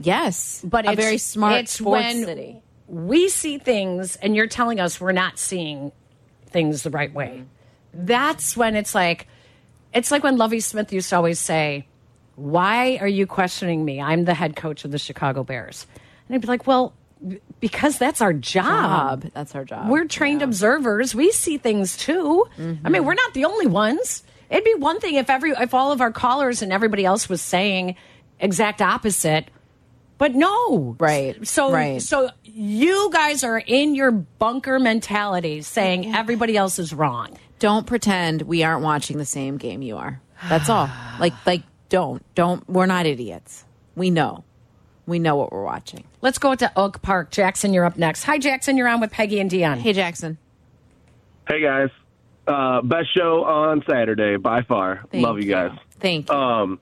Yes. 0.00 0.60
But 0.64 0.86
a 0.88 0.92
it's, 0.92 1.00
very 1.02 1.18
smart 1.18 1.60
it's 1.62 1.72
sports 1.72 2.02
when 2.02 2.24
city. 2.24 2.62
We 2.86 3.28
see 3.28 3.58
things 3.58 4.16
and 4.16 4.36
you're 4.36 4.46
telling 4.46 4.80
us 4.80 5.00
we're 5.00 5.12
not 5.12 5.38
seeing 5.38 5.92
things 6.46 6.82
the 6.82 6.90
right 6.90 7.12
way. 7.12 7.44
That's 7.92 8.56
when 8.56 8.76
it's 8.76 8.94
like 8.94 9.26
it's 9.92 10.10
like 10.10 10.22
when 10.22 10.36
Lovie 10.36 10.60
Smith 10.60 10.92
used 10.92 11.10
to 11.10 11.16
always 11.16 11.38
say, 11.38 11.86
Why 12.36 12.98
are 12.98 13.08
you 13.08 13.26
questioning 13.26 13.84
me? 13.84 14.00
I'm 14.00 14.24
the 14.24 14.34
head 14.34 14.56
coach 14.56 14.84
of 14.84 14.90
the 14.90 14.98
Chicago 14.98 15.44
Bears. 15.44 15.86
And 16.28 16.34
I'd 16.34 16.40
be 16.40 16.48
like, 16.48 16.66
Well, 16.66 16.92
because 17.60 17.96
that's 17.98 18.20
our 18.20 18.32
job. 18.32 19.22
Job. 19.22 19.32
That's 19.32 19.54
our 19.54 19.64
job. 19.64 19.88
We're 19.88 20.04
trained 20.04 20.42
observers. 20.42 21.14
We 21.14 21.30
see 21.32 21.56
things 21.58 21.96
too. 21.96 22.44
I 22.84 22.88
mean, 22.90 23.04
we're 23.04 23.14
not 23.14 23.32
the 23.34 23.46
only 23.46 23.66
ones. 23.66 24.24
It'd 24.50 24.64
be 24.64 24.74
one 24.74 25.00
thing 25.00 25.14
if 25.14 25.30
every 25.30 25.52
if 25.52 25.72
all 25.72 25.90
of 25.92 26.00
our 26.00 26.12
callers 26.12 26.60
and 26.60 26.72
everybody 26.72 27.04
else 27.04 27.28
was 27.28 27.40
saying 27.40 27.96
exact 28.38 28.82
opposite. 28.82 29.48
But 30.18 30.34
no. 30.34 30.96
Right, 30.98 31.46
So 31.46 31.72
right. 31.72 32.00
so 32.00 32.30
you 32.44 33.10
guys 33.12 33.42
are 33.44 33.58
in 33.58 33.94
your 33.94 34.12
bunker 34.12 34.78
mentality 34.78 35.62
saying 35.62 36.14
everybody 36.14 36.56
else 36.56 36.78
is 36.78 36.92
wrong. 36.92 37.36
Don't 37.58 37.86
pretend 37.86 38.42
we 38.42 38.62
aren't 38.62 38.82
watching 38.82 39.18
the 39.18 39.24
same 39.24 39.56
game 39.56 39.82
you 39.82 39.96
are. 39.96 40.20
That's 40.48 40.68
all. 40.68 40.88
like 41.20 41.34
like 41.46 41.62
don't 41.88 42.22
don't. 42.34 42.68
We're 42.68 42.86
not 42.86 43.06
idiots. 43.06 43.64
We 43.96 44.10
know. 44.10 44.44
We 45.06 45.18
know 45.18 45.36
what 45.36 45.52
we're 45.52 45.64
watching. 45.64 46.04
Let's 46.22 46.38
go 46.38 46.54
to 46.54 46.72
Oak 46.76 47.02
Park. 47.02 47.30
Jackson, 47.30 47.74
you're 47.74 47.84
up 47.84 47.98
next. 47.98 48.22
Hi, 48.24 48.38
Jackson. 48.38 48.78
You're 48.78 48.88
on 48.88 49.00
with 49.00 49.10
Peggy 49.10 49.38
and 49.38 49.50
Dionne. 49.50 49.76
Hey, 49.78 49.92
Jackson. 49.92 50.38
Hey 51.46 51.60
guys, 51.60 51.90
uh, 52.46 52.80
best 52.80 53.14
show 53.14 53.44
on 53.44 53.82
Saturday 53.86 54.36
by 54.36 54.62
far. 54.62 55.04
Thank 55.12 55.26
Love 55.26 55.38
you 55.38 55.44
guys. 55.44 55.72
Thank 56.00 56.30
you. 56.30 56.34
Um, 56.34 56.80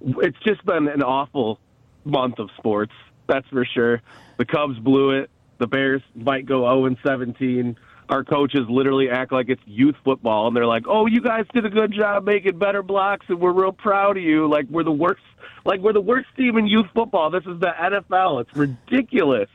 it's 0.00 0.36
just 0.44 0.64
been 0.66 0.88
an 0.88 1.02
awful 1.02 1.60
month 2.04 2.38
of 2.38 2.50
sports. 2.56 2.92
That's 3.26 3.46
for 3.48 3.64
sure. 3.64 4.02
The 4.38 4.44
Cubs 4.44 4.78
blew 4.78 5.10
it. 5.12 5.30
The 5.58 5.66
Bears 5.66 6.02
might 6.14 6.46
go 6.46 6.62
0 6.62 6.86
and 6.86 6.96
17. 7.06 7.76
Our 8.10 8.22
coaches 8.22 8.62
literally 8.68 9.08
act 9.08 9.32
like 9.32 9.48
it's 9.48 9.62
youth 9.64 9.94
football, 10.04 10.46
and 10.46 10.54
they're 10.54 10.66
like, 10.66 10.84
"Oh, 10.86 11.06
you 11.06 11.22
guys 11.22 11.46
did 11.54 11.64
a 11.64 11.70
good 11.70 11.90
job 11.92 12.24
making 12.24 12.58
better 12.58 12.82
blocks, 12.82 13.24
and 13.30 13.40
we're 13.40 13.52
real 13.52 13.72
proud 13.72 14.18
of 14.18 14.22
you." 14.22 14.46
Like 14.46 14.66
we're 14.68 14.82
the 14.84 14.92
worst, 14.92 15.22
like 15.64 15.80
we're 15.80 15.94
the 15.94 16.02
worst 16.02 16.28
team 16.36 16.58
in 16.58 16.66
youth 16.66 16.86
football. 16.94 17.30
This 17.30 17.44
is 17.46 17.58
the 17.60 17.72
NFL. 17.80 18.42
It's 18.42 18.54
ridiculous. 18.54 19.48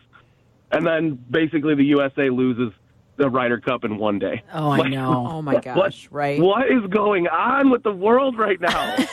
And 0.71 0.85
then 0.85 1.23
basically 1.29 1.75
the 1.75 1.83
USA 1.85 2.29
loses 2.31 2.73
the 3.17 3.29
Ryder 3.29 3.59
Cup 3.59 3.83
in 3.83 3.97
one 3.99 4.17
day. 4.17 4.41
Oh, 4.53 4.69
I 4.71 4.77
Like, 4.77 4.91
know. 4.91 5.27
oh 5.29 5.41
my 5.43 5.59
gosh! 5.59 5.75
what, 5.75 6.07
right? 6.09 6.39
What 6.41 6.71
is 6.71 6.87
going 6.89 7.27
on 7.27 7.69
with 7.69 7.83
the 7.83 7.91
world 7.91 8.37
right 8.39 8.59
now? 8.59 8.95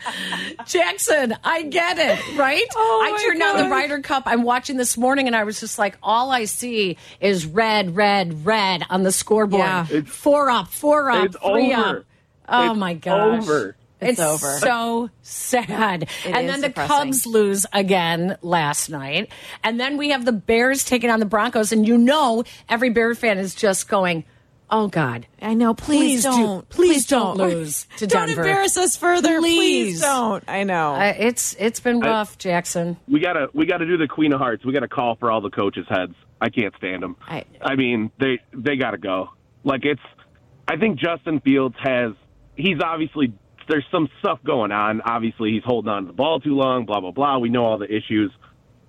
Jackson, 0.66 1.34
I 1.44 1.62
get 1.62 1.98
it, 1.98 2.36
right? 2.36 2.64
Oh, 2.74 3.00
I 3.04 3.10
my 3.12 3.18
turned 3.22 3.42
on 3.42 3.56
the 3.64 3.68
Ryder 3.70 4.00
Cup. 4.00 4.24
I'm 4.26 4.42
watching 4.42 4.76
this 4.76 4.96
morning, 4.96 5.26
and 5.26 5.36
I 5.36 5.44
was 5.44 5.60
just 5.60 5.78
like, 5.78 5.96
all 6.02 6.30
I 6.30 6.44
see 6.44 6.96
is 7.20 7.46
red, 7.46 7.96
red, 7.96 8.44
red 8.44 8.82
on 8.90 9.02
the 9.02 9.12
scoreboard. 9.12 9.60
Yeah. 9.60 9.86
It's- 9.90 10.08
four 10.08 10.50
up, 10.50 10.68
four 10.68 11.10
up, 11.10 11.26
it's 11.26 11.36
three 11.38 11.72
over. 11.74 11.98
up. 11.98 12.04
Oh 12.48 12.70
It's 12.70 12.78
my 12.78 12.94
gosh, 12.94 13.38
It's 13.38 13.48
over. 13.48 13.76
It's 13.98 14.20
over. 14.20 14.58
So 14.58 15.10
sad. 15.22 16.02
It 16.02 16.08
and 16.26 16.46
is 16.46 16.52
then 16.52 16.60
the 16.60 16.68
depressing. 16.68 16.96
Cubs 16.96 17.26
lose 17.26 17.66
again 17.72 18.36
last 18.42 18.88
night, 18.90 19.30
and 19.64 19.80
then 19.80 19.96
we 19.96 20.10
have 20.10 20.24
the 20.24 20.32
Bears 20.32 20.84
taking 20.84 21.10
on 21.10 21.18
the 21.18 21.26
Broncos, 21.26 21.72
and 21.72 21.86
you 21.86 21.96
know 21.98 22.44
every 22.68 22.90
Bear 22.90 23.14
fan 23.14 23.38
is 23.38 23.54
just 23.54 23.88
going, 23.88 24.24
"Oh 24.70 24.88
God." 24.88 25.26
I 25.40 25.54
know. 25.54 25.74
Please, 25.74 26.22
Please 26.22 26.22
do- 26.24 26.30
don't. 26.30 26.68
please 26.68 27.06
don't 27.06 27.36
lose 27.36 27.86
to 27.98 28.06
don't 28.06 28.26
Denver. 28.28 28.42
embarrass 28.42 28.76
us 28.76 28.96
further. 28.96 29.38
Please, 29.40 29.94
Please. 29.96 30.00
don't. 30.00 30.42
I 30.48 30.64
know. 30.64 30.94
Uh, 30.94 31.14
it's 31.18 31.54
it's 31.58 31.80
been 31.80 32.00
rough, 32.00 32.38
Jackson. 32.38 32.96
we 33.08 33.20
gotta 33.20 33.48
we 33.54 33.66
gotta 33.66 33.86
do 33.86 33.96
the 33.96 34.08
Queen 34.08 34.32
of 34.32 34.40
Hearts. 34.40 34.64
We 34.64 34.72
gotta 34.72 34.88
call 34.88 35.16
for 35.16 35.30
all 35.30 35.40
the 35.40 35.50
coaches' 35.50 35.86
heads. 35.88 36.14
I 36.40 36.48
can't 36.50 36.74
stand 36.76 37.02
them. 37.02 37.16
I- 37.26 37.44
I 37.62 37.76
mean, 37.76 38.10
they 38.20 38.38
they 38.52 38.76
gotta 38.76 38.98
go. 38.98 39.30
Like 39.64 39.84
it's. 39.84 40.00
I 40.68 40.76
think 40.76 40.98
Justin 40.98 41.40
Fields 41.40 41.76
has. 41.82 42.12
He's 42.56 42.78
obviously 42.84 43.32
there's 43.68 43.84
some 43.92 44.08
stuff 44.20 44.38
going 44.44 44.72
on. 44.72 45.00
Obviously, 45.00 45.50
he's 45.52 45.62
holding 45.64 45.90
on 45.90 46.02
to 46.02 46.06
the 46.08 46.12
ball 46.12 46.40
too 46.40 46.54
long. 46.56 46.86
Blah 46.86 47.00
blah 47.00 47.10
blah. 47.12 47.38
We 47.38 47.48
know 47.50 47.64
all 47.64 47.78
the 47.78 47.92
issues, 47.92 48.32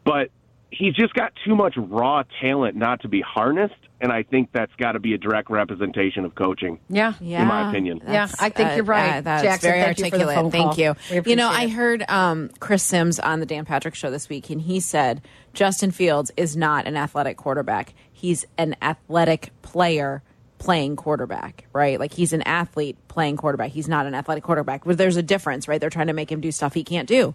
but 0.03 0.29
he's 0.71 0.93
just 0.93 1.13
got 1.13 1.33
too 1.45 1.55
much 1.55 1.75
raw 1.77 2.23
talent 2.41 2.75
not 2.75 3.01
to 3.01 3.07
be 3.07 3.21
harnessed. 3.21 3.75
And 3.99 4.11
I 4.11 4.21
think 4.21 4.51
that's 4.51 4.71
got 4.75 4.91
to 4.91 4.99
be 4.99 5.15
a 5.15 5.17
direct 5.17 5.49
representation 5.49 6.23
of 6.23 6.35
coaching. 6.35 6.79
Yeah. 6.87 7.13
yeah, 7.19 7.41
in 7.41 7.47
my 7.47 7.69
opinion. 7.69 7.99
Yeah, 8.07 8.27
I 8.39 8.49
think 8.49 8.75
you're 8.75 8.85
right. 8.85 9.23
that's 9.23 9.41
Jackson, 9.41 9.71
very 9.71 9.81
thank 9.81 9.97
you 9.97 10.05
for 10.05 10.17
the 10.17 10.23
articulate. 10.23 10.35
phone 10.35 10.51
Thank 10.51 10.65
call. 10.65 10.77
you. 10.77 11.21
You 11.31 11.35
know, 11.35 11.47
appreciate 11.49 11.49
I 11.49 11.63
it. 11.63 11.69
heard 11.71 12.09
um, 12.09 12.49
Chris 12.59 12.83
Sims 12.83 13.19
on 13.19 13.39
the 13.39 13.47
Dan 13.47 13.65
Patrick 13.65 13.95
Show 13.95 14.11
this 14.11 14.29
week, 14.29 14.51
and 14.51 14.61
he 14.61 14.79
said 14.79 15.23
Justin 15.55 15.89
Fields 15.89 16.31
is 16.37 16.55
not 16.55 16.85
an 16.85 16.95
athletic 16.95 17.37
quarterback. 17.37 17.95
He's 18.11 18.45
an 18.59 18.75
athletic 18.83 19.51
player 19.63 20.21
playing 20.59 20.95
quarterback, 20.95 21.65
right? 21.73 21.99
Like 21.99 22.13
he's 22.13 22.33
an 22.33 22.43
athlete 22.43 22.97
playing 23.07 23.37
quarterback. 23.37 23.71
He's 23.71 23.87
not 23.87 24.05
an 24.05 24.13
athletic 24.13 24.43
quarterback. 24.43 24.85
But 24.85 24.99
there's 24.99 25.17
a 25.17 25.23
difference, 25.23 25.67
right? 25.67 25.81
They're 25.81 25.89
trying 25.89 26.07
to 26.07 26.13
make 26.13 26.31
him 26.31 26.41
do 26.41 26.51
stuff 26.51 26.75
he 26.75 26.83
can't 26.83 27.07
do. 27.07 27.33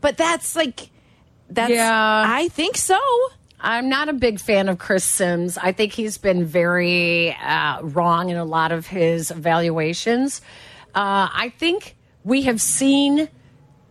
But 0.00 0.16
that's 0.16 0.56
like, 0.56 0.90
that's. 1.54 1.72
Yeah. 1.72 2.24
I 2.26 2.48
think 2.48 2.76
so. 2.76 2.98
I'm 3.64 3.88
not 3.88 4.08
a 4.08 4.12
big 4.12 4.40
fan 4.40 4.68
of 4.68 4.78
Chris 4.78 5.04
Sims. 5.04 5.56
I 5.56 5.70
think 5.70 5.92
he's 5.92 6.18
been 6.18 6.44
very 6.44 7.32
uh, 7.32 7.80
wrong 7.82 8.28
in 8.30 8.36
a 8.36 8.44
lot 8.44 8.72
of 8.72 8.88
his 8.88 9.30
evaluations. 9.30 10.40
Uh, 10.94 11.30
I 11.32 11.52
think 11.58 11.96
we 12.24 12.42
have 12.42 12.60
seen, 12.60 13.28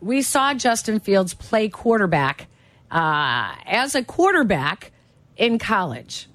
we 0.02 0.22
saw 0.24 0.54
Justin 0.54 1.00
Fields 1.00 1.34
play 1.34 1.70
quarterback 1.70 2.48
uh, 2.92 3.56
as 3.66 3.96
a 3.96 4.04
quarterback 4.04 4.92
in 5.38 5.58
college. 5.58 6.28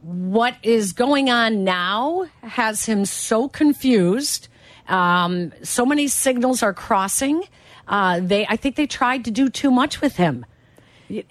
What 0.00 0.56
is 0.62 0.94
going 0.94 1.28
on 1.28 1.64
now 1.64 2.26
has 2.42 2.86
him 2.86 3.04
so 3.04 3.46
confused. 3.46 4.48
Um, 4.88 5.52
so 5.62 5.84
many 5.84 6.08
signals 6.08 6.62
are 6.62 6.72
crossing. 6.72 7.44
Uh, 7.88 8.20
they, 8.20 8.46
I 8.46 8.56
think 8.56 8.76
they 8.76 8.86
tried 8.86 9.24
to 9.24 9.30
do 9.30 9.48
too 9.48 9.70
much 9.70 10.00
with 10.00 10.16
him. 10.16 10.46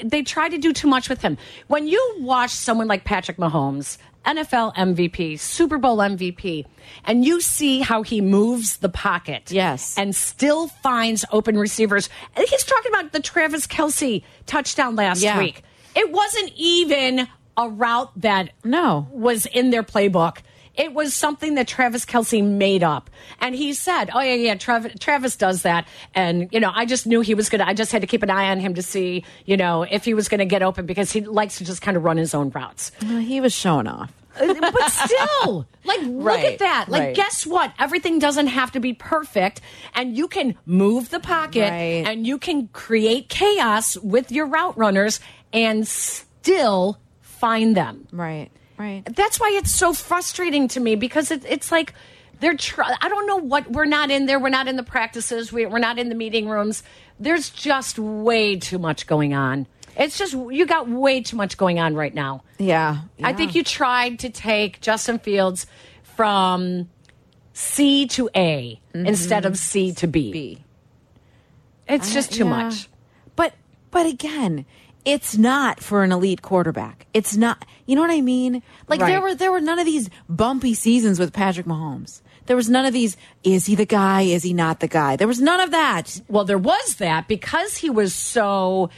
They 0.04 0.22
tried 0.22 0.50
to 0.50 0.58
do 0.60 0.74
too 0.74 0.88
much 0.88 1.10
with 1.10 1.22
him. 1.22 1.38
When 1.68 1.88
you 1.88 2.16
watch 2.20 2.52
someone 2.52 2.88
like 2.88 3.04
Patrick 3.04 3.38
Mahomes, 3.38 3.98
NFL 4.26 4.76
MVP, 4.76 5.40
Super 5.40 5.80
Bowl 5.80 5.98
MVP, 5.98 6.66
and 7.06 7.26
you 7.26 7.42
see 7.42 7.80
how 7.82 8.04
he 8.04 8.22
moves 8.22 8.78
the 8.78 8.90
pocket, 8.90 9.52
Yes. 9.52 9.98
and 9.98 10.16
still 10.16 10.68
finds 10.68 11.26
open 11.32 11.58
receivers. 11.58 12.10
He's 12.38 12.64
talking 12.64 12.92
about 12.94 13.12
the 13.12 13.22
Travis 13.22 13.66
Kelce 13.66 14.24
touchdown 14.46 14.96
last 14.96 15.22
Yeah. 15.24 15.40
week. 15.40 15.64
It 15.96 16.12
wasn't 16.12 16.52
even 16.56 17.28
a 17.58 17.68
route 17.68 18.12
that 18.18 18.50
No. 18.64 19.08
was 19.12 19.48
in 19.48 19.72
their 19.72 19.84
playbook. 19.84 20.38
It 20.82 20.94
was 20.96 21.14
something 21.14 21.54
that 21.56 21.68
Travis 21.68 22.06
Kelce 22.06 22.44
made 22.44 22.82
up. 22.82 23.12
And 23.40 23.54
he 23.54 23.74
said, 23.76 24.10
Oh, 24.14 24.20
yeah, 24.20 24.34
yeah, 24.34 24.56
Travis, 24.56 24.94
Travis 25.00 25.36
does 25.36 25.62
that. 25.62 25.88
And, 26.16 26.50
you 26.52 26.60
know, 26.60 26.72
I 26.74 26.86
just 26.88 27.06
knew 27.06 27.22
he 27.22 27.36
was 27.36 27.50
going 27.50 27.60
to, 27.60 27.68
I 27.68 27.76
just 27.76 27.92
had 27.92 28.02
to 28.02 28.08
keep 28.08 28.24
an 28.24 28.32
eye 28.32 28.50
on 28.50 28.60
him 28.60 28.74
to 28.74 28.82
see, 28.82 29.24
you 29.46 29.58
know, 29.58 29.84
if 29.84 30.06
he 30.06 30.16
was 30.16 30.28
going 30.28 30.40
to 30.40 30.46
get 30.46 30.64
open 30.64 30.88
because 30.88 31.12
he 31.12 31.22
likes 31.22 31.60
to 31.60 31.66
just 31.66 31.84
kind 31.84 31.96
of 31.98 32.04
run 32.04 32.18
his 32.18 32.34
own 32.34 32.50
routes. 32.50 32.92
Well, 33.04 33.20
he 33.20 33.40
was 33.42 33.54
showing 33.54 33.86
off. 33.86 34.12
Uh, 34.40 34.54
but 34.60 34.90
still, 34.90 35.68
like, 35.84 36.00
look 36.04 36.40
at 36.40 36.60
that. 36.60 36.86
Like, 36.90 37.02
right. 37.02 37.16
guess 37.16 37.46
what? 37.46 37.72
Everything 37.78 38.18
doesn't 38.18 38.48
have 38.48 38.72
to 38.72 38.80
be 38.80 38.94
perfect. 38.94 39.62
And 39.94 40.18
you 40.18 40.28
can 40.28 40.58
move 40.66 41.10
the 41.12 41.20
pocket 41.20 41.70
Right. 41.70 42.08
and 42.08 42.26
you 42.26 42.40
can 42.40 42.70
create 42.70 43.30
chaos 43.30 43.98
with 43.98 44.32
your 44.32 44.48
route 44.48 44.78
runners 44.78 45.20
and 45.54 45.88
still 45.88 46.98
find 47.22 47.76
them. 47.76 48.08
Right. 48.12 48.50
Right. 48.82 49.04
That's 49.06 49.40
why 49.40 49.52
it's 49.54 49.72
so 49.72 49.94
frustrating 49.94 50.68
to 50.70 50.80
me 50.80 50.96
because 50.96 51.30
it, 51.30 51.46
it's 51.46 51.72
like 51.72 51.94
they're. 52.40 52.56
I 52.80 53.10
don't 53.10 53.28
know 53.28 53.38
what 53.38 53.70
we're 53.72 53.86
not 53.86 54.10
in 54.10 54.26
there. 54.26 54.40
We're 54.40 54.50
not 54.50 54.68
in 54.68 54.76
the 54.76 54.84
practices. 54.84 55.54
We, 55.54 55.68
we're 55.68 55.78
not 55.78 56.00
in 56.00 56.10
the 56.10 56.16
meeting 56.16 56.50
rooms. 56.50 56.82
There's 57.20 57.52
just 57.52 58.00
way 58.00 58.56
too 58.56 58.80
much 58.80 59.06
going 59.06 59.36
on. 59.36 59.68
It's 59.96 60.18
just 60.18 60.34
you 60.34 60.66
got 60.66 60.90
way 60.90 61.22
too 61.22 61.38
much 61.38 61.58
going 61.58 61.80
on 61.80 61.94
right 61.94 62.14
now. 62.14 62.44
Yeah. 62.58 63.02
I 63.22 63.34
think 63.34 63.54
you 63.54 63.64
tried 63.64 64.18
to 64.20 64.32
take 64.32 64.82
Justin 64.82 65.20
Fields 65.20 65.68
from 66.16 66.90
C 67.54 68.08
to 68.08 68.32
A 68.36 68.82
mm-hmm. 68.96 69.06
instead 69.06 69.46
of 69.46 69.60
C 69.60 69.94
to 69.94 70.08
B. 70.08 70.32
B. 70.32 70.64
It's 71.88 72.14
just 72.14 72.34
too 72.34 72.46
Yeah. 72.46 72.64
much. 72.64 72.90
But 73.36 73.54
but 73.92 74.08
again, 74.08 74.66
it's 75.06 75.38
not 75.38 75.80
for 75.82 76.04
an 76.04 76.12
elite 76.12 76.42
quarterback. 76.42 77.08
It's 77.14 77.36
not. 77.36 77.66
You 77.86 77.96
know 77.96 78.02
what 78.02 78.12
I 78.12 78.22
mean? 78.22 78.62
Like 78.88 79.00
there 79.00 79.22
were 79.22 79.36
there 79.36 79.52
were 79.52 79.62
none 79.62 79.80
of 79.80 79.86
these 79.86 80.10
bumpy 80.30 80.74
seasons 80.74 81.20
with 81.20 81.34
Patrick 81.34 81.66
Mahomes. 81.66 82.22
There 82.46 82.56
was 82.56 82.70
none 82.70 82.86
of 82.86 82.94
these. 82.94 83.18
Is 83.44 83.66
he 83.66 83.76
the 83.76 83.86
guy? 83.86 84.22
Is 84.22 84.44
he 84.44 84.54
not 84.54 84.80
the 84.80 84.88
guy? 84.88 85.16
There 85.16 85.28
was 85.28 85.40
none 85.42 85.60
of 85.60 85.72
that. 85.72 86.22
Well, 86.28 86.44
there 86.46 86.58
was 86.58 86.96
that 86.96 87.28
because 87.28 87.78
he 87.78 87.90
was 87.90 88.14
so, 88.14 88.90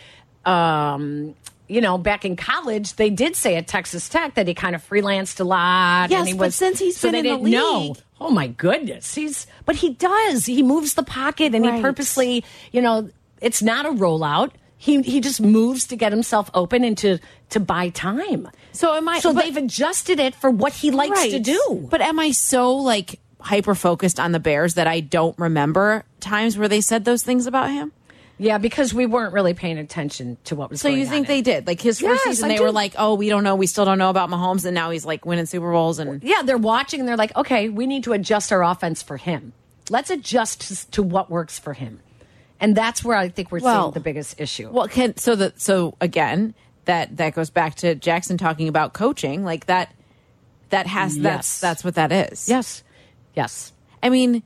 um, 0.45 1.35
you 1.67 1.81
know, 1.81 1.97
back 1.97 2.25
in 2.25 2.35
college, 2.35 2.95
they 2.95 3.09
did 3.09 3.35
say 3.35 3.55
at 3.55 3.67
Texas 3.67 4.09
Tech 4.09 4.35
that 4.35 4.47
he 4.47 4.53
kind 4.53 4.75
of 4.75 4.87
freelanced 4.87 5.39
a 5.39 5.43
lot. 5.43 6.09
Yes, 6.09 6.19
and 6.19 6.27
he 6.27 6.33
but 6.33 6.45
was, 6.47 6.55
since 6.55 6.79
he's 6.79 6.97
so 6.97 7.09
been 7.11 7.23
they 7.23 7.29
in 7.31 7.43
the 7.43 7.49
didn't 7.49 7.51
know. 7.51 7.95
Oh 8.19 8.29
my 8.29 8.47
goodness, 8.47 9.13
he's 9.15 9.47
but 9.65 9.75
he 9.75 9.91
does. 9.93 10.45
He 10.45 10.63
moves 10.63 10.93
the 10.93 11.03
pocket 11.03 11.53
and 11.53 11.65
Right. 11.65 11.75
he 11.75 11.81
purposely, 11.81 12.43
you 12.71 12.81
know, 12.81 13.09
it's 13.41 13.61
not 13.61 13.85
a 13.85 13.89
rollout. 13.89 14.51
He 14.83 15.01
he 15.01 15.21
just 15.21 15.39
moves 15.39 15.87
to 15.87 15.95
get 15.95 16.11
himself 16.11 16.49
open 16.53 16.83
and 16.83 16.97
to 16.97 17.17
to 17.51 17.61
buy 17.61 17.87
time. 17.87 18.49
So 18.73 18.93
am 18.93 19.07
I? 19.07 19.21
So 19.21 19.33
but- 19.33 19.45
they've 19.45 19.55
adjusted 19.55 20.19
it 20.19 20.35
for 20.35 20.49
what 20.51 20.73
he 20.73 20.91
likes 20.91 21.23
to 21.23 21.39
do. 21.39 21.87
But 21.89 22.01
am 22.01 22.19
I 22.19 22.31
so 22.31 22.73
like 22.75 23.17
hyper 23.39 23.75
focused 23.75 24.19
on 24.19 24.33
the 24.33 24.41
Bears 24.41 24.73
that 24.73 24.85
I 24.85 24.99
don't 24.99 25.39
remember 25.39 26.03
times 26.19 26.57
where 26.57 26.67
they 26.67 26.81
said 26.81 27.05
those 27.05 27.23
things 27.23 27.47
about 27.47 27.69
him? 27.71 27.93
Yeah, 28.37 28.57
because 28.57 28.93
we 28.93 29.05
weren't 29.05 29.31
really 29.31 29.53
paying 29.53 29.77
attention 29.77 30.35
to 30.45 30.55
what 30.57 30.69
was 30.69 30.81
So 30.81 30.89
you 30.89 31.05
think 31.05 31.27
they 31.27 31.41
did? 31.41 31.65
Like 31.65 31.79
his 31.79 32.01
first 32.01 32.23
Yes, 32.25 32.35
season, 32.35 32.45
I 32.45 32.47
they 32.49 32.57
do. 32.57 32.63
were 32.63 32.71
like, 32.73 32.93
"Oh, 32.97 33.13
we 33.13 33.29
don't 33.29 33.45
know. 33.45 33.55
We 33.55 33.67
still 33.67 33.85
don't 33.85 33.99
know 33.99 34.09
about 34.09 34.29
Mahomes," 34.29 34.65
and 34.65 34.75
now 34.75 34.89
he's 34.89 35.05
like 35.05 35.25
winning 35.25 35.45
Super 35.45 35.71
Bowls 35.71 35.97
and 35.97 36.21
Yeah, 36.21 36.41
they're 36.43 36.57
watching 36.57 36.99
and 36.99 37.07
they're 37.07 37.15
like, 37.15 37.33
okay, 37.37 37.69
we 37.69 37.87
need 37.87 38.03
to 38.03 38.11
adjust 38.11 38.51
our 38.51 38.63
offense 38.65 39.01
for 39.01 39.15
him. 39.15 39.53
Let's 39.89 40.09
adjust 40.09 40.91
to 40.91 41.01
what 41.03 41.29
works 41.29 41.57
for 41.57 41.71
him. 41.73 42.01
And 42.63 42.75
that's 42.75 43.03
where 43.03 43.15
I 43.17 43.29
think 43.29 43.51
we're 43.51 43.59
Well- 43.59 43.83
seeing 43.83 43.93
the 43.93 43.99
biggest 43.99 44.39
issue. 44.39 44.69
Well, 44.71 44.87
can 44.87 45.15
so 45.17 45.35
that 45.35 45.59
so 45.61 45.95
again 46.01 46.55
that 46.85 47.17
that 47.17 47.35
goes 47.35 47.49
back 47.51 47.75
to 47.75 47.93
Jackson 47.93 48.37
talking 48.37 48.67
about 48.67 48.93
coaching 48.93 49.43
like 49.43 49.67
that. 49.67 49.93
That 50.69 50.87
has 50.87 51.15
Yes. 51.17 51.23
that's 51.23 51.59
that's 51.59 51.83
what 51.83 51.95
that 51.95 52.11
is. 52.11 52.47
yes. 52.49 52.81
Yes. 53.35 53.73
I 54.01 54.09
mean, 54.09 54.41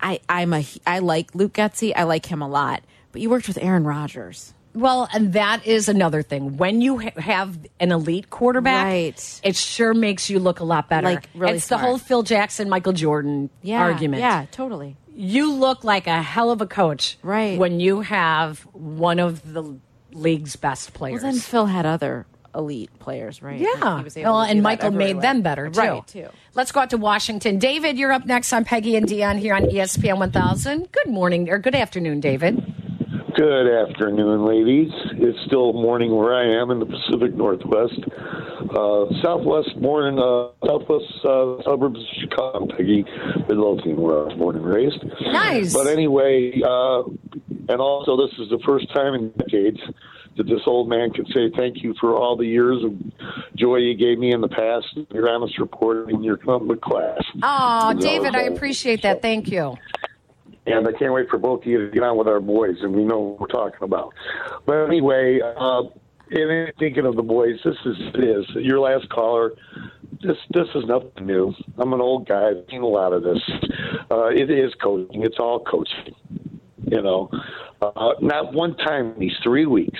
I 0.00 0.20
I'm 0.28 0.52
a 0.54 0.64
I 0.86 1.00
like 1.00 1.34
Luke 1.34 1.52
Getsy. 1.52 1.92
I 1.94 2.04
like 2.04 2.26
him 2.26 2.40
a 2.42 2.48
lot. 2.48 2.82
But 3.10 3.20
you 3.20 3.28
worked 3.28 3.48
with 3.48 3.58
Aaron 3.60 3.84
Rodgers. 3.84 4.54
Well, 4.74 5.06
and 5.12 5.34
that 5.34 5.66
is 5.66 5.90
another 5.90 6.22
thing. 6.22 6.56
When 6.56 6.80
you 6.80 6.98
ha 6.98 7.10
have 7.18 7.58
an 7.78 7.92
elite 7.92 8.30
quarterback, 8.30 8.86
Right. 8.86 9.40
it 9.44 9.54
sure 9.56 9.92
makes 9.92 10.30
you 10.30 10.38
look 10.38 10.60
a 10.60 10.64
lot 10.64 10.88
better. 10.88 11.06
Like, 11.08 11.28
really 11.34 11.56
it's 11.56 11.66
smart. 11.66 11.82
the 11.82 11.86
whole 11.86 11.98
Phil 11.98 12.22
Jackson, 12.22 12.70
Michael 12.70 12.94
Jordan 12.94 13.50
Yeah, 13.60 13.80
argument. 13.82 14.22
Yeah, 14.22 14.46
totally. 14.50 14.96
You 15.14 15.52
look 15.52 15.84
like 15.84 16.06
a 16.06 16.22
hell 16.22 16.50
of 16.50 16.60
a 16.60 16.66
coach 16.66 17.18
Right. 17.22 17.58
when 17.58 17.80
you 17.80 18.00
have 18.00 18.60
one 18.72 19.18
of 19.18 19.52
the 19.52 19.76
league's 20.12 20.56
best 20.56 20.94
players 20.94 21.14
Well, 21.14 21.20
players. 21.22 21.34
then 21.34 21.40
Phil 21.50 21.66
had 21.66 21.86
other 21.86 22.26
elite 22.54 22.90
players, 22.98 23.42
right? 23.42 23.58
yeah. 23.58 23.98
He 23.98 24.04
was 24.04 24.16
able 24.16 24.32
Well, 24.32 24.44
to 24.44 24.50
and 24.50 24.62
Michael 24.62 24.90
made 24.90 25.20
them 25.20 25.40
better, 25.42 25.68
too. 25.70 25.80
Right, 25.80 26.06
too. 26.06 26.26
Let's 26.54 26.70
go 26.72 26.80
out 26.80 26.90
to 26.90 26.98
Washington. 26.98 27.58
David, 27.58 27.98
you're 27.98 28.12
up 28.12 28.26
next 28.26 28.52
i'm 28.52 28.64
Peggy 28.64 28.94
and 28.96 29.06
Dionne 29.06 29.38
here 29.38 29.54
on 29.54 29.62
ESPN 29.64 30.18
1000. 30.18 30.92
Good 30.92 31.10
morning, 31.10 31.48
or 31.48 31.58
good 31.58 31.74
afternoon, 31.74 32.20
David. 32.20 32.62
Good 33.34 33.88
afternoon, 33.88 34.44
ladies. 34.44 34.90
It's 35.12 35.38
still 35.46 35.72
morning 35.72 36.14
where 36.14 36.34
I 36.34 36.60
am 36.60 36.70
in 36.70 36.78
the 36.78 36.86
Pacific 36.86 37.34
Northwest, 37.34 37.98
uh, 38.74 39.06
southwest 39.22 39.76
morning, 39.76 40.18
uh, 40.18 40.48
southwest 40.66 41.04
uh, 41.24 41.62
suburbs 41.62 42.00
of 42.00 42.06
Chicago, 42.20 42.66
Peggy, 42.66 43.04
Midlothian, 43.48 43.96
where 44.00 44.20
I 44.20 44.24
was 44.24 44.34
born 44.38 44.56
and 44.56 44.64
raised. 44.64 45.02
Nice. 45.20 45.72
But 45.72 45.86
anyway, 45.86 46.60
uh, 46.64 47.02
and 47.68 47.80
also 47.80 48.16
this 48.16 48.32
is 48.38 48.48
the 48.50 48.60
first 48.64 48.92
time 48.92 49.14
in 49.14 49.30
decades 49.32 49.80
that 50.36 50.44
this 50.44 50.60
old 50.66 50.88
man 50.88 51.10
can 51.10 51.26
say 51.26 51.50
thank 51.54 51.82
you 51.82 51.94
for 52.00 52.16
all 52.16 52.36
the 52.36 52.46
years 52.46 52.82
of 52.82 52.92
joy 53.54 53.76
you 53.76 53.94
gave 53.94 54.18
me 54.18 54.32
in 54.32 54.40
the 54.40 54.48
past, 54.48 54.86
your 55.10 55.28
honest 55.28 55.58
report, 55.58 56.08
and 56.08 56.24
your 56.24 56.38
compliment 56.38 56.80
class. 56.80 57.22
Oh, 57.42 57.92
David, 57.98 58.34
I 58.34 58.42
appreciate 58.44 59.02
that. 59.02 59.20
Thank 59.20 59.48
you. 59.50 59.76
and 60.66 60.86
I 60.88 60.92
can't 60.92 61.12
wait 61.12 61.28
for 61.28 61.38
both 61.38 61.62
of 61.62 61.66
you 61.66 61.84
to 61.86 61.92
get 61.92 62.02
on 62.02 62.16
with 62.16 62.28
our 62.28 62.40
boys, 62.40 62.76
and 62.80 62.94
we 62.94 63.04
know 63.04 63.18
what 63.18 63.40
we're 63.40 63.46
talking 63.48 63.82
about. 63.82 64.14
But 64.64 64.86
anyway, 64.86 65.40
uh, 65.42 65.82
and 66.30 66.72
thinking 66.78 67.06
of 67.06 67.16
the 67.16 67.22
boys, 67.22 67.56
this 67.64 67.76
is 67.84 67.96
it 68.14 68.24
is 68.24 68.46
your 68.54 68.80
last 68.80 69.08
caller. 69.10 69.52
This 70.22 70.36
this 70.50 70.68
is 70.74 70.84
nothing 70.86 71.26
new. 71.26 71.52
I'm 71.78 71.92
an 71.92 72.00
old 72.00 72.28
guy. 72.28 72.50
I've 72.50 72.64
seen 72.70 72.82
a 72.82 72.86
lot 72.86 73.12
of 73.12 73.22
this. 73.22 73.40
Uh, 74.10 74.26
it 74.26 74.50
is 74.50 74.72
coaching. 74.82 75.22
It's 75.24 75.38
all 75.38 75.60
coaching. 75.60 76.14
You 76.84 77.02
know, 77.02 77.30
uh, 77.80 78.12
not 78.20 78.52
one 78.52 78.76
time 78.76 79.14
in 79.14 79.20
these 79.20 79.36
three 79.42 79.66
weeks. 79.66 79.98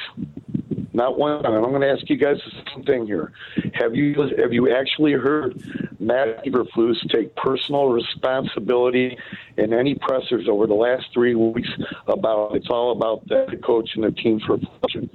Not 0.94 1.18
one 1.18 1.42
time. 1.42 1.54
And 1.54 1.64
I'm 1.64 1.70
going 1.70 1.82
to 1.82 1.90
ask 1.90 2.08
you 2.10 2.16
guys 2.16 2.36
the 2.44 2.62
same 2.74 2.84
thing 2.84 3.06
here. 3.06 3.32
Have 3.74 3.94
you 3.94 4.14
have 4.38 4.52
you 4.52 4.74
actually 4.74 5.12
heard 5.12 5.62
Matt 5.98 6.44
Eberflus 6.44 6.96
take 7.10 7.34
personal 7.34 7.88
responsibility 7.88 9.16
in 9.56 9.72
any 9.72 9.94
pressers 9.94 10.48
over 10.48 10.66
the 10.66 10.74
last 10.74 11.06
three 11.14 11.34
weeks 11.34 11.70
about 12.06 12.56
it's 12.56 12.68
all 12.68 12.92
about 12.92 13.26
the 13.26 13.58
coach 13.64 13.90
and 13.94 14.04
the 14.04 14.10
team 14.10 14.40
for 14.46 14.58
function? 14.80 15.10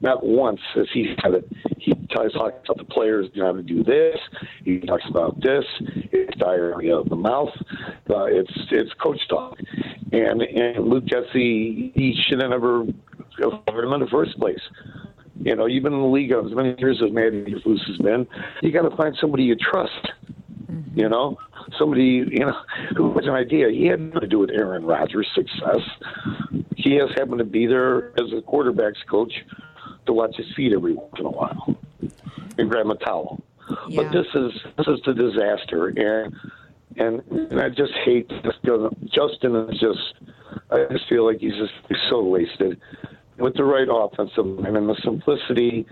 Not 0.00 0.24
once 0.24 0.60
has 0.74 0.86
he 0.92 1.16
said 1.20 1.34
it. 1.34 1.52
He 1.78 1.92
talks 2.14 2.34
about 2.34 2.76
the 2.76 2.84
players 2.84 3.26
got 3.36 3.52
to 3.52 3.62
do 3.62 3.82
this. 3.82 4.16
He 4.64 4.78
talks 4.80 5.04
about 5.08 5.40
this. 5.40 5.64
It's 6.12 6.38
diarrhea 6.38 6.96
of 6.96 7.08
the 7.08 7.16
mouth. 7.16 7.50
Uh, 8.08 8.24
it's 8.24 8.52
it's 8.70 8.92
coach 8.94 9.20
talk. 9.28 9.58
And 10.12 10.42
and 10.42 10.88
Luke 10.88 11.06
Getsy, 11.06 11.92
he 11.94 12.16
should 12.28 12.40
have 12.40 12.50
never 12.50 12.86
fired 13.66 13.84
him 13.84 13.92
in 13.92 14.00
the 14.00 14.06
first 14.06 14.38
place. 14.38 14.60
You 15.40 15.54
know, 15.54 15.66
you've 15.66 15.84
been 15.84 15.92
in 15.92 16.00
the 16.00 16.06
league 16.06 16.32
as 16.32 16.52
many 16.52 16.74
years 16.78 17.00
as 17.04 17.12
Matt 17.12 17.32
Eberflus 17.32 17.86
has 17.86 17.96
been. 17.98 18.26
You 18.62 18.72
got 18.72 18.88
to 18.88 18.96
find 18.96 19.16
somebody 19.20 19.44
you 19.44 19.56
trust. 19.56 20.08
Mm-hmm. 20.70 20.98
You 20.98 21.08
know, 21.08 21.38
somebody 21.78 22.24
you 22.30 22.40
know 22.40 22.56
who 22.96 23.12
has 23.14 23.24
an 23.24 23.34
idea. 23.34 23.68
He 23.70 23.86
had 23.86 24.00
nothing 24.00 24.20
to 24.20 24.26
do 24.26 24.38
with 24.38 24.50
Aaron 24.50 24.84
Rodgers' 24.84 25.28
success. 25.34 25.80
He 26.76 26.96
has 26.96 27.08
happened 27.16 27.38
to 27.38 27.44
be 27.44 27.66
there 27.66 28.08
as 28.20 28.32
a 28.32 28.42
quarterbacks 28.42 29.04
coach 29.08 29.32
to 30.06 30.12
watch 30.12 30.36
his 30.36 30.46
feet 30.56 30.72
every 30.72 30.94
once 30.94 31.14
in 31.18 31.26
a 31.26 31.30
while 31.30 31.76
and 32.58 32.68
grab 32.68 32.86
a 32.86 32.96
towel. 32.96 33.40
Yeah. 33.88 34.02
But 34.02 34.12
this 34.12 34.26
is 34.34 34.52
this 34.76 34.86
is 34.88 35.00
the 35.06 35.14
disaster, 35.14 35.88
and 35.88 36.34
and, 36.96 37.22
and 37.50 37.60
I 37.60 37.68
just 37.68 37.92
hate 38.04 38.28
Justin. 38.28 38.90
Justin 39.14 39.56
is 39.70 39.78
just. 39.78 40.14
I 40.70 40.84
just 40.90 41.08
feel 41.08 41.24
like 41.24 41.38
he's 41.38 41.54
just 41.54 41.72
he's 41.88 41.98
so 42.10 42.22
wasted 42.22 42.80
with 43.38 43.54
the 43.54 43.64
right 43.64 43.88
offensive 43.90 44.46
line 44.46 44.76
and 44.76 44.88
the 44.88 44.96
simplicity, 45.02 45.86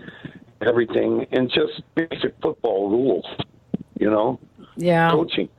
everything, 0.61 1.25
and 1.31 1.49
just 1.49 1.81
basic 1.95 2.35
football 2.41 2.89
rules. 2.89 3.25
You 3.99 4.09
know, 4.09 4.39
Yeah. 4.75 5.11
coaching, 5.11 5.49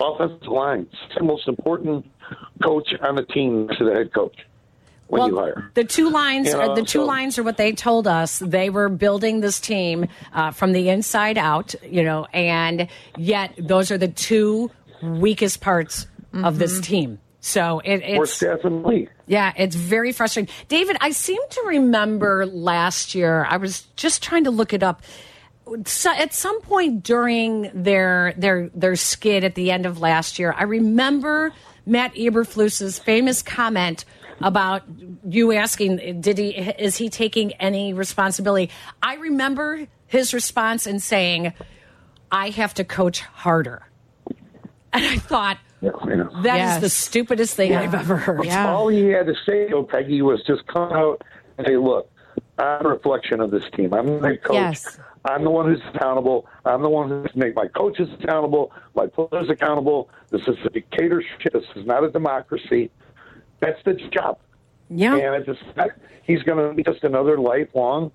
offensive 0.00 0.46
line. 0.48 0.86
It's 1.06 1.14
the 1.18 1.24
most 1.24 1.48
important 1.48 2.06
coach 2.62 2.88
on 3.00 3.16
the 3.16 3.22
team 3.24 3.66
next 3.66 3.78
to 3.78 3.84
the 3.84 3.94
head 3.94 4.12
coach 4.12 4.36
when 5.06 5.20
well, 5.20 5.28
you 5.30 5.36
hire. 5.38 5.70
the 5.74 5.84
two 5.84 6.10
lines, 6.10 6.48
You 6.48 6.52
know, 6.54 6.60
are 6.70 6.74
the 6.74 6.82
two 6.82 7.00
so- 7.00 7.06
lines 7.06 7.38
are 7.38 7.42
what 7.42 7.56
they 7.56 7.72
told 7.72 8.06
us. 8.06 8.40
They 8.40 8.68
were 8.68 8.90
building 8.90 9.40
this 9.40 9.58
team 9.58 10.06
uh, 10.34 10.50
from 10.50 10.72
the 10.72 10.90
inside 10.90 11.38
out, 11.38 11.74
you 11.82 12.02
know, 12.02 12.26
and 12.34 12.88
yet 13.16 13.54
those 13.58 13.90
are 13.90 13.96
the 13.98 14.08
two 14.08 14.70
weakest 15.02 15.60
parts 15.62 16.06
of 16.34 16.58
this 16.58 16.78
team. 16.80 17.18
So 17.40 17.80
it, 17.84 18.18
Or 18.18 18.24
it's 18.24 18.34
staff 18.34 18.64
in 18.64 18.82
the 18.82 19.06
yeah, 19.26 19.52
it's 19.56 19.76
very 19.76 20.12
frustrating. 20.12 20.52
David, 20.68 20.96
I 21.00 21.10
seem 21.10 21.40
to 21.50 21.62
remember 21.66 22.46
last 22.46 23.14
year. 23.14 23.46
I 23.48 23.58
was 23.58 23.82
just 23.94 24.22
trying 24.22 24.44
to 24.44 24.50
look 24.50 24.72
it 24.72 24.82
up. 24.82 25.02
So 25.84 26.10
at 26.10 26.32
some 26.32 26.60
point 26.62 27.04
during 27.04 27.70
their 27.74 28.34
their 28.36 28.70
their 28.74 28.96
skid 28.96 29.44
at 29.44 29.54
the 29.54 29.70
end 29.70 29.86
of 29.86 30.00
last 30.00 30.38
year, 30.38 30.54
I 30.56 30.64
remember 30.64 31.52
Matt 31.86 32.14
Eberflus's 32.14 32.98
famous 32.98 33.42
comment 33.42 34.04
about 34.40 34.82
you 35.28 35.52
asking, 35.52 36.20
"Did 36.20 36.38
he? 36.38 36.48
Is 36.50 36.96
he 36.96 37.08
taking 37.08 37.52
any 37.54 37.92
responsibility?" 37.92 38.70
I 39.02 39.14
remember 39.16 39.86
his 40.06 40.34
response 40.34 40.86
and 40.86 41.02
saying, 41.02 41.52
"I 42.32 42.48
have 42.50 42.74
to 42.74 42.84
coach 42.84 43.20
harder," 43.20 43.86
and 44.92 45.04
I 45.04 45.18
thought. 45.18 45.58
Yeah, 45.80 45.90
I 46.00 46.14
know. 46.14 46.28
That 46.42 46.56
is 46.56 46.60
Yes. 46.60 46.80
the 46.80 46.88
stupidest 46.88 47.54
thing 47.54 47.74
I've 47.74 47.94
ever 47.94 48.16
heard. 48.16 48.44
Yeah. 48.44 48.72
All 48.72 48.88
he 48.88 49.08
had 49.08 49.26
to 49.26 49.34
say, 49.46 49.68
though, 49.70 49.84
Peggy, 49.84 50.22
was 50.22 50.42
just 50.44 50.66
come 50.66 50.92
out 50.92 51.22
and 51.56 51.66
say, 51.66 51.76
look, 51.76 52.10
I'm 52.58 52.84
a 52.84 52.88
reflection 52.88 53.40
of 53.40 53.50
this 53.50 53.62
team. 53.76 53.94
I'm 53.94 54.20
the 54.20 54.36
coach. 54.38 54.54
Yes. 54.54 54.98
I'm 55.24 55.44
the 55.44 55.50
one 55.50 55.66
who's 55.66 55.82
accountable. 55.94 56.46
I'm 56.64 56.82
the 56.82 56.88
one 56.88 57.08
who's 57.08 57.34
make 57.36 57.54
my 57.54 57.68
coaches 57.68 58.08
accountable, 58.20 58.72
my 58.94 59.06
players 59.06 59.50
accountable. 59.50 60.08
This 60.30 60.42
is 60.48 60.56
a 60.64 60.70
dictatorship. 60.70 61.52
This 61.52 61.64
is 61.76 61.86
not 61.86 62.02
a 62.04 62.10
democracy. 62.10 62.90
That's 63.60 63.82
the 63.84 63.94
job. 63.94 64.38
Yeah. 64.90 65.16
And 65.16 65.34
it's 65.34 65.46
just, 65.46 65.90
he's 66.22 66.42
going 66.42 66.58
to 66.68 66.74
be 66.74 66.82
just 66.82 67.04
another 67.04 67.38
lifelong 67.38 68.10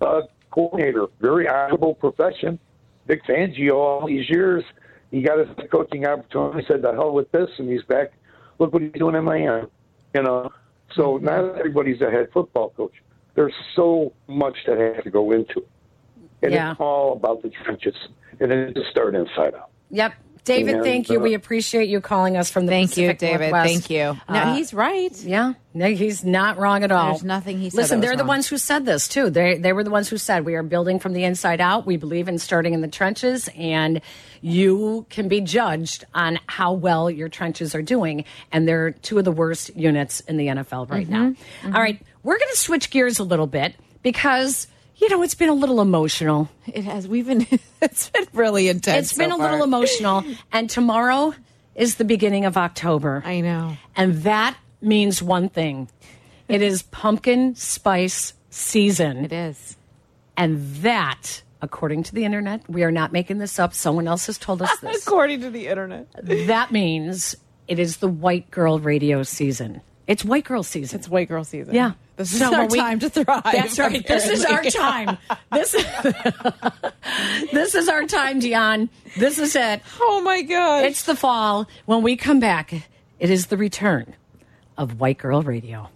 uh, 0.00 0.22
coordinator. 0.50 1.06
Very 1.20 1.48
honorable 1.48 1.94
profession. 1.94 2.58
Vic 3.06 3.24
Fangio, 3.24 3.74
all 3.74 4.06
these 4.06 4.28
years, 4.28 4.64
he 5.10 5.22
got 5.22 5.38
his 5.38 5.48
coaching 5.70 6.06
opportunity. 6.06 6.64
Said, 6.68 6.82
"The 6.82 6.92
hell 6.92 7.12
with 7.12 7.30
this," 7.32 7.50
and 7.58 7.68
he's 7.70 7.82
back. 7.82 8.12
Look 8.58 8.72
what 8.72 8.82
he's 8.82 8.92
doing 8.92 9.14
in 9.14 9.24
Miami. 9.24 9.68
You 10.14 10.22
know, 10.22 10.52
so 10.94 11.16
mm-hmm. 11.16 11.24
not 11.24 11.58
everybody's 11.58 12.00
a 12.00 12.10
head 12.10 12.28
football 12.32 12.70
coach. 12.70 12.94
There's 13.34 13.54
so 13.76 14.12
much 14.26 14.56
that 14.66 14.78
has 14.78 15.04
to 15.04 15.10
go 15.10 15.32
into 15.32 15.58
it, 15.60 15.68
and 16.42 16.52
Yeah. 16.52 16.72
it's 16.72 16.80
all 16.80 17.12
about 17.12 17.42
the 17.42 17.50
trenches, 17.50 17.94
and 18.40 18.50
then 18.50 18.72
just 18.74 18.90
start 18.90 19.14
inside 19.14 19.54
out. 19.54 19.70
Yep. 19.90 20.14
David, 20.44 20.76
And, 20.76 20.84
thank 20.84 21.08
you. 21.10 21.18
uh, 21.18 21.22
We 21.22 21.34
appreciate 21.34 21.88
you 21.88 22.00
calling 22.00 22.36
us 22.36 22.50
from 22.50 22.66
the 22.66 22.70
Thank 22.72 22.96
you, 22.96 23.12
David. 23.12 23.50
Northwest. 23.50 23.68
Thank 23.72 23.90
you. 23.90 24.16
No, 24.28 24.38
Uh, 24.40 24.54
he's 24.54 24.72
right. 24.74 25.14
Yeah, 25.22 25.54
no, 25.74 25.86
he's 25.88 26.24
not 26.24 26.58
wrong 26.58 26.82
at 26.84 26.90
all. 26.92 27.12
There's 27.12 27.24
nothing 27.24 27.58
he 27.60 27.70
said 27.70 27.76
Listen, 27.76 28.00
that 28.00 28.06
they're 28.06 28.16
the 28.16 28.22
wrong. 28.22 28.28
ones 28.28 28.48
who 28.48 28.58
said 28.58 28.86
this 28.86 29.08
too. 29.08 29.30
They 29.30 29.58
they 29.58 29.72
were 29.72 29.84
the 29.84 29.90
ones 29.90 30.08
who 30.08 30.16
said 30.18 30.44
we 30.44 30.54
are 30.54 30.62
building 30.62 30.98
from 30.98 31.12
the 31.12 31.24
inside 31.24 31.60
out. 31.60 31.86
We 31.86 31.96
believe 31.96 32.28
in 32.28 32.38
starting 32.38 32.74
in 32.74 32.80
the 32.80 32.88
trenches, 32.88 33.48
and 33.56 34.00
you 34.40 35.06
can 35.10 35.28
be 35.28 35.40
judged 35.40 36.04
on 36.14 36.38
how 36.46 36.72
well 36.72 37.10
your 37.10 37.28
trenches 37.28 37.74
are 37.74 37.82
doing. 37.82 38.24
And 38.52 38.66
they're 38.68 38.92
two 38.92 39.18
of 39.18 39.24
the 39.24 39.32
worst 39.32 39.74
units 39.76 40.20
in 40.20 40.36
the 40.36 40.46
NFL 40.48 40.90
right 40.90 41.08
now. 41.08 41.30
Mm-hmm. 41.62 41.74
All 41.74 41.82
right, 41.82 42.00
we're 42.22 42.38
going 42.38 42.50
to 42.52 42.58
switch 42.58 42.90
gears 42.90 43.18
a 43.18 43.24
little 43.24 43.46
bit 43.46 43.74
because. 44.02 44.66
You 44.98 45.08
know, 45.08 45.22
it's 45.22 45.34
been 45.34 45.48
a 45.48 45.54
little 45.54 45.80
emotional. 45.80 46.48
It 46.66 46.84
has. 46.84 47.06
We've 47.08 47.26
been. 47.26 47.46
It's 47.80 48.10
been 48.10 48.26
really 48.32 48.68
intense. 48.68 49.10
It's 49.10 49.16
been 49.18 49.30
so 49.30 49.36
a 49.36 49.40
little 49.40 49.62
emotional. 49.62 50.24
And 50.50 50.68
tomorrow 50.68 51.32
is 51.76 51.94
the 51.94 52.04
beginning 52.04 52.44
of 52.44 52.56
October. 52.56 53.22
I 53.24 53.40
know. 53.40 53.76
And 53.94 54.22
that 54.24 54.56
means 54.80 55.22
one 55.22 55.48
thing 55.48 55.88
it 56.48 56.60
is 56.60 56.82
pumpkin 56.82 57.54
spice 57.54 58.34
season. 58.50 59.24
It 59.24 59.32
is. 59.32 59.76
And 60.36 60.60
that, 60.82 61.42
according 61.62 62.02
to 62.04 62.14
the 62.14 62.24
internet, 62.24 62.68
we 62.68 62.82
are 62.82 62.90
not 62.90 63.12
making 63.12 63.38
this 63.38 63.60
up. 63.60 63.74
Someone 63.74 64.08
else 64.08 64.26
has 64.26 64.38
told 64.38 64.60
us 64.60 64.76
this. 64.80 65.06
According 65.06 65.42
to 65.42 65.50
the 65.50 65.68
internet. 65.68 66.08
that 66.20 66.72
means 66.72 67.36
it 67.68 67.78
is 67.78 67.98
the 67.98 68.08
white 68.08 68.50
girl 68.50 68.80
radio 68.80 69.22
season. 69.22 69.82
It's 70.08 70.24
white 70.24 70.44
girl 70.44 70.64
season. 70.64 70.98
It's 70.98 71.08
white 71.08 71.28
girl 71.28 71.44
season. 71.44 71.74
Yeah. 71.74 71.92
This 72.18 72.32
is 72.32 72.38
So 72.40 72.52
our 72.52 72.66
we- 72.66 72.78
time 72.78 72.98
to 72.98 73.08
thrive. 73.08 73.42
That's 73.44 73.78
right. 73.78 74.04
This 74.06 74.26
is 74.28 74.44
our 74.44 74.62
time. 74.64 75.16
This 75.52 75.72
is 75.74 75.84
this 77.52 77.74
is 77.76 77.88
our 77.88 78.04
time, 78.06 78.40
Dionne. 78.40 78.88
This 79.16 79.38
is 79.38 79.54
it. 79.54 79.80
Oh 80.00 80.20
my 80.20 80.42
god! 80.42 80.84
It's 80.84 81.04
the 81.04 81.14
fall. 81.14 81.68
When 81.86 82.02
we 82.02 82.16
come 82.16 82.40
back, 82.40 82.72
it 83.20 83.30
is 83.30 83.46
the 83.46 83.56
return 83.56 84.14
of 84.76 84.98
White 85.00 85.18
Girl 85.18 85.42
Radio. 85.42 85.88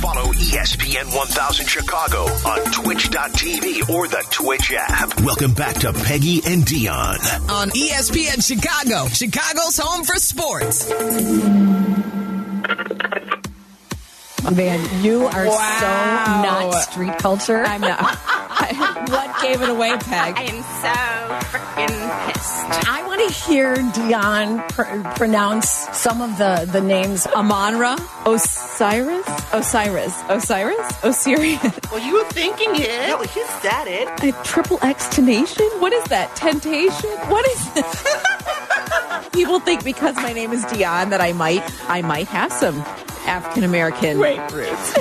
Follow 0.00 0.32
ESPN 0.32 1.14
1000 1.14 1.66
Chicago 1.68 2.22
on 2.24 2.58
twitch.tv 2.72 3.88
or 3.90 4.08
the 4.08 4.24
Twitch 4.30 4.72
app. 4.74 5.20
Welcome 5.20 5.52
back 5.54 5.76
to 5.76 5.92
Peggy 5.92 6.40
and 6.46 6.64
Dionne. 6.64 7.50
on 7.50 7.68
ESPN 7.70 8.42
Chicago, 8.44 9.06
Chicago's 9.08 9.76
home 9.78 10.02
for 10.02 10.16
sports. 10.16 10.90
Man, 14.48 15.02
you 15.02 15.26
are 15.26 15.46
Wow. 15.46 15.78
so 15.80 16.70
not 16.70 16.82
street 16.82 17.18
culture. 17.18 17.62
I'm 17.64 17.80
not. 17.80 18.16
what 19.10 19.42
gave 19.42 19.60
it 19.62 19.68
away, 19.68 19.90
Peg? 19.98 20.34
I 20.36 20.42
am 20.42 20.62
so 20.62 21.58
freaking 21.58 22.32
pissed. 22.32 22.88
I 22.88 23.02
want 23.06 23.09
to 23.26 23.32
hear 23.32 23.76
Dionne 23.76 24.66
pr- 24.70 25.08
pronounce 25.18 25.68
some 25.92 26.20
of 26.22 26.38
the, 26.38 26.68
the 26.70 26.80
names. 26.80 27.26
Amonra, 27.26 27.98
Osiris, 28.26 29.26
Osiris, 29.52 30.22
Osiris, 30.28 31.04
Osiris. 31.04 31.80
Well, 31.90 32.06
you 32.06 32.14
were 32.14 32.24
thinking 32.30 32.70
it. 32.76 33.08
No, 33.08 33.20
he 33.22 33.42
said 33.60 33.86
it. 33.88 34.08
A 34.22 34.32
triple 34.44 34.78
extenation? 34.82 35.66
What 35.80 35.92
is 35.92 36.04
that? 36.04 36.34
Temptation? 36.36 37.10
What 37.28 37.46
is 37.48 37.74
this? 37.74 39.30
People 39.32 39.58
think 39.60 39.82
because 39.82 40.14
my 40.16 40.32
name 40.32 40.52
is 40.52 40.64
Dionne 40.66 41.10
that 41.10 41.20
I 41.20 41.32
might 41.32 41.62
I 41.90 42.02
might 42.02 42.28
have 42.28 42.52
some 42.52 42.76
African 43.26 43.64
American 43.64 44.18
roots. 44.20 44.94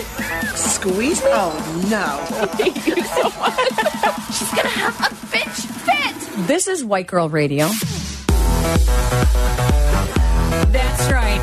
Squeeze 0.55 1.23
me? 1.23 1.29
Oh, 1.31 1.87
no. 1.91 2.47
Thank 2.57 2.87
you 2.87 3.03
so 3.03 3.23
much. 3.39 4.35
She's 4.35 4.49
gonna 4.51 4.69
have 4.69 4.99
a 4.99 5.15
bitch 5.27 5.65
fit. 5.85 6.47
This 6.47 6.67
is 6.67 6.83
White 6.83 7.07
Girl 7.07 7.29
Radio. 7.29 7.69
That's 10.71 11.11
right. 11.11 11.41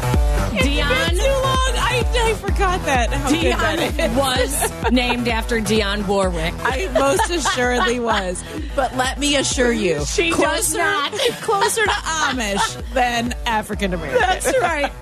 Dionne. 0.52 1.10
Too 1.10 1.32
long. 1.42 1.72
I, 1.78 2.04
I 2.16 2.34
forgot 2.34 2.84
that. 2.86 3.10
How 3.10 3.30
good 3.30 3.52
that. 3.52 3.92
Dionne 3.94 4.16
was 4.16 4.90
named 4.92 5.28
after 5.28 5.60
Dionne 5.60 6.06
Warwick. 6.06 6.54
I 6.58 6.88
most 6.92 7.30
assuredly 7.30 8.00
was. 8.00 8.42
But 8.74 8.96
let 8.96 9.18
me 9.18 9.36
assure 9.36 9.72
you, 9.72 10.04
She 10.04 10.30
does 10.30 10.38
closer, 10.38 10.78
not. 10.78 11.12
closer 11.42 11.84
to 11.84 11.90
Amish 11.90 12.92
than 12.94 13.34
African 13.46 13.94
American. 13.94 14.20
That's 14.20 14.58
right. 14.60 14.92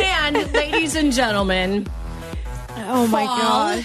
And 0.00 0.52
ladies 0.52 0.94
and 0.96 1.12
gentlemen, 1.12 1.86
Oh 2.86 3.06
my 3.06 3.24
Fall. 3.24 3.82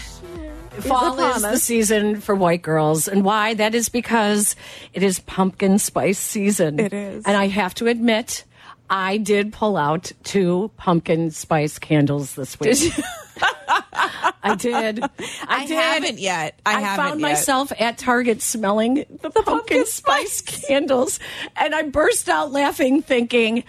Fall 0.81 1.19
is 1.19 1.41
the 1.41 1.57
season 1.57 2.21
for 2.21 2.35
white 2.35 2.61
girls. 2.61 3.07
And 3.07 3.23
why? 3.23 3.53
That 3.53 3.75
is 3.75 3.89
because 3.89 4.55
it 4.93 5.03
is 5.03 5.19
pumpkin 5.19 5.79
spice 5.79 6.19
season. 6.19 6.79
It 6.79 6.93
is. 6.93 7.25
And 7.25 7.35
I 7.35 7.47
have 7.47 7.73
to 7.75 7.87
admit, 7.87 8.45
I 8.89 9.17
did 9.17 9.53
pull 9.53 9.77
out 9.77 10.11
two 10.23 10.71
pumpkin 10.77 11.31
spice 11.31 11.77
candles 11.77 12.35
this 12.35 12.59
week. 12.59 12.77
Did? 12.77 12.93
I 14.41 14.55
did. 14.55 15.03
I, 15.03 15.09
I 15.47 15.65
did. 15.67 15.75
haven't 15.75 16.19
yet. 16.19 16.59
I 16.65 16.81
haven't 16.81 17.05
found 17.05 17.19
yet. 17.19 17.29
myself 17.29 17.71
at 17.79 17.97
Target 17.97 18.41
smelling 18.41 19.05
the, 19.21 19.29
pumpkin, 19.29 19.85
spice 19.85 20.41
candles, 20.41 21.19
and 21.55 21.75
I 21.75 21.83
burst 21.83 22.29
out 22.29 22.51
laughing, 22.51 23.01
thinking, 23.01 23.63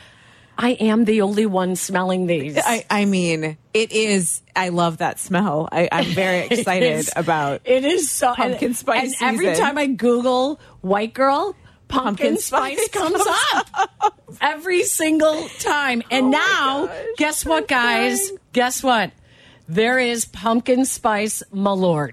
"I 0.61 0.71
am 0.73 1.05
the 1.05 1.23
only 1.23 1.47
one 1.47 1.75
smelling 1.75 2.27
these." 2.27 2.59
I, 2.59 2.85
I 2.91 3.05
mean, 3.07 3.57
it 3.75 3.93
is. 3.93 4.43
I 4.55 4.69
love 4.69 4.99
that 4.99 5.19
smell. 5.19 5.69
I, 5.73 5.89
I'm 5.91 6.05
very 6.07 6.47
excited 6.51 6.99
is- 6.99 7.11
about. 7.17 7.63
It 7.65 7.85
is 7.85 8.11
so 8.11 8.35
Pumpkin 8.35 8.69
and, 8.69 8.77
spice 8.77 9.21
And 9.21 9.35
every 9.35 9.55
time 9.57 9.79
I 9.79 9.87
Google 9.87 10.61
white 10.83 11.15
girl, 11.15 11.57
pumpkin, 11.89 12.05
Pumpkin 12.35 12.37
spice, 12.39 12.85
spice 12.85 12.89
comes 12.91 13.25
comes 13.25 13.27
up 13.55 14.15
every 14.41 14.85
single 14.85 15.49
time. 15.61 16.03
And 16.11 16.27
Oh 16.27 16.31
now, 16.31 16.87
gosh, 16.87 16.97
guess 17.17 17.47
what, 17.47 17.69
guys? 17.69 18.31
Guess 18.53 18.83
what? 18.83 19.13
There 19.69 19.99
is 19.99 20.25
pumpkin 20.25 20.85
spice 20.85 21.43
malort. 21.55 22.13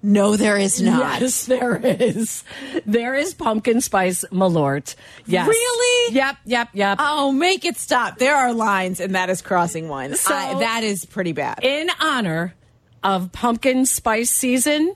No, 0.00 0.36
there 0.36 0.56
is 0.56 0.80
not. 0.80 1.20
Yes, 1.20 1.46
there 1.46 1.74
is. 1.76 2.44
There 2.86 3.16
is 3.16 3.34
pumpkin 3.34 3.80
spice 3.80 4.24
malort. 4.30 4.94
Yes. 5.26 5.48
Really? 5.48 6.14
Yep, 6.14 6.36
yep, 6.44 6.68
yep. 6.72 6.98
Oh, 7.00 7.32
make 7.32 7.64
it 7.64 7.76
stop. 7.76 8.18
There 8.18 8.36
are 8.36 8.52
lines, 8.52 9.00
and 9.00 9.16
that 9.16 9.28
is 9.28 9.42
crossing 9.42 9.88
one. 9.88 10.14
So- 10.14 10.32
I- 10.34 10.54
that 10.60 10.84
is 10.84 11.04
pretty 11.04 11.32
bad. 11.32 11.58
In 11.64 11.90
honor 12.00 12.54
of 13.02 13.32
pumpkin 13.32 13.86
spice 13.86 14.30
season, 14.30 14.94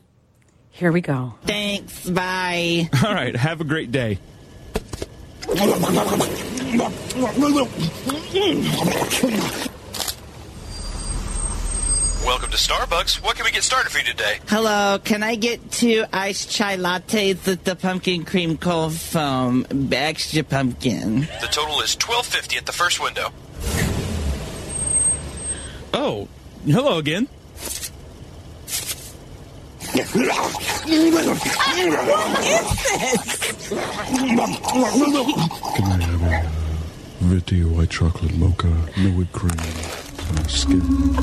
here 0.71 0.93
we 0.93 1.01
go. 1.01 1.35
Thanks. 1.47 2.09
Bye. 2.09 2.89
All 3.05 3.13
right, 3.13 3.35
have 3.35 3.61
a 3.61 3.65
great 3.65 3.91
day. 3.91 4.19
Welcome 12.53 12.67
to 12.67 12.73
Starbucks. 12.75 13.23
What 13.25 13.37
can 13.37 13.47
we 13.47 13.51
get 13.51 13.63
started 13.63 13.91
for 13.91 13.97
you 13.99 14.05
today? 14.05 14.39
Hello, 14.47 14.99
can 15.03 15.23
I 15.23 15.37
get 15.37 15.71
two 15.71 16.05
iced 16.13 16.51
chai 16.51 16.77
lattes 16.77 17.47
with 17.47 17.65
the 17.65 17.75
pumpkin 17.75 18.27
cream 18.27 18.59
cold 18.59 18.93
foam, 18.93 19.65
extra 19.91 20.43
pumpkin? 20.43 21.21
The 21.41 21.49
total 21.51 21.81
is 21.81 21.97
twelve 21.97 22.27
fifty 22.27 22.59
at 22.59 22.67
the 22.67 22.73
first 22.73 23.03
window. 23.03 23.31
Oh, 25.95 26.29
hello 26.67 26.99
again. 26.99 27.27
Can 29.95 30.05
I 35.87 36.03
have 36.03 36.23
a 36.23 36.51
Venti 37.25 37.65
white 37.65 37.89
chocolate 37.89 38.35
mocha, 38.37 38.69
no 38.99 39.11
whipped 39.13 39.33
cream, 39.33 39.57
skim? 40.49 41.17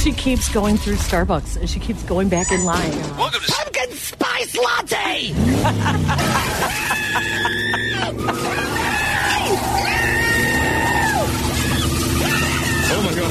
She 0.00 0.12
keeps 0.12 0.48
going 0.48 0.78
through 0.78 0.94
Starbucks 0.94 1.58
and 1.58 1.68
she 1.68 1.78
keeps 1.78 2.02
going 2.04 2.30
back 2.30 2.50
in 2.50 2.64
line. 2.64 2.90
Welcome 3.18 3.42
to 3.42 3.52
Pumpkin 3.52 3.92
spice 3.92 4.56
latte! 4.56 5.34
Oh 12.92 13.02
my 13.04 13.14
god. 13.14 13.30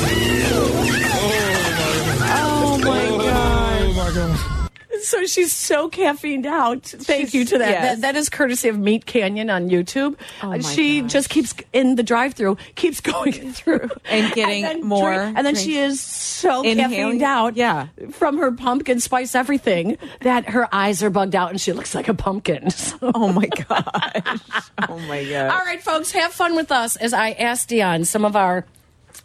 Oh 2.61 2.77
my 2.83 2.93
god. 2.93 3.81
Oh 3.81 3.93
my 3.95 4.11
god. 4.13 4.58
So 5.01 5.25
she's 5.25 5.51
so 5.53 5.89
caffeined 5.89 6.45
out. 6.45 6.83
Thank 6.83 7.33
you 7.33 7.45
to 7.45 7.57
that. 7.57 7.69
yes. 7.69 7.83
that. 7.95 8.01
That 8.01 8.15
is 8.17 8.29
courtesy 8.29 8.69
of 8.69 8.77
Meat 8.77 9.05
Canyon 9.05 9.49
on 9.49 9.69
YouTube. 9.69 10.15
Oh 10.43 10.59
she 10.59 11.01
gosh. 11.01 11.11
just 11.11 11.29
keeps 11.29 11.53
in 11.73 11.95
the 11.95 12.03
drive-through, 12.03 12.57
keeps 12.75 12.99
going 13.13 13.53
through 13.53 13.89
And 14.05 14.33
getting 14.33 14.63
then 14.63 14.81
more 14.83 15.13
drink- 15.13 15.37
and 15.37 15.45
then 15.45 15.55
she 15.55 15.77
is 15.77 15.99
so 16.01 16.61
Inhaling. 16.63 17.19
caffeined 17.19 17.21
out, 17.23 17.55
Yeah. 17.55 17.87
from 18.11 18.37
her 18.37 18.51
pumpkin 18.51 18.99
spice 18.99 19.35
everything 19.35 19.97
that 20.21 20.49
her 20.49 20.67
eyes 20.73 21.01
are 21.03 21.09
bugged 21.09 21.35
out 21.35 21.49
and 21.51 21.59
she 21.61 21.73
looks 21.73 21.93
like 21.95 22.07
a 22.07 22.13
pumpkin. 22.13 22.69
So- 22.79 22.97
Oh 23.15 23.31
my 23.33 23.47
gosh. 23.47 24.41
Oh 24.87 24.97
my 25.07 25.23
god. 25.23 25.51
All 25.51 25.65
right, 25.65 25.81
folks, 25.81 26.11
have 26.11 26.31
fun 26.33 26.55
with 26.55 26.71
us 26.71 26.95
as 26.95 27.13
I 27.13 27.31
ask 27.31 27.67
Dionne 27.69 28.05
some 28.05 28.25
of 28.25 28.35
our 28.35 28.65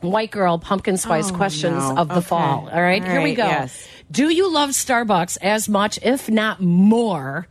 white 0.01 0.31
girl 0.31 0.59
pumpkin 0.59 0.97
spice 0.97 1.31
Oh, 1.31 1.35
questions 1.35 1.77
no. 1.77 1.97
of 1.97 2.09
the 2.09 2.17
Okay. 2.17 2.27
fall. 2.27 2.69
All 2.73 2.83
right, 2.83 3.03
All 3.03 3.09
here 3.11 3.23
we 3.23 3.35
go. 3.35 3.47
yes. 3.47 3.87
Do 4.11 4.29
you 4.33 4.53
love 4.53 4.71
Starbucks 4.71 5.39
as 5.43 5.69
much, 5.69 5.99
if 6.03 6.29
not 6.31 6.61
more, 6.61 7.49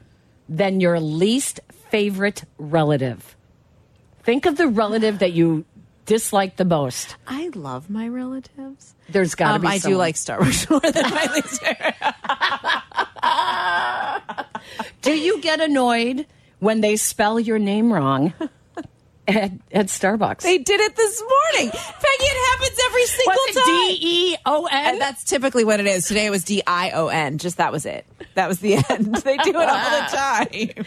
than 0.48 0.80
your 0.80 1.00
least 1.00 1.60
favorite 1.90 2.44
relative? 2.58 3.36
Think 4.24 4.46
of 4.46 4.58
the 4.58 4.68
relative 4.68 5.20
that 5.20 5.34
you 5.34 5.66
dislike 6.06 6.56
the 6.58 6.66
most. 6.66 7.16
I 7.28 7.50
love 7.56 7.90
my 7.90 8.08
relatives. 8.08 8.94
There's 9.10 9.36
got 9.36 9.50
to 9.50 9.54
Um, 9.56 9.62
be. 9.62 9.68
I 9.68 9.78
do 9.80 9.96
like 9.98 10.16
Starbucks 10.16 10.70
more 10.72 10.80
than 10.80 11.10
my 11.10 11.28
least 11.34 11.62
favorite. 11.62 11.96
Do 15.02 15.12
you 15.14 15.42
get 15.42 15.60
annoyed 15.60 16.26
when 16.60 16.80
they 16.82 16.96
spell 16.96 17.40
your 17.40 17.60
name 17.60 17.92
wrong 17.92 18.34
at, 19.28 19.52
at 19.72 19.86
Starbucks? 19.88 20.42
They 20.42 20.58
did 20.58 20.80
it 20.80 20.96
this 20.96 21.22
morning. 21.22 21.72
Peggy, 21.72 22.24
it 22.24 22.52
happens 22.52 22.80
every 22.86 23.06
single 23.06 23.34
What's 23.34 23.56
time. 23.56 23.66
D 23.66 23.98
E 24.02 24.38
O 24.46 24.66
N? 24.66 24.86
And 24.94 25.02
that's 25.02 25.24
typically 25.24 25.64
what 25.64 25.80
it 25.80 25.86
is. 25.88 26.08
Today 26.08 26.26
it 26.26 26.30
was 26.30 26.44
D 26.44 26.62
I 26.66 26.92
O 26.92 27.08
N. 27.08 27.38
Just 27.38 27.58
that 27.58 27.72
was 27.72 27.86
it. 27.86 28.06
That 28.36 28.48
was 28.48 28.60
the 28.60 28.76
end. 28.90 29.16
They 29.16 29.38
do 29.38 29.50
it 29.50 29.56
all 29.56 30.02
the 30.02 30.08
time. 30.16 30.86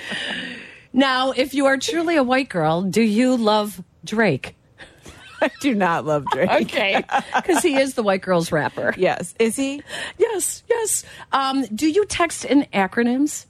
Now, 0.92 1.32
if 1.32 1.52
you 1.54 1.66
are 1.66 1.76
truly 1.76 2.16
a 2.16 2.22
white 2.22 2.48
girl, 2.48 2.82
do 2.82 3.02
you 3.02 3.36
love 3.36 3.82
Drake? 4.04 4.56
I 5.42 5.50
do 5.60 5.74
not 5.74 6.06
love 6.06 6.24
Drake. 6.32 6.50
Okay, 6.50 7.04
because 7.36 7.62
he 7.62 7.76
is 7.76 7.94
the 7.94 8.02
white 8.02 8.22
girl's 8.22 8.50
rapper. 8.50 8.94
Yes. 8.96 9.34
Is 9.38 9.56
he? 9.56 9.82
Yes, 10.18 10.62
yes. 10.68 11.04
Um, 11.32 11.64
do 11.66 11.86
you 11.88 12.06
text 12.06 12.44
in 12.46 12.62
acronyms? 12.72 13.44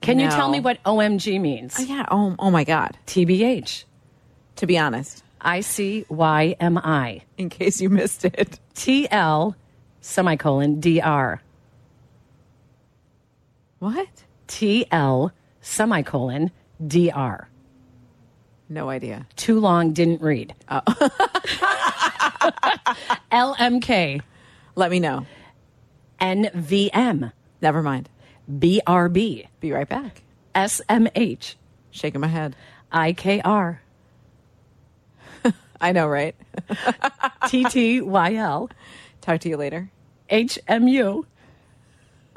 Can 0.00 0.18
you 0.20 0.28
tell 0.28 0.48
me 0.48 0.60
what 0.60 0.82
OMG 0.84 1.40
means? 1.40 1.76
Oh, 1.78 1.82
yeah. 1.82 2.06
Oh, 2.10 2.34
oh 2.38 2.50
my 2.50 2.64
God. 2.64 2.96
TBH. 3.06 3.84
To 4.56 4.66
be 4.66 4.78
honest, 4.78 5.22
I 5.40 5.60
C 5.60 6.04
Y 6.08 6.56
M 6.60 6.78
I. 6.78 7.22
in 7.36 7.48
case 7.50 7.80
you 7.80 7.90
missed 7.90 8.24
it. 8.24 8.58
T 8.74 9.06
L 9.10 9.56
semicolon 10.00 10.80
D 10.80 11.00
R. 11.00 11.42
What? 13.78 14.08
T 14.46 14.86
L 14.90 15.32
semicolon 15.60 16.50
D 16.86 17.10
R. 17.10 17.48
No 18.68 18.88
idea. 18.88 19.26
Too 19.36 19.60
long, 19.60 19.92
didn't 19.92 20.22
read. 20.22 20.54
Oh. 20.68 20.80
LMK. 23.30 24.22
Let 24.74 24.90
me 24.90 25.00
know. 25.00 25.26
NVM. 26.20 27.32
Never 27.62 27.82
mind. 27.82 28.08
BRB. 28.50 29.46
Be 29.60 29.72
right 29.72 29.88
back. 29.88 30.22
SMH. 30.54 31.54
Shaking 31.90 32.20
my 32.20 32.28
head. 32.28 32.56
IKR. 32.92 33.78
I 35.80 35.92
know, 35.92 36.06
right? 36.06 36.34
TTYL. 37.44 38.70
Talk 39.20 39.40
to 39.40 39.48
you 39.48 39.56
later. 39.56 39.90
HMU. 40.30 41.24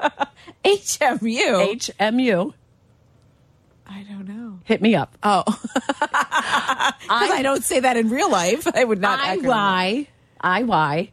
HMU. 0.64 1.78
HMU. 1.78 2.54
I 3.86 4.02
don't 4.04 4.28
know. 4.28 4.60
Hit 4.64 4.80
me 4.80 4.94
up. 4.94 5.16
Oh. 5.22 5.42
Because 5.46 7.30
I, 7.30 7.40
don't 7.42 7.64
say 7.64 7.80
that 7.80 7.96
in 7.96 8.08
real 8.08 8.30
life. 8.30 8.66
I 8.72 8.84
would 8.84 9.00
not. 9.00 9.18
acronym 9.18 10.06
IY. 10.42 11.10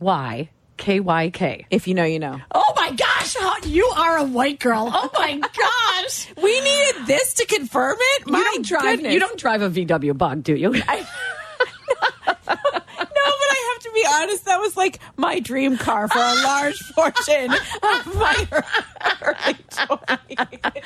IY. 0.00 0.48
KYK. 0.78 1.66
If 1.70 1.86
you 1.88 1.94
know, 1.94 2.04
you 2.04 2.18
know. 2.18 2.40
Oh 2.54 2.72
my 2.76 2.90
gosh, 2.92 3.36
how- 3.36 3.56
you 3.64 3.84
are 3.96 4.18
a 4.18 4.24
white 4.24 4.60
girl. 4.60 4.90
Oh 4.92 5.10
my 5.18 5.38
gosh. 6.02 6.28
We 6.42 6.60
needed 6.60 7.06
this 7.06 7.34
to 7.34 7.46
confirm 7.46 7.96
it. 8.00 8.26
My 8.26 8.38
you 8.38 8.44
don't 8.44 8.66
drive 8.66 8.82
goodness. 8.98 9.12
you 9.14 9.20
don't 9.20 9.38
drive 9.38 9.62
a 9.62 9.68
VW 9.70 10.16
bug, 10.16 10.42
do 10.42 10.54
you? 10.54 10.74
No, 13.00 13.24
but 13.24 13.48
I 13.50 13.72
have 13.72 13.82
to 13.82 13.90
be 13.94 14.04
honest. 14.10 14.44
That 14.46 14.60
was 14.60 14.76
like 14.76 14.98
my 15.16 15.40
dream 15.40 15.76
car 15.76 16.08
for 16.08 16.18
a 16.18 16.34
large 16.42 16.80
portion 16.94 17.50
of 17.52 18.14
my 18.16 18.48
early 19.22 19.54
20s. 19.70 20.82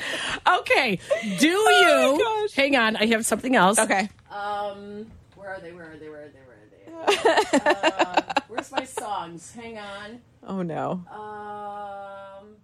okay. 0.60 0.98
Do 1.38 1.48
you 1.48 2.46
hang 2.54 2.76
on, 2.76 2.96
I 2.96 3.06
have 3.06 3.24
something 3.26 3.54
else. 3.56 3.78
Okay. 3.78 4.08
Um 4.30 5.06
where 5.36 5.50
are 5.50 5.60
they? 5.60 5.72
Where 5.72 5.92
are 5.92 5.96
they? 5.96 6.08
Where 6.08 6.22
are 6.24 6.28
they? 6.28 6.38
Where 7.04 7.36
are 7.36 7.44
they? 7.52 7.58
uh, 7.58 8.22
where's 8.48 8.70
my 8.72 8.84
songs? 8.84 9.52
Hang 9.52 9.78
on. 9.78 10.20
Oh 10.46 10.62
no. 10.62 11.04
Um 11.10 12.56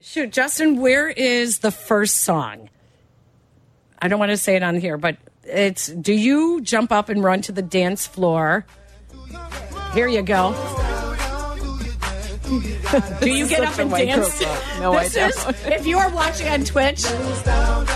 Shoot, 0.00 0.30
Justin, 0.30 0.80
where 0.80 1.08
is 1.08 1.58
the 1.58 1.70
first 1.72 2.18
song? 2.18 2.70
I 4.00 4.08
don't 4.08 4.20
want 4.20 4.30
to 4.30 4.36
say 4.36 4.54
it 4.56 4.62
on 4.62 4.78
here, 4.78 4.96
but 4.96 5.16
it's 5.42 5.86
do 5.88 6.12
you 6.12 6.60
jump 6.60 6.92
up 6.92 7.08
and 7.08 7.24
run 7.24 7.42
to 7.42 7.52
the 7.52 7.62
dance 7.62 8.06
floor? 8.06 8.64
Here 9.94 10.06
you 10.06 10.22
go. 10.22 10.52
do 13.20 13.30
you 13.30 13.48
get 13.48 13.64
up 13.64 13.78
and 13.78 13.90
dance? 13.90 14.34
song. 14.34 14.56
No, 14.80 14.92
I 14.92 15.08
this 15.08 15.16
is 15.16 15.44
don't. 15.44 15.56
if 15.72 15.86
you 15.86 15.98
are 15.98 16.10
watching 16.10 16.48
on 16.48 16.62
Twitch. 16.64 17.04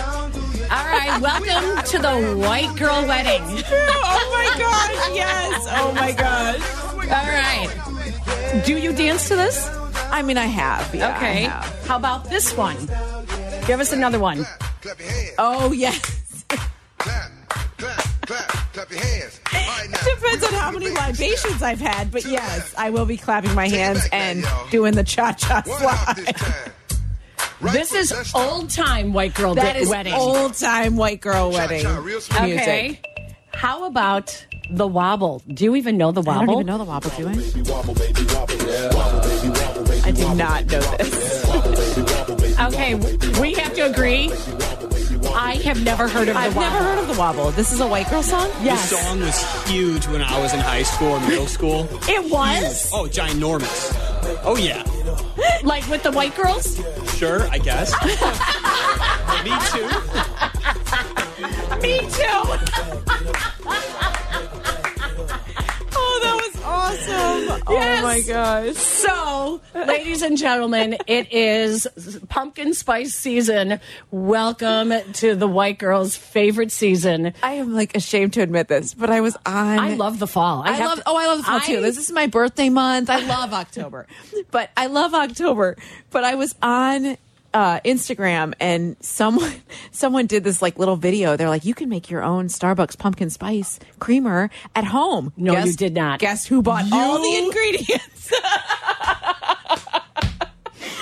All 1.01 1.07
right, 1.07 1.21
welcome 1.21 1.83
to 1.83 1.97
the 1.97 2.35
white 2.37 2.75
girl 2.77 3.07
wedding. 3.07 3.41
oh 3.43 4.29
my 4.31 4.59
gosh, 4.59 5.15
yes. 5.15 5.67
Oh 5.71 5.91
my 5.93 6.11
gosh. 6.11 6.61
All 6.95 7.09
right. 7.09 8.63
Do 8.65 8.77
you 8.77 8.93
dance 8.93 9.27
to 9.29 9.35
this? 9.35 9.67
I 10.11 10.21
mean, 10.21 10.37
I 10.37 10.45
have. 10.45 10.93
Yeah, 10.93 11.15
okay. 11.17 11.47
I 11.47 11.49
have. 11.49 11.87
How 11.87 11.95
about 11.95 12.29
this 12.29 12.55
one? 12.55 12.77
Give 13.65 13.79
us 13.79 13.91
another 13.91 14.19
one. 14.19 14.45
Oh, 15.39 15.71
yes. 15.71 16.45
Clap, 16.47 17.31
clap, 17.77 18.21
clap, 18.27 18.47
clap 18.73 18.91
your 18.91 18.99
hands. 18.99 19.39
Depends 20.05 20.43
on 20.43 20.53
how 20.53 20.69
many 20.69 20.89
libations 20.91 21.63
I've 21.63 21.81
had, 21.81 22.11
but 22.11 22.25
yes, 22.25 22.75
I 22.77 22.91
will 22.91 23.07
be 23.07 23.17
clapping 23.17 23.55
my 23.55 23.67
hands 23.67 24.07
and 24.11 24.45
doing 24.69 24.93
the 24.93 25.03
cha 25.03 25.31
cha 25.31 25.63
slide. 25.63 26.71
This 27.61 27.93
is 27.93 28.13
old 28.33 28.69
time 28.69 29.13
white 29.13 29.33
girl 29.35 29.53
That 29.55 29.73
di- 29.73 29.79
is 29.81 29.89
wedding. 29.89 30.13
old 30.13 30.55
time 30.55 30.95
white 30.97 31.21
girl 31.21 31.51
wedding 31.51 31.85
music. 32.03 32.33
Okay. 32.35 32.99
How 33.53 33.85
about 33.85 34.45
the 34.71 34.87
wobble? 34.87 35.41
Do 35.47 35.63
you 35.65 35.75
even 35.75 35.97
know 35.97 36.11
the 36.11 36.21
I 36.21 36.25
wobble? 36.25 36.45
don't 36.45 36.55
even 36.55 36.65
know 36.67 36.77
the 36.79 36.83
wobble, 36.85 37.11
do 37.11 37.27
I? 37.27 37.33
I 40.03 40.11
do 40.11 40.33
not 40.35 40.65
know 40.65 40.79
this. 40.81 42.59
Okay, 42.59 42.95
we 43.39 43.53
have 43.53 43.73
to 43.75 43.81
agree. 43.81 44.31
I 45.33 45.55
have 45.63 45.83
never 45.83 46.07
heard 46.07 46.27
of 46.29 46.33
the 46.33 46.39
I've 46.39 46.53
the 46.53 46.59
wobble. 46.59 46.73
never 46.79 46.83
heard 46.83 46.99
of 46.99 47.07
the 47.07 47.19
wobble. 47.19 47.51
This 47.51 47.71
is 47.71 47.79
a 47.79 47.87
white 47.87 48.09
girl 48.09 48.23
song? 48.23 48.49
Yes. 48.63 48.89
This 48.89 48.99
song 48.99 49.19
was 49.19 49.69
huge 49.69 50.07
when 50.07 50.21
I 50.21 50.39
was 50.39 50.53
in 50.53 50.59
high 50.59 50.83
school 50.83 51.09
or 51.13 51.19
middle 51.21 51.45
school. 51.47 51.87
It 52.07 52.29
was? 52.31 52.89
Oh, 52.93 53.05
ginormous. 53.07 54.10
Oh, 54.43 54.57
yeah. 54.57 54.83
Like 55.63 55.87
with 55.89 56.03
the 56.03 56.11
white 56.11 56.35
girls? 56.35 56.81
Sure, 57.17 57.47
I 57.49 57.57
guess. 57.57 57.91
Me 59.43 59.51
too. 59.71 59.87
Me 61.81 61.99
too. 62.11 62.43
Oh, 66.93 67.47
awesome. 67.49 67.73
Yes. 67.73 67.99
Oh 67.99 68.03
my 68.03 68.21
gosh. 68.21 68.75
So, 68.75 69.61
ladies 69.73 70.21
and 70.21 70.37
gentlemen, 70.37 70.97
it 71.07 71.31
is 71.31 71.87
pumpkin 72.27 72.73
spice 72.73 73.15
season. 73.15 73.79
Welcome 74.11 74.91
to 75.13 75.35
the 75.35 75.47
white 75.47 75.79
girl's 75.79 76.17
favorite 76.17 76.71
season. 76.71 77.33
I 77.41 77.53
am 77.53 77.73
like 77.73 77.95
ashamed 77.95 78.33
to 78.33 78.41
admit 78.41 78.67
this, 78.67 78.93
but 78.93 79.09
I 79.09 79.21
was 79.21 79.37
on. 79.45 79.79
I 79.79 79.93
love 79.93 80.19
the 80.19 80.27
fall. 80.27 80.63
I, 80.63 80.71
have 80.73 80.89
love. 80.89 80.97
to- 80.99 81.03
oh, 81.07 81.15
I 81.15 81.27
love 81.27 81.37
the 81.37 81.43
fall 81.45 81.59
I- 81.61 81.65
too. 81.65 81.81
This 81.81 81.97
is 81.97 82.11
my 82.11 82.27
birthday 82.27 82.69
month. 82.69 83.09
I 83.09 83.25
love 83.25 83.53
October, 83.61 84.05
but 84.51 84.69
I 84.75 84.87
love 84.87 85.13
October. 85.13 85.77
But 86.09 86.25
I 86.25 86.35
was 86.35 86.55
on 86.61 87.17
uh, 87.53 87.79
Instagram 87.81 88.53
and 88.59 88.95
someone 89.01 89.53
someone 89.91 90.25
did 90.25 90.43
this 90.43 90.61
like 90.61 90.77
little 90.79 90.95
video. 90.95 91.35
They're 91.37 91.49
like, 91.49 91.65
you 91.65 91.73
can 91.73 91.89
make 91.89 92.09
your 92.09 92.23
own 92.23 92.47
Starbucks 92.47 92.97
pumpkin 92.97 93.29
spice 93.29 93.79
creamer 93.99 94.49
at 94.75 94.83
home. 94.85 95.33
No, 95.37 95.53
Guess- 95.53 95.67
you 95.67 95.73
did 95.73 95.93
not. 95.93 96.19
Guess 96.19 96.45
who 96.45 96.61
bought 96.61 96.91
all 96.91 97.21
the 97.21 97.37
ingredients? 97.37 98.31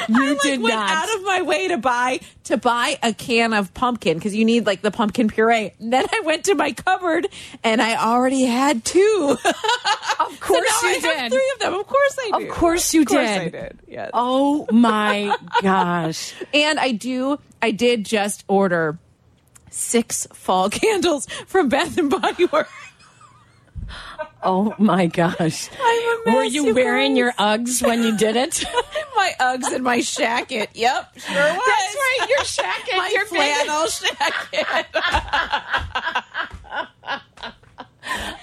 You 0.09 0.23
I 0.25 0.29
like, 0.29 0.41
did 0.41 0.61
went 0.61 0.75
not. 0.75 0.89
out 0.89 1.15
of 1.15 1.23
my 1.23 1.41
way 1.43 1.67
to 1.69 1.77
buy 1.77 2.19
to 2.45 2.57
buy 2.57 2.97
a 3.03 3.13
can 3.13 3.53
of 3.53 3.73
pumpkin 3.73 4.17
because 4.17 4.35
you 4.35 4.43
need 4.45 4.65
like 4.65 4.81
the 4.81 4.91
pumpkin 4.91 5.27
puree. 5.29 5.71
And 5.79 5.93
then 5.93 6.05
I 6.11 6.21
went 6.21 6.45
to 6.45 6.55
my 6.55 6.71
cupboard 6.73 7.27
and 7.63 7.81
I 7.81 7.95
already 8.03 8.43
had 8.45 8.83
two. 8.85 9.37
Of 10.21 10.37
course 10.41 10.69
so 10.81 10.87
you 10.89 10.99
did. 11.01 11.31
three 11.31 11.51
of 11.53 11.59
them. 11.59 11.73
Of 11.75 11.87
course 11.87 12.17
I 12.19 12.39
did. 12.39 12.49
Of 12.49 12.53
course 12.55 12.93
you 12.93 13.01
Of 13.01 13.07
course 13.07 13.25
did. 13.25 13.39
I 13.41 13.47
did. 13.49 13.79
Yes. 13.87 14.09
Oh 14.13 14.67
my 14.69 15.33
gosh. 15.61 16.33
And 16.53 16.77
I 16.77 16.91
do. 16.91 17.39
I 17.61 17.71
did 17.71 18.03
just 18.05 18.43
order 18.49 18.99
six 19.69 20.27
fall 20.33 20.69
candles 20.81 21.25
from 21.47 21.69
Bath 21.69 21.97
and 21.97 22.09
Body 22.09 22.45
Works. 22.47 22.69
Oh 24.41 24.73
my 24.78 25.08
gosh. 25.08 25.69
I'm 25.82 26.21
a 26.21 26.21
mess, 26.25 26.36
Were 26.36 26.43
you 26.43 26.73
wearing 26.73 27.15
your 27.17 27.34
Uggs 27.34 27.86
when 27.86 28.04
you 28.04 28.15
did 28.17 28.36
it? 28.36 28.63
my 29.15 29.34
Uggs 29.39 29.73
and 29.73 29.84
my 29.84 29.99
shacket. 29.99 30.67
Yep, 30.73 31.19
sure 31.19 31.36
was. 31.36 31.62
That's 31.65 31.95
right, 31.95 32.25
your 32.30 32.39
shacket, 32.39 32.97
my 32.97 33.10
your 33.10 33.25
flannel 33.25 33.88
shacket. 33.88 34.86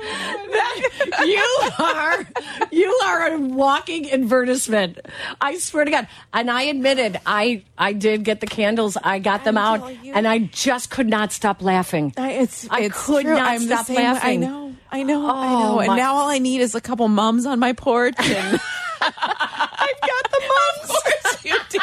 That- 0.48 1.26
you 1.26 1.84
are 1.84 2.26
you 2.72 2.90
are 3.04 3.32
a 3.34 3.38
walking 3.38 4.10
advertisement. 4.10 4.98
I 5.40 5.58
swear 5.58 5.84
to 5.84 5.90
God. 5.90 6.08
And 6.32 6.50
I 6.50 6.62
admitted 6.62 7.20
I 7.26 7.62
I 7.76 7.92
did 7.92 8.24
get 8.24 8.40
the 8.40 8.46
candles. 8.46 8.96
I 9.02 9.18
got 9.18 9.44
them 9.44 9.56
out 9.58 9.94
you. 10.04 10.12
and 10.14 10.26
I 10.26 10.38
just 10.38 10.90
could 10.90 11.08
not 11.08 11.32
stop 11.32 11.62
laughing. 11.62 12.12
I, 12.16 12.32
it's, 12.32 12.68
I 12.70 12.80
it's 12.82 13.06
could 13.06 13.24
true. 13.24 13.34
not 13.34 13.48
I'm 13.48 13.60
stop 13.60 13.86
same 13.86 13.96
laughing. 13.96 14.44
I 14.44 14.46
know. 14.46 14.74
I 14.90 15.02
know. 15.02 15.26
I 15.26 15.30
Oh, 15.30 15.58
know. 15.74 15.78
And 15.80 15.88
my- 15.88 15.96
now 15.96 16.14
all 16.14 16.28
I 16.28 16.38
need 16.38 16.60
is 16.60 16.74
a 16.74 16.80
couple 16.80 17.06
mums 17.08 17.46
on 17.46 17.58
my 17.58 17.72
porch. 17.72 18.14
And 18.18 18.60
I've 19.00 20.00
got 20.00 20.30
the 20.30 20.40
mums. 20.40 20.90
of 20.90 21.04
course 21.04 21.44
you 21.44 21.56
do. 21.70 21.80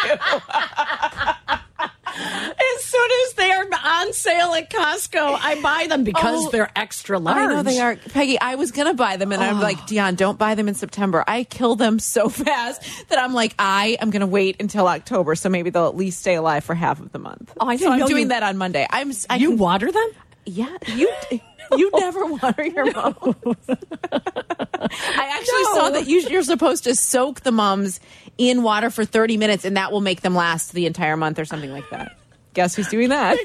As 2.17 2.83
soon 2.85 3.09
as 3.27 3.33
they 3.33 3.51
are 3.51 3.65
on 3.83 4.13
sale 4.13 4.53
at 4.53 4.69
Costco, 5.15 5.39
I 5.41 5.61
buy 5.61 5.87
them 5.87 6.03
because 6.03 6.45
Oh, 6.45 6.49
they're 6.51 6.71
extra 6.75 7.19
large. 7.19 7.37
I 7.37 7.45
know 7.47 7.63
they 7.63 7.79
are. 7.79 7.95
Peggy, 7.95 8.39
I 8.39 8.55
was 8.55 8.71
going 8.71 8.87
to 8.87 8.93
buy 8.93 9.17
them 9.17 9.31
and 9.31 9.43
I'm 9.43 9.59
like, 9.59 9.77
Dionne, 9.87 10.15
don't 10.17 10.37
buy 10.37 10.55
them 10.55 10.67
in 10.67 10.73
September. 10.75 11.23
I 11.27 11.43
kill 11.43 11.75
them 11.75 11.99
so 11.99 12.29
fast 12.29 12.81
that 13.09 13.19
I'm 13.19 13.33
like, 13.33 13.55
I 13.59 13.97
am 14.01 14.09
going 14.09 14.21
to 14.21 14.27
wait 14.27 14.57
until 14.59 14.87
October. 14.87 15.35
So 15.35 15.49
maybe 15.49 15.69
they'll 15.69 15.87
at 15.87 15.95
least 15.95 16.19
stay 16.19 16.35
alive 16.35 16.63
for 16.63 16.75
half 16.75 16.99
of 16.99 17.11
the 17.11 17.19
month. 17.19 17.53
Oh, 17.59 17.67
I 17.67 17.77
so 17.77 17.91
I'm 17.91 18.05
doing 18.05 18.23
you- 18.23 18.27
that 18.29 18.43
on 18.43 18.57
Monday. 18.57 18.85
I'm, 18.89 19.11
I 19.29 19.35
You 19.37 19.49
can- 19.49 19.57
water 19.57 19.91
them? 19.91 20.09
Yeah, 20.45 20.75
you. 20.87 21.11
You 21.75 21.89
never 21.95 22.23
water 22.27 22.63
your 22.63 22.85
mums. 22.93 23.15
I 23.67 25.31
actually 25.39 25.63
No. 25.63 25.73
saw 25.73 25.89
that 25.93 26.03
you, 26.05 26.19
you're 26.21 26.43
supposed 26.43 26.83
to 26.83 26.95
soak 26.95 27.41
the 27.41 27.51
mums 27.51 27.99
in 28.37 28.61
water 28.61 28.91
for 28.91 29.03
30 29.03 29.37
minutes, 29.37 29.65
and 29.65 29.75
that 29.75 29.91
will 29.91 29.99
make 29.99 30.21
them 30.21 30.35
last 30.35 30.73
the 30.73 30.85
entire 30.85 31.17
month 31.17 31.39
or 31.39 31.45
something 31.45 31.71
like 31.71 31.89
that. 31.89 32.17
Guess 32.53 32.75
who's 32.75 32.87
doing 32.89 33.09
that? 33.09 33.37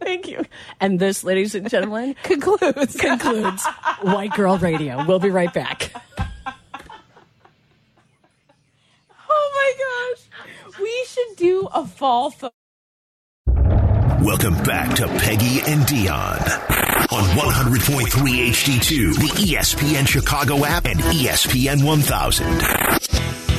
Thank 0.04 0.28
you. 0.28 0.44
And 0.80 0.98
this, 0.98 1.22
ladies 1.24 1.54
and 1.54 1.68
gentlemen, 1.68 2.14
concludes 2.22 2.96
concludes 2.96 3.66
White 4.00 4.34
Girl 4.34 4.56
Radio. 4.56 5.04
We'll 5.06 5.18
be 5.18 5.28
right 5.30 5.52
back. 5.52 5.92
Oh 9.28 9.50
my 9.54 10.16
gosh. 10.16 10.78
We 10.80 11.04
should 11.06 11.36
do 11.36 11.68
a 11.72 11.86
fall 11.86 12.30
photo. 12.30 12.54
Welcome 14.22 14.54
back 14.62 14.96
to 14.96 15.06
Peggy 15.06 15.60
and 15.66 15.82
Dionne 15.82 16.80
on 17.12 17.24
100.3 17.36 18.06
HD2, 18.50 19.14
the 19.16 19.28
ESPN 19.52 20.06
Chicago 20.06 20.64
app, 20.64 20.86
and 20.86 21.00
ESPN 21.00 21.84
1000. 21.84 23.49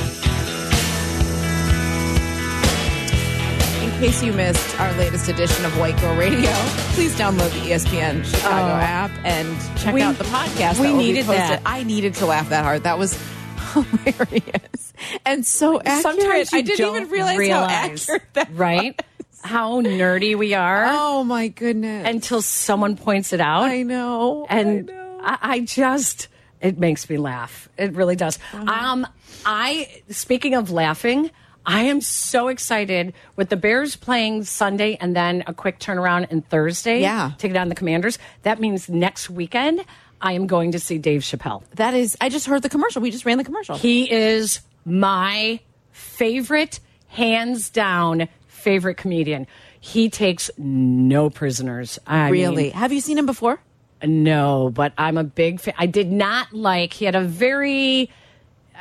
Case 4.01 4.23
you 4.23 4.33
missed 4.33 4.79
our 4.79 4.91
latest 4.97 5.29
edition 5.29 5.63
of 5.63 5.77
White 5.77 5.95
Girl 6.01 6.15
Radio, 6.15 6.49
please 6.95 7.15
download 7.15 7.51
the 7.51 7.69
ESPN 7.69 8.25
Chicago 8.25 8.55
Oh. 8.73 8.75
app 8.77 9.11
and 9.23 9.55
check 9.77 9.93
We- 9.93 10.01
out 10.01 10.17
the 10.17 10.23
podcast. 10.23 10.79
we 10.79 10.87
that 10.87 10.93
will 10.93 10.97
be 10.97 11.03
needed 11.13 11.25
that. 11.27 11.61
I 11.67 11.83
needed 11.83 12.15
to 12.15 12.25
laugh 12.25 12.49
that 12.49 12.63
hard. 12.63 12.81
That 12.81 12.97
was 12.97 13.15
hilarious 13.73 14.93
and 15.23 15.45
so 15.45 15.79
accurate. 15.79 16.01
Sometimes 16.01 16.53
I 16.53 16.61
didn't 16.61 16.95
even 16.95 17.09
realize, 17.09 17.37
realize, 17.37 18.07
how 18.07 18.15
accurate 18.15 18.33
that 18.33 18.49
right? 18.55 19.01
How 19.43 19.81
nerdy 19.81 20.35
we 20.35 20.55
are. 20.55 20.85
Oh 20.89 21.23
my 21.23 21.47
goodness! 21.49 22.07
Until 22.07 22.41
someone 22.41 22.95
points 22.97 23.33
it 23.33 23.39
out. 23.41 23.63
I 23.65 23.83
know. 23.83 24.47
and 24.49 24.91
I, 25.21 25.37
I 25.41 25.59
just 25.59 26.27
it 26.59 26.79
makes 26.79 27.07
me 27.07 27.17
laugh. 27.17 27.69
It 27.77 27.93
really 27.93 28.15
does. 28.15 28.39
Uh-huh. 28.53 28.63
Um, 28.71 29.07
I 29.45 30.01
speaking 30.09 30.55
of 30.55 30.71
laughing. 30.71 31.29
I 31.65 31.83
am 31.83 32.01
so 32.01 32.47
excited 32.47 33.13
with 33.35 33.49
the 33.49 33.55
Bears 33.57 33.95
playing 33.95 34.43
Sunday 34.45 34.97
and 34.99 35.15
then 35.15 35.43
a 35.47 35.53
quick 35.53 35.79
turnaround 35.79 36.27
and 36.31 36.47
Thursday. 36.47 37.01
Yeah. 37.01 37.31
Take 37.37 37.51
it 37.51 37.57
on 37.57 37.69
the 37.69 37.75
Commanders. 37.75 38.17
That 38.43 38.59
means 38.59 38.89
next 38.89 39.29
weekend 39.29 39.85
I 40.21 40.33
am 40.33 40.47
going 40.47 40.71
to 40.73 40.79
see 40.79 40.97
Dave 40.97 41.21
Chappelle. 41.21 41.63
That 41.75 41.93
is, 41.93 42.17
I 42.21 42.29
just 42.29 42.45
heard 42.45 42.61
the 42.61 42.69
commercial. 42.69 43.01
We 43.01 43.11
just 43.11 43.25
ran 43.25 43.37
the 43.37 43.43
commercial. 43.43 43.77
He 43.77 44.11
is 44.11 44.61
my 44.85 45.59
favorite, 45.91 46.79
hands 47.07 47.69
down 47.69 48.27
favorite 48.47 48.95
comedian. 48.95 49.47
He 49.79 50.09
takes 50.09 50.51
no 50.57 51.29
prisoners. 51.29 51.99
I 52.05 52.29
really? 52.29 52.63
mean, 52.65 52.71
Have 52.73 52.91
you 52.91 53.01
seen 53.01 53.17
him 53.17 53.25
before? 53.25 53.59
no, 54.03 54.71
but 54.73 54.93
I'm 54.97 55.17
a 55.17 55.23
big 55.23 55.59
fan. 55.59 55.75
I 55.77 55.85
did 55.85 56.11
not 56.11 56.53
like. 56.53 56.93
He 56.93 57.05
had 57.05 57.15
a 57.15 57.21
very. 57.21 58.09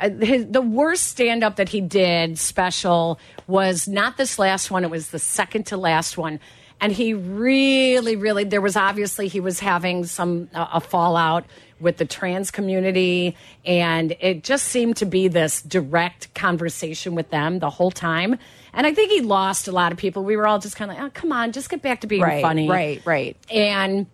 Uh, 0.01 0.09
his, 0.09 0.47
the 0.47 0.61
worst 0.61 1.07
stand 1.07 1.43
up 1.43 1.55
that 1.57 1.69
he 1.69 1.79
did 1.79 2.37
special 2.39 3.19
was 3.47 3.87
not 3.87 4.17
this 4.17 4.39
last 4.39 4.71
one. 4.71 4.83
It 4.83 4.89
was 4.89 5.09
the 5.11 5.19
second 5.19 5.67
to 5.67 5.77
last 5.77 6.17
one. 6.17 6.39
And 6.81 6.91
he 6.91 7.13
really, 7.13 8.15
really, 8.15 8.43
there 8.43 8.59
was 8.61 8.75
obviously 8.75 9.27
he 9.27 9.39
was 9.39 9.59
having 9.59 10.03
some, 10.05 10.49
uh, 10.53 10.67
a 10.73 10.81
fallout 10.81 11.45
with 11.79 11.97
the 11.97 12.05
trans 12.05 12.49
community. 12.49 13.35
And 13.65 14.15
it 14.19 14.43
just 14.43 14.65
seemed 14.65 14.97
to 14.97 15.05
be 15.05 15.27
this 15.27 15.61
direct 15.61 16.33
conversation 16.33 17.13
with 17.13 17.29
them 17.29 17.59
the 17.59 17.69
whole 17.69 17.91
time. 17.91 18.37
And 18.73 18.87
I 18.87 18.93
think 18.93 19.11
he 19.11 19.21
lost 19.21 19.67
a 19.67 19.71
lot 19.71 19.91
of 19.91 19.99
people. 19.99 20.23
We 20.23 20.35
were 20.37 20.47
all 20.47 20.57
just 20.57 20.75
kind 20.75 20.89
of 20.89 20.97
like, 20.97 21.05
oh, 21.05 21.11
come 21.13 21.31
on, 21.31 21.51
just 21.51 21.69
get 21.69 21.81
back 21.83 22.01
to 22.01 22.07
being 22.07 22.23
Right, 22.23 22.41
funny. 22.41 22.67
right, 22.67 23.01
right. 23.05 23.37
And 23.51 24.07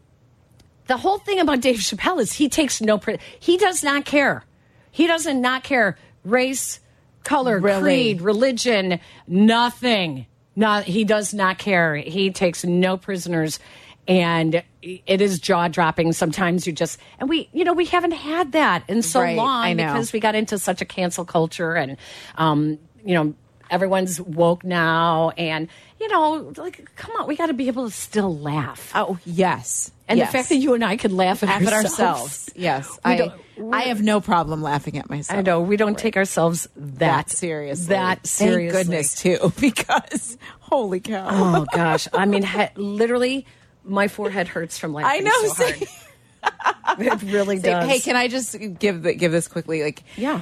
the 0.87 0.97
whole 0.97 1.19
thing 1.19 1.39
about 1.39 1.61
Dave 1.61 1.77
Chappelle 1.77 2.19
is 2.19 2.33
he 2.33 2.49
takes 2.49 2.81
no 2.81 2.99
he 3.39 3.57
does 3.57 3.83
not 3.83 4.03
care. 4.05 4.43
He 4.91 5.07
doesn't 5.07 5.41
not 5.41 5.63
care 5.63 5.97
race, 6.23 6.79
color, 7.23 7.59
Really? 7.59 7.81
creed, 7.81 8.21
religion, 8.21 8.99
nothing. 9.27 10.25
Not 10.55 10.85
he 10.85 11.03
does 11.03 11.33
not 11.33 11.57
care. 11.59 11.95
He 11.95 12.31
takes 12.31 12.63
no 12.65 12.97
prisoners 12.97 13.59
and 14.07 14.63
it 14.81 15.21
is 15.21 15.39
jaw 15.39 15.67
dropping. 15.67 16.13
Sometimes 16.13 16.65
you 16.65 16.73
just 16.73 16.99
and 17.19 17.29
we 17.29 17.49
you 17.53 17.63
know 17.63 17.73
we 17.73 17.85
haven't 17.85 18.11
had 18.13 18.53
that 18.53 18.83
in 18.87 19.01
so 19.01 19.21
Right, 19.21 19.37
long 19.37 19.75
because 19.75 20.11
we 20.13 20.19
got 20.19 20.33
into 20.33 20.57
such 20.57 20.81
a 20.81 20.85
cancel 20.85 21.25
culture 21.25 21.75
and 21.75 21.97
um 22.37 22.79
you 23.05 23.13
know 23.13 23.33
everyone's 23.69 24.19
woke 24.21 24.63
now 24.63 25.31
and 25.37 25.67
you 25.99 26.07
know 26.09 26.53
like 26.57 26.89
come 26.95 27.11
on 27.19 27.27
we 27.27 27.35
got 27.35 27.47
to 27.47 27.53
be 27.53 27.67
able 27.67 27.85
to 27.85 27.91
still 27.95 28.37
laugh. 28.37 28.91
Oh 28.95 29.17
yes, 29.25 29.91
And 30.07 30.17
Yes. 30.19 30.31
the 30.31 30.37
fact 30.37 30.49
that 30.49 30.55
you 30.57 30.73
and 30.73 30.83
I 30.85 30.97
could 30.97 31.11
laugh 31.11 31.43
at, 31.43 31.49
laugh 31.49 31.61
at 31.67 31.73
ourselves. 31.73 31.99
ourselves. 31.99 32.49
Yes, 32.55 32.99
I, 33.03 33.31
I 33.73 33.81
have 33.83 34.01
no 34.01 34.21
problem 34.21 34.61
laughing 34.61 34.97
at 34.97 35.09
myself. 35.09 35.39
I 35.39 35.41
know 35.41 35.61
we 35.61 35.77
don't 35.77 35.97
take 35.97 36.15
ourselves 36.17 36.67
that, 36.75 36.99
that 36.99 37.29
seriously. 37.29 37.87
That 37.87 38.25
seriously. 38.27 38.71
Thank 38.71 38.87
goodness 38.87 39.21
too, 39.21 39.51
because 39.59 40.37
holy 40.59 40.99
cow! 40.99 41.27
Oh 41.29 41.65
gosh, 41.73 42.07
I 42.13 42.25
mean, 42.25 42.45
literally, 42.75 43.45
my 43.83 44.07
forehead 44.07 44.47
hurts 44.47 44.77
from 44.77 44.93
laughing. 44.93 45.27
I 45.27 45.29
know. 45.29 45.47
so 45.53 45.65
it 46.99 47.21
really 47.23 47.59
does. 47.59 47.87
Hey, 47.89 47.99
can 47.99 48.15
I 48.15 48.27
just 48.27 48.55
give 48.79 49.03
the, 49.03 49.13
give 49.13 49.31
this 49.31 49.47
quickly? 49.47 49.83
Like, 49.83 50.03
yeah, 50.15 50.41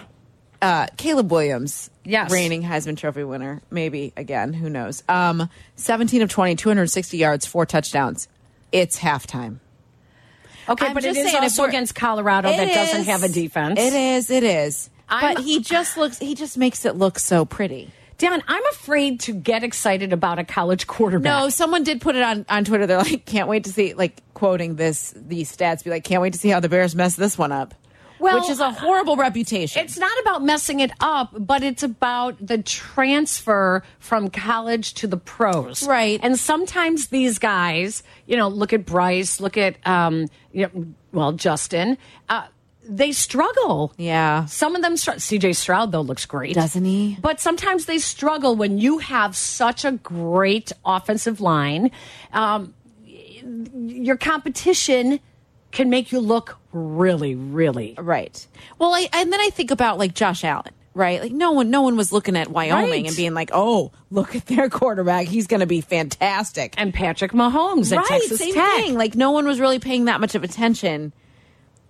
uh, 0.66 0.88
Caleb 0.98 1.32
Williams, 1.32 1.90
Yes. 2.04 2.32
reigning 2.32 2.64
Heisman 2.64 2.98
Trophy 2.98 3.24
winner, 3.24 3.62
maybe 3.72 4.14
again, 4.18 4.54
who 4.54 4.70
knows? 4.70 5.04
Um, 5.08 5.50
seventeen 5.76 6.22
of 6.22 6.30
20, 6.30 6.56
260 6.56 7.18
yards, 7.18 7.46
four 7.46 7.66
touchdowns. 7.66 8.28
It's 8.72 9.00
halftime. 9.00 9.60
Okay, 10.68 10.88
I'm 10.88 10.94
but 10.94 11.04
it 11.04 11.10
just 11.10 11.20
is 11.20 11.32
saying, 11.32 11.44
also 11.44 11.64
against 11.66 11.94
Colorado 11.94 12.50
that 12.50 12.74
doesn't 12.74 13.04
have 13.06 13.24
a 13.24 13.30
defense. 13.30 13.80
It 13.80 13.94
is. 13.94 14.32
It 14.32 14.44
is. 14.44 14.90
I'm- 15.08 15.36
but 15.36 15.44
he 15.44 15.60
just 15.60 15.98
looks. 15.98 16.18
He 16.18 16.34
just 16.36 16.58
makes 16.58 16.86
it 16.86 16.96
look 16.96 17.20
so 17.20 17.46
pretty. 17.46 17.92
Dan, 18.18 18.42
I'm 18.48 18.64
afraid 18.72 19.20
to 19.22 19.34
get 19.34 19.64
excited 19.64 20.14
about 20.14 20.40
a 20.40 20.46
college 20.46 20.88
quarterback. 20.88 21.42
No, 21.44 21.50
someone 21.50 21.84
did 21.84 22.00
put 22.00 22.16
it 22.16 22.24
on, 22.24 22.46
on 22.48 22.64
Twitter. 22.64 22.88
They're 22.88 22.98
like, 22.98 23.26
can't 23.26 23.50
wait 23.50 23.66
to 23.66 23.74
see, 23.74 23.94
like, 23.94 24.22
quoting 24.34 24.78
this, 24.78 25.14
these 25.18 25.54
stats, 25.56 25.84
be 25.84 25.90
like, 25.90 26.06
can't 26.06 26.22
wait 26.22 26.32
to 26.32 26.40
see 26.40 26.48
how 26.48 26.62
the 26.62 26.70
Bears 26.70 26.96
mess 26.96 27.18
this 27.18 27.38
one 27.38 27.52
up. 27.52 27.76
Well, 28.20 28.40
Which 28.40 28.50
is 28.50 28.60
a 28.60 28.72
horrible 28.72 29.16
reputation. 29.16 29.84
It's 29.84 29.98
not 29.98 30.18
about 30.22 30.44
messing 30.44 30.80
it 30.80 30.92
up, 31.00 31.30
but 31.38 31.64
it's 31.64 31.84
about 31.84 32.38
the 32.46 32.62
transfer 32.62 33.84
from 34.00 34.30
college 34.30 34.94
to 34.96 35.08
the 35.08 35.18
pros. 35.18 35.88
Right. 35.88 36.20
And 36.24 36.40
sometimes 36.40 37.08
these 37.08 37.40
guys, 37.40 38.04
you 38.26 38.38
know, 38.38 38.48
look 38.48 38.74
at 38.74 38.86
Bryce, 38.86 39.40
look 39.40 39.58
at, 39.58 39.76
um, 39.86 40.28
you 40.52 40.70
know, 40.74 40.86
well, 41.12 41.32
Justin, 41.34 41.98
uh, 42.30 42.48
they 42.88 43.12
struggle. 43.12 43.94
Yeah. 43.98 44.46
Some 44.46 44.76
of 44.76 44.82
them, 44.82 44.94
CJ 44.94 45.56
Stroud, 45.56 45.92
though, 45.92 46.02
looks 46.02 46.26
great. 46.26 46.56
Doesn't 46.56 46.86
he? 46.86 47.18
But 47.22 47.40
sometimes 47.40 47.86
they 47.86 47.98
struggle 47.98 48.56
when 48.56 48.78
you 48.78 49.00
have 49.00 49.36
such 49.36 49.86
a 49.86 49.94
great 49.94 50.72
offensive 50.86 51.42
line. 51.42 51.92
Um, 52.32 52.74
your 53.06 54.18
competition 54.18 55.20
can 55.76 55.90
make 55.92 56.12
you 56.12 56.20
look 56.20 56.58
really, 56.74 57.36
really 57.36 57.94
Right. 57.98 58.48
Well, 58.80 58.94
I, 58.94 59.08
and 59.14 59.32
then 59.32 59.40
I 59.40 59.50
think 59.52 59.70
about 59.72 60.00
like 60.00 60.14
Josh 60.16 60.44
Allen, 60.44 60.74
right? 60.96 61.22
Like 61.22 61.32
no 61.32 61.52
one, 61.52 61.70
no 61.70 61.84
one 61.84 61.96
was 61.98 62.12
looking 62.12 62.36
at 62.36 62.50
Wyoming 62.50 62.90
Right. 62.90 63.08
and 63.08 63.16
being 63.16 63.34
like, 63.36 63.52
"Oh, 63.54 63.92
look 64.10 64.36
at 64.36 64.46
their 64.48 64.70
quarterback; 64.70 65.28
he's 65.28 65.48
going 65.48 65.60
to 65.60 65.66
be 65.68 65.82
fantastic." 65.82 66.74
and 66.78 66.94
Patrick 66.94 67.32
Mahomes 67.34 67.92
at 67.92 67.98
right, 68.00 68.08
Texas 68.08 68.40
same 68.40 68.54
Tech. 68.54 68.84
thing. 68.84 68.96
Like 68.96 69.16
no 69.16 69.32
one 69.32 69.46
was 69.46 69.60
really 69.60 69.80
paying 69.80 70.06
that 70.06 70.20
much 70.20 70.34
of 70.36 70.44
attention. 70.44 71.14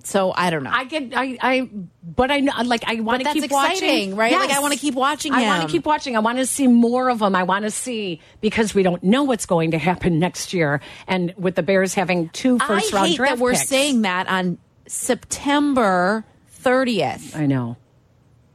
So 0.06 0.32
I 0.36 0.52
don't 0.52 0.64
know. 0.64 0.70
I 0.72 0.84
get, 0.84 1.14
I, 1.16 1.38
I, 1.42 1.70
but 2.04 2.30
I 2.30 2.40
know, 2.40 2.54
like, 2.64 2.84
I 2.86 3.00
want 3.02 3.24
to 3.24 3.34
keep 3.34 3.44
exciting, 3.46 4.12
watching, 4.12 4.16
right? 4.16 4.32
Like, 4.34 4.52
I 4.52 4.60
wanna 4.60 4.78
keep 4.78 4.94
watching 4.94 5.34
I 5.34 5.48
want 5.48 5.64
to 5.64 5.68
keep 5.68 5.86
watching. 5.86 6.16
I 6.16 6.20
want 6.20 6.38
to 6.38 6.46
see 6.46 6.68
more 6.68 7.10
of 7.10 7.20
them. 7.20 7.36
I 7.36 7.42
want 7.44 7.66
to 7.66 7.72
see 7.72 8.22
because 8.40 8.76
we 8.76 8.84
don't 8.84 9.04
know 9.04 9.24
what's 9.24 9.48
going 9.48 9.72
to 9.72 9.80
happen 9.80 10.20
next 10.20 10.54
year, 10.54 10.80
and 11.08 11.34
with 11.38 11.56
the 11.56 11.64
Bears 11.64 11.96
having 11.96 12.30
two 12.30 12.60
first 12.60 12.94
I 12.94 12.98
round 12.98 13.16
draft 13.16 13.42
we're 13.42 13.54
picks. 13.54 13.68
saying 13.68 14.04
that 14.04 14.28
on 14.28 14.60
September 14.88 16.24
30th. 16.64 17.36
I 17.36 17.48
know. 17.48 17.76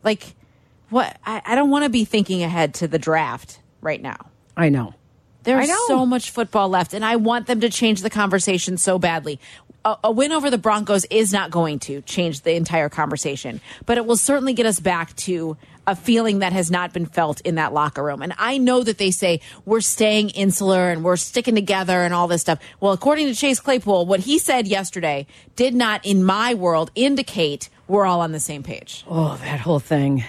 Like, 0.04 0.34
what? 0.88 1.18
I, 1.26 1.42
I 1.44 1.54
don't 1.56 1.70
want 1.70 1.84
to 1.84 1.90
be 1.90 2.04
thinking 2.04 2.44
ahead 2.44 2.74
to 2.74 2.88
the 2.88 2.98
draft 2.98 3.58
right 3.80 4.00
now. 4.00 4.30
I 4.56 4.68
know. 4.68 4.94
There's 5.42 5.70
so 5.86 6.04
much 6.04 6.30
football 6.30 6.68
left, 6.68 6.92
and 6.94 7.04
I 7.04 7.16
want 7.16 7.46
them 7.46 7.60
to 7.60 7.70
change 7.70 8.02
the 8.02 8.10
conversation 8.10 8.76
so 8.76 8.98
badly. 8.98 9.40
A, 9.84 9.96
a 10.04 10.12
win 10.12 10.32
over 10.32 10.50
the 10.50 10.58
Broncos 10.58 11.06
is 11.06 11.32
not 11.32 11.50
going 11.50 11.78
to 11.80 12.02
change 12.02 12.42
the 12.42 12.54
entire 12.54 12.90
conversation, 12.90 13.60
but 13.86 13.96
it 13.96 14.04
will 14.04 14.16
certainly 14.18 14.52
get 14.52 14.66
us 14.66 14.78
back 14.78 15.16
to 15.16 15.56
a 15.86 15.96
feeling 15.96 16.40
that 16.40 16.52
has 16.52 16.70
not 16.70 16.92
been 16.92 17.06
felt 17.06 17.40
in 17.40 17.54
that 17.54 17.72
locker 17.72 18.02
room. 18.02 18.20
And 18.20 18.34
I 18.38 18.58
know 18.58 18.82
that 18.82 18.98
they 18.98 19.10
say 19.10 19.40
we're 19.64 19.80
staying 19.80 20.30
insular 20.30 20.90
and 20.90 21.02
we're 21.02 21.16
sticking 21.16 21.54
together 21.54 22.02
and 22.02 22.12
all 22.12 22.28
this 22.28 22.42
stuff. 22.42 22.58
Well, 22.78 22.92
according 22.92 23.26
to 23.28 23.34
Chase 23.34 23.58
Claypool, 23.58 24.06
what 24.06 24.20
he 24.20 24.38
said 24.38 24.68
yesterday 24.68 25.26
did 25.56 25.74
not, 25.74 26.04
in 26.04 26.22
my 26.22 26.54
world, 26.54 26.90
indicate 26.94 27.70
we're 27.88 28.04
all 28.04 28.20
on 28.20 28.32
the 28.32 28.40
same 28.40 28.62
page. 28.62 29.04
Oh, 29.08 29.36
that 29.42 29.60
whole 29.60 29.80
thing. 29.80 30.22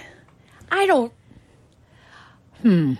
I 0.70 0.86
don't. 0.86 1.12
Hmm. 2.62 2.94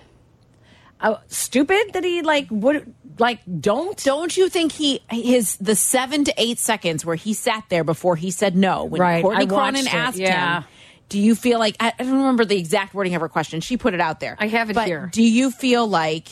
Uh, 1.03 1.17
stupid 1.27 1.93
that 1.95 2.05
he 2.05 2.23
like 2.23 2.47
would 2.51 2.95
Like, 3.19 3.41
don't. 3.61 4.03
Don't 4.05 4.35
you 4.37 4.49
think 4.49 4.73
he 4.73 5.03
his 5.11 5.57
the 5.57 5.75
seven 5.75 6.25
to 6.25 6.35
eight 6.39 6.59
seconds 6.59 7.05
where 7.05 7.17
he 7.17 7.35
sat 7.35 7.65
there 7.69 7.85
before 7.85 8.17
he 8.17 8.31
said 8.31 8.57
no 8.57 8.85
when 8.85 9.01
Right, 9.01 9.23
Courtney 9.23 9.45
I 9.45 9.47
Cronin 9.47 9.87
it, 9.87 9.95
asked 9.95 10.19
yeah. 10.19 10.61
him? 10.61 10.69
Do 11.09 11.19
you 11.19 11.35
feel 11.35 11.59
like 11.59 11.77
I, 11.79 11.93
I 11.99 12.05
don't 12.05 12.13
remember 12.13 12.45
the 12.45 12.57
exact 12.57 12.95
wording 12.95 13.15
of 13.15 13.21
her 13.21 13.29
question? 13.29 13.61
She 13.61 13.77
put 13.77 13.93
it 13.93 14.01
out 14.01 14.21
there. 14.21 14.37
I 14.39 14.47
have 14.47 14.71
it 14.71 14.75
but 14.75 14.87
here. 14.87 15.11
Do 15.13 15.23
you 15.23 15.51
feel 15.51 15.87
like 15.87 16.29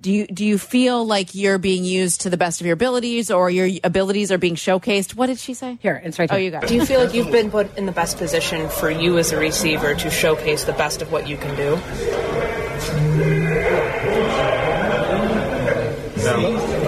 do 0.00 0.10
you 0.10 0.26
do 0.26 0.44
you 0.44 0.58
feel 0.58 1.06
like 1.06 1.34
you're 1.34 1.58
being 1.58 1.84
used 1.84 2.22
to 2.22 2.30
the 2.30 2.36
best 2.36 2.60
of 2.60 2.66
your 2.66 2.74
abilities 2.74 3.30
or 3.30 3.50
your 3.50 3.68
abilities 3.84 4.32
are 4.32 4.38
being 4.38 4.54
showcased? 4.54 5.14
What 5.14 5.26
did 5.26 5.38
she 5.38 5.54
say? 5.54 5.78
Here, 5.80 6.00
it's 6.04 6.18
right 6.18 6.30
Oh, 6.32 6.36
you 6.36 6.50
got 6.50 6.64
it. 6.64 6.68
Do 6.68 6.74
you 6.74 6.84
feel 6.84 7.04
like 7.04 7.14
you've 7.14 7.30
been 7.30 7.50
put 7.50 7.76
in 7.76 7.86
the 7.86 7.92
best 7.92 8.18
position 8.18 8.68
for 8.68 8.90
you 8.90 9.18
as 9.18 9.32
a 9.32 9.36
receiver 9.36 9.94
to 9.94 10.10
showcase 10.10 10.64
the 10.64 10.72
best 10.72 11.02
of 11.02 11.12
what 11.12 11.28
you 11.28 11.36
can 11.36 11.54
do? 11.56 12.33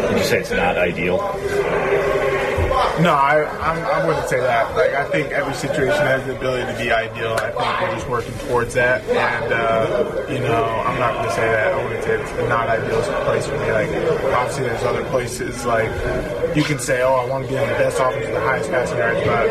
Would 0.06 0.18
you 0.18 0.24
say 0.24 0.38
it's 0.40 0.50
not 0.52 0.76
ideal? 0.76 1.18
No, 3.00 3.12
I, 3.12 3.44
I'm, 3.60 3.84
I 3.84 4.06
wouldn't 4.06 4.28
say 4.28 4.40
that. 4.40 4.74
Like, 4.74 4.94
I 4.94 5.04
think 5.10 5.30
every 5.30 5.52
situation 5.52 5.98
has 5.98 6.24
the 6.24 6.34
ability 6.34 6.72
to 6.72 6.78
be 6.78 6.90
ideal. 6.90 7.34
I 7.34 7.50
think 7.50 7.80
we're 7.82 7.94
just 7.94 8.08
working 8.08 8.32
towards 8.48 8.72
that. 8.74 9.02
And, 9.04 9.52
uh, 9.52 10.26
you 10.30 10.38
know, 10.38 10.64
I'm 10.64 10.98
not 10.98 11.12
going 11.14 11.28
to 11.28 11.34
say 11.34 11.42
that. 11.42 11.74
I 11.74 11.84
wouldn't 11.84 12.04
say 12.04 12.20
it's 12.20 12.30
a 12.32 12.48
not 12.48 12.68
ideal 12.68 13.02
place 13.24 13.46
for 13.46 13.58
me. 13.58 13.70
Like, 13.70 13.90
obviously, 14.32 14.64
there's 14.64 14.82
other 14.82 15.04
places, 15.10 15.66
like, 15.66 15.90
you 16.56 16.64
can 16.64 16.78
say, 16.78 17.02
oh, 17.02 17.14
I 17.14 17.28
want 17.28 17.44
to 17.44 17.50
be 17.50 17.56
in 17.56 17.68
the 17.68 17.74
best 17.74 18.00
offense 18.00 18.24
with 18.24 18.34
the 18.34 18.40
highest 18.40 18.70
passing 18.70 18.96
yards, 18.98 19.20
but, 19.26 19.46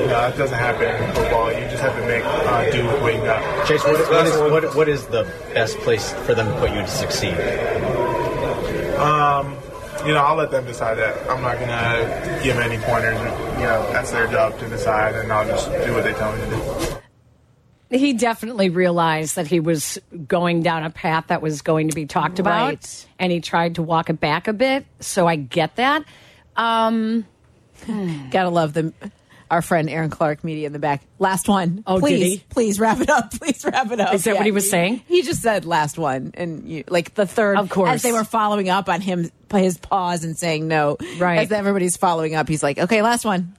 you 0.00 0.06
know, 0.06 0.26
that 0.26 0.36
doesn't 0.36 0.58
happen 0.58 0.88
in 0.88 1.14
football. 1.14 1.52
You 1.52 1.60
just 1.70 1.82
have 1.82 1.94
to 1.94 2.06
make 2.06 2.24
uh, 2.24 2.70
do 2.72 2.84
with 2.86 3.02
what 3.02 3.14
you 3.14 3.20
got. 3.20 3.68
Chase, 3.68 3.84
what, 3.84 4.00
what, 4.10 4.26
is, 4.26 4.36
what, 4.36 4.74
what 4.76 4.88
is 4.88 5.06
the 5.06 5.24
best 5.54 5.78
place 5.78 6.12
for 6.26 6.34
them 6.34 6.52
to 6.52 6.58
put 6.58 6.70
you 6.70 6.80
to 6.80 6.88
succeed? 6.88 7.38
Um, 8.98 9.56
you 10.06 10.12
know, 10.14 10.22
I'll 10.22 10.36
let 10.36 10.50
them 10.50 10.64
decide 10.66 10.96
that. 10.98 11.28
I'm 11.30 11.42
not 11.42 11.58
gonna 11.58 12.40
give 12.42 12.58
any 12.58 12.78
pointers. 12.78 13.18
You 13.58 13.64
know, 13.66 13.86
that's 13.92 14.10
their 14.10 14.26
job 14.26 14.58
to 14.60 14.68
decide, 14.68 15.14
and 15.14 15.32
I'll 15.32 15.46
just 15.46 15.70
do 15.84 15.92
what 15.94 16.04
they 16.04 16.12
tell 16.14 16.32
me 16.34 16.40
to 16.40 16.50
do. 16.50 17.98
He 17.98 18.12
definitely 18.12 18.70
realized 18.70 19.34
that 19.36 19.48
he 19.48 19.58
was 19.58 19.98
going 20.28 20.62
down 20.62 20.84
a 20.84 20.90
path 20.90 21.24
that 21.26 21.42
was 21.42 21.60
going 21.62 21.88
to 21.88 21.94
be 21.94 22.06
talked 22.06 22.38
about, 22.38 22.68
Right. 22.68 23.06
and 23.18 23.32
he 23.32 23.40
tried 23.40 23.74
to 23.76 23.82
walk 23.82 24.10
it 24.10 24.20
back 24.20 24.46
a 24.46 24.52
bit. 24.52 24.86
So 25.00 25.26
I 25.26 25.34
get 25.36 25.74
that. 25.76 26.04
Um, 26.56 27.26
Gotta 28.30 28.50
love 28.50 28.74
them. 28.74 28.94
Our 29.50 29.62
friend 29.62 29.90
Aaron 29.90 30.10
Clark, 30.10 30.44
media 30.44 30.66
in 30.66 30.72
the 30.72 30.78
back. 30.78 31.02
Last 31.18 31.48
one. 31.48 31.82
Oh, 31.86 31.98
please, 31.98 32.22
he? 32.22 32.44
please 32.50 32.78
wrap 32.78 33.00
it 33.00 33.10
up. 33.10 33.32
Please 33.40 33.64
wrap 33.64 33.90
it 33.90 34.00
up. 34.00 34.14
Is 34.14 34.24
that 34.24 34.36
what 34.36 34.44
he 34.44 34.52
was 34.52 34.70
saying? 34.70 35.02
He 35.06 35.22
just 35.22 35.42
said 35.42 35.64
last 35.64 35.98
one, 35.98 36.32
and 36.34 36.68
you, 36.68 36.84
like 36.88 37.14
the 37.14 37.26
third. 37.26 37.58
Of 37.58 37.68
course. 37.70 37.90
as 37.90 38.02
they 38.02 38.12
were 38.12 38.24
following 38.24 38.68
up 38.68 38.88
on 38.88 39.00
him, 39.00 39.30
his 39.52 39.78
pause 39.78 40.24
and 40.24 40.36
saying 40.36 40.68
no. 40.68 40.96
Right. 41.18 41.40
as 41.40 41.52
everybody's 41.52 41.96
following 41.96 42.34
up, 42.34 42.48
he's 42.48 42.62
like, 42.62 42.78
"Okay, 42.78 43.02
last 43.02 43.24
one." 43.24 43.54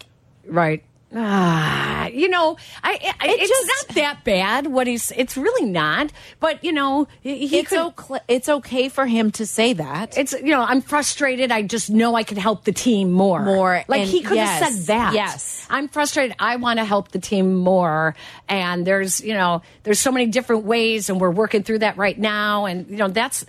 right. 0.46 0.84
Ah, 1.14 2.08
you 2.08 2.30
know, 2.30 2.58
I, 2.84 3.14
I 3.20 3.36
it's 3.38 3.88
not 3.88 3.96
that 3.96 4.24
bad. 4.24 4.68
What 4.68 4.88
he's, 4.88 5.12
it's 5.12 5.36
really 5.36 5.70
not. 5.70 6.12
But 6.40 6.64
you 6.64 6.72
know, 6.72 7.08
he 7.22 7.60
it's, 7.60 7.70
could. 7.70 7.80
okay, 7.80 8.20
it's 8.30 8.48
okay 8.48 8.88
for 8.88 9.06
him 9.06 9.32
to 9.32 9.46
say 9.46 9.74
that. 9.74 10.18
It's 10.18 10.32
you 10.32 10.52
know 10.52 10.62
I'm 10.62 10.82
frustrated. 10.82 11.52
I 11.52 11.64
just 11.64 11.90
know 11.90 12.16
I 12.16 12.24
could 12.24 12.38
help 12.38 12.64
the 12.64 12.72
team 12.72 13.12
more. 13.12 13.44
More, 13.44 13.84
like 13.88 14.04
he 14.04 14.22
could 14.22 14.38
have 14.38 14.72
said 14.72 14.86
that. 14.88 15.14
yes. 15.14 15.68
I'm 15.70 15.90
frustrated. 15.90 16.36
I 16.40 16.56
want 16.56 16.80
to 16.80 16.86
help 16.86 17.12
the 17.12 17.20
team 17.20 17.56
more. 17.56 18.16
And 18.48 18.88
there's 18.88 19.20
you 19.20 19.34
know 19.34 19.62
there's 19.84 20.00
so 20.00 20.12
many 20.12 20.28
different 20.28 20.64
ways, 20.64 21.10
and 21.10 21.20
we're 21.20 21.32
working 21.32 21.64
through 21.64 21.80
that 21.80 21.98
right 21.98 22.18
now. 22.18 22.66
And 22.66 22.90
you 22.90 22.98
know 22.98 23.10
that's, 23.10 23.46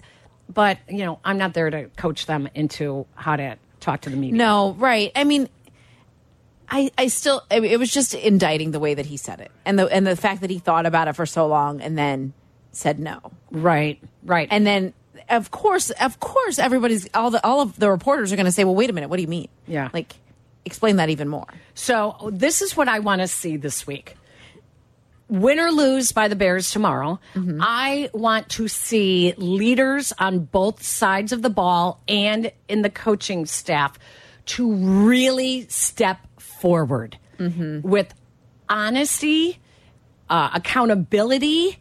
but 0.52 0.78
you 0.88 1.04
know 1.04 1.20
I'm 1.24 1.38
not 1.38 1.54
there 1.54 1.70
to 1.70 1.84
coach 1.96 2.26
them 2.26 2.48
into 2.54 3.06
how 3.14 3.36
to 3.36 3.56
talk 3.78 4.02
to 4.02 4.10
the 4.10 4.16
media. 4.16 4.36
No, 4.36 4.72
right. 4.74 5.12
I 5.14 5.24
mean, 5.24 5.48
I 6.72 6.90
I 6.96 7.08
still 7.08 7.42
I 7.50 7.60
mean, 7.60 7.70
it 7.70 7.78
was 7.78 7.92
just 7.92 8.14
indicting 8.14 8.70
the 8.70 8.80
way 8.80 8.94
that 8.94 9.06
he 9.06 9.18
said 9.18 9.40
it, 9.40 9.52
and 9.64 9.78
the 9.78 9.86
and 9.86 10.06
the 10.06 10.16
fact 10.16 10.40
that 10.40 10.50
he 10.50 10.58
thought 10.58 10.86
about 10.86 11.06
it 11.06 11.12
for 11.12 11.26
so 11.26 11.46
long 11.46 11.80
and 11.82 11.96
then 11.96 12.32
said 12.72 12.98
no. 12.98 13.20
Right. 13.50 14.02
Right. 14.24 14.48
And 14.50 14.66
then 14.66 14.94
of 15.28 15.50
course, 15.50 15.90
of 15.90 16.18
course, 16.18 16.58
everybody's 16.58 17.08
all 17.14 17.30
the 17.30 17.44
all 17.46 17.60
of 17.60 17.78
the 17.78 17.90
reporters 17.90 18.32
are 18.32 18.36
going 18.36 18.46
to 18.46 18.52
say, 18.52 18.64
"Well, 18.64 18.74
wait 18.74 18.88
a 18.88 18.92
minute, 18.94 19.10
what 19.10 19.16
do 19.16 19.22
you 19.22 19.28
mean?" 19.28 19.48
Yeah. 19.68 19.90
like 19.92 20.14
explain 20.64 20.96
that 20.96 21.10
even 21.10 21.28
more. 21.28 21.46
So 21.74 22.30
this 22.32 22.62
is 22.62 22.76
what 22.76 22.88
I 22.88 23.00
want 23.00 23.20
to 23.20 23.28
see 23.28 23.56
this 23.56 23.86
week. 23.86 24.16
Win 25.28 25.58
or 25.58 25.70
lose 25.70 26.12
by 26.12 26.28
the 26.28 26.36
Bears 26.36 26.70
tomorrow, 26.70 27.18
mm-hmm. 27.34 27.58
I 27.60 28.10
want 28.12 28.48
to 28.50 28.68
see 28.68 29.34
leaders 29.36 30.12
on 30.18 30.40
both 30.40 30.82
sides 30.82 31.32
of 31.32 31.42
the 31.42 31.50
ball 31.50 32.00
and 32.06 32.52
in 32.68 32.82
the 32.82 32.90
coaching 32.90 33.46
staff 33.46 33.98
to 34.44 34.72
really 34.72 35.66
step 35.68 36.18
forward 36.62 37.18
with 37.82 38.14
honesty, 38.68 39.58
uh, 40.30 40.50
accountability, 40.54 41.78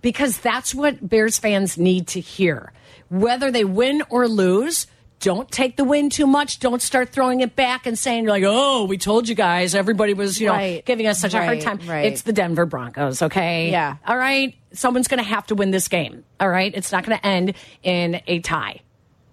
because 0.00 0.38
that's 0.38 0.74
what 0.74 1.06
Bears 1.08 1.38
fans 1.38 1.78
need 1.78 2.08
to 2.08 2.20
hear. 2.20 2.72
Whether 3.08 3.50
they 3.50 3.64
win 3.64 4.02
or 4.10 4.28
lose, 4.28 4.86
don't 5.20 5.50
take 5.50 5.76
the 5.76 5.84
win 5.84 6.10
too 6.10 6.26
much. 6.26 6.60
Don't 6.60 6.82
start 6.82 7.08
throwing 7.08 7.40
it 7.40 7.56
back 7.56 7.86
and 7.86 7.98
saying 7.98 8.26
like, 8.26 8.44
"Oh, 8.46 8.84
we 8.84 8.98
told 8.98 9.28
you 9.28 9.34
guys." 9.34 9.74
Everybody 9.74 10.14
was, 10.14 10.40
you 10.40 10.46
know, 10.48 10.52
giving 10.84 11.06
us 11.06 11.18
such 11.20 11.34
a 11.34 11.38
hard 11.42 11.60
time. 11.62 11.80
right. 11.88 12.04
It's 12.12 12.22
the 12.22 12.32
Denver 12.32 12.66
Broncos, 12.66 13.22
okay? 13.22 13.70
Yeah. 13.70 13.96
All 14.06 14.16
right. 14.16 14.54
Someone's 14.72 15.08
going 15.08 15.22
to 15.24 15.28
have 15.28 15.46
to 15.46 15.54
win 15.54 15.70
this 15.70 15.88
game. 15.88 16.22
All 16.38 16.48
right. 16.48 16.72
It's 16.74 16.92
not 16.92 17.04
going 17.06 17.18
to 17.18 17.26
end 17.26 17.54
in 17.82 18.20
a 18.26 18.40
tie. 18.40 18.82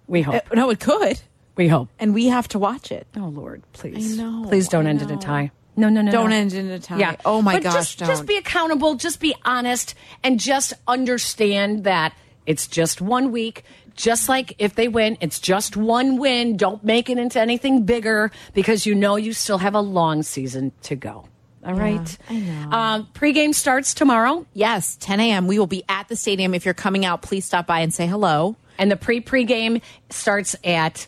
We 0.08 0.22
hope. 0.22 0.36
Uh, 0.50 0.54
no, 0.54 0.70
it 0.70 0.80
could, 0.80 1.20
we 1.56 1.68
hope. 1.68 1.88
and 1.98 2.14
we 2.14 2.26
have 2.26 2.48
to 2.48 2.58
watch 2.58 2.92
it. 2.92 3.06
Oh 3.16 3.26
Lord, 3.28 3.62
please. 3.72 4.18
I 4.18 4.22
know, 4.22 4.48
Please 4.48 4.68
don't 4.68 4.86
I 4.86 4.90
end 4.90 5.02
in 5.02 5.10
a 5.10 5.16
tie. 5.16 5.50
No, 5.78 5.88
no, 5.90 6.00
no. 6.00 6.10
Don't 6.10 6.30
no. 6.30 6.36
end 6.36 6.52
in 6.54 6.70
a 6.70 6.78
tie. 6.78 6.98
Yeah. 6.98 7.16
Oh 7.24 7.42
my 7.42 7.54
but 7.54 7.64
gosh, 7.64 7.74
Just, 7.74 7.98
don't. 7.98 8.08
just 8.08 8.26
be 8.26 8.36
accountable. 8.36 8.94
Just 8.94 9.20
be 9.20 9.34
honest, 9.44 9.94
and 10.22 10.40
just 10.40 10.72
understand 10.88 11.84
that 11.84 12.14
it's 12.46 12.66
just 12.66 13.00
one 13.00 13.32
week. 13.32 13.64
Just 13.94 14.28
like 14.28 14.54
if 14.58 14.74
they 14.74 14.88
win, 14.88 15.16
it's 15.20 15.40
just 15.40 15.76
one 15.76 16.18
win. 16.18 16.56
Don't 16.56 16.84
make 16.84 17.08
it 17.10 17.18
into 17.18 17.40
anything 17.40 17.84
bigger 17.84 18.30
because 18.54 18.84
you 18.86 18.94
know 18.94 19.16
you 19.16 19.32
still 19.32 19.58
have 19.58 19.74
a 19.74 19.80
long 19.80 20.22
season 20.22 20.72
to 20.82 20.96
go. 20.96 21.28
All 21.64 21.74
right. 21.74 22.18
I 22.30 22.34
know. 22.36 22.70
Um, 22.70 23.08
pregame 23.12 23.52
starts 23.54 23.92
tomorrow. 23.94 24.46
Yes, 24.52 24.96
10 25.00 25.18
a.m. 25.18 25.46
We 25.48 25.58
will 25.58 25.66
be 25.66 25.82
at 25.88 26.08
the 26.08 26.14
stadium. 26.14 26.54
If 26.54 26.64
you're 26.64 26.74
coming 26.74 27.04
out, 27.04 27.22
please 27.22 27.44
stop 27.44 27.66
by 27.66 27.80
and 27.80 27.92
say 27.92 28.06
hello. 28.06 28.54
And 28.78 28.90
the 28.90 28.96
pre 28.96 29.20
pregame 29.20 29.80
starts 30.10 30.54
at 30.62 31.06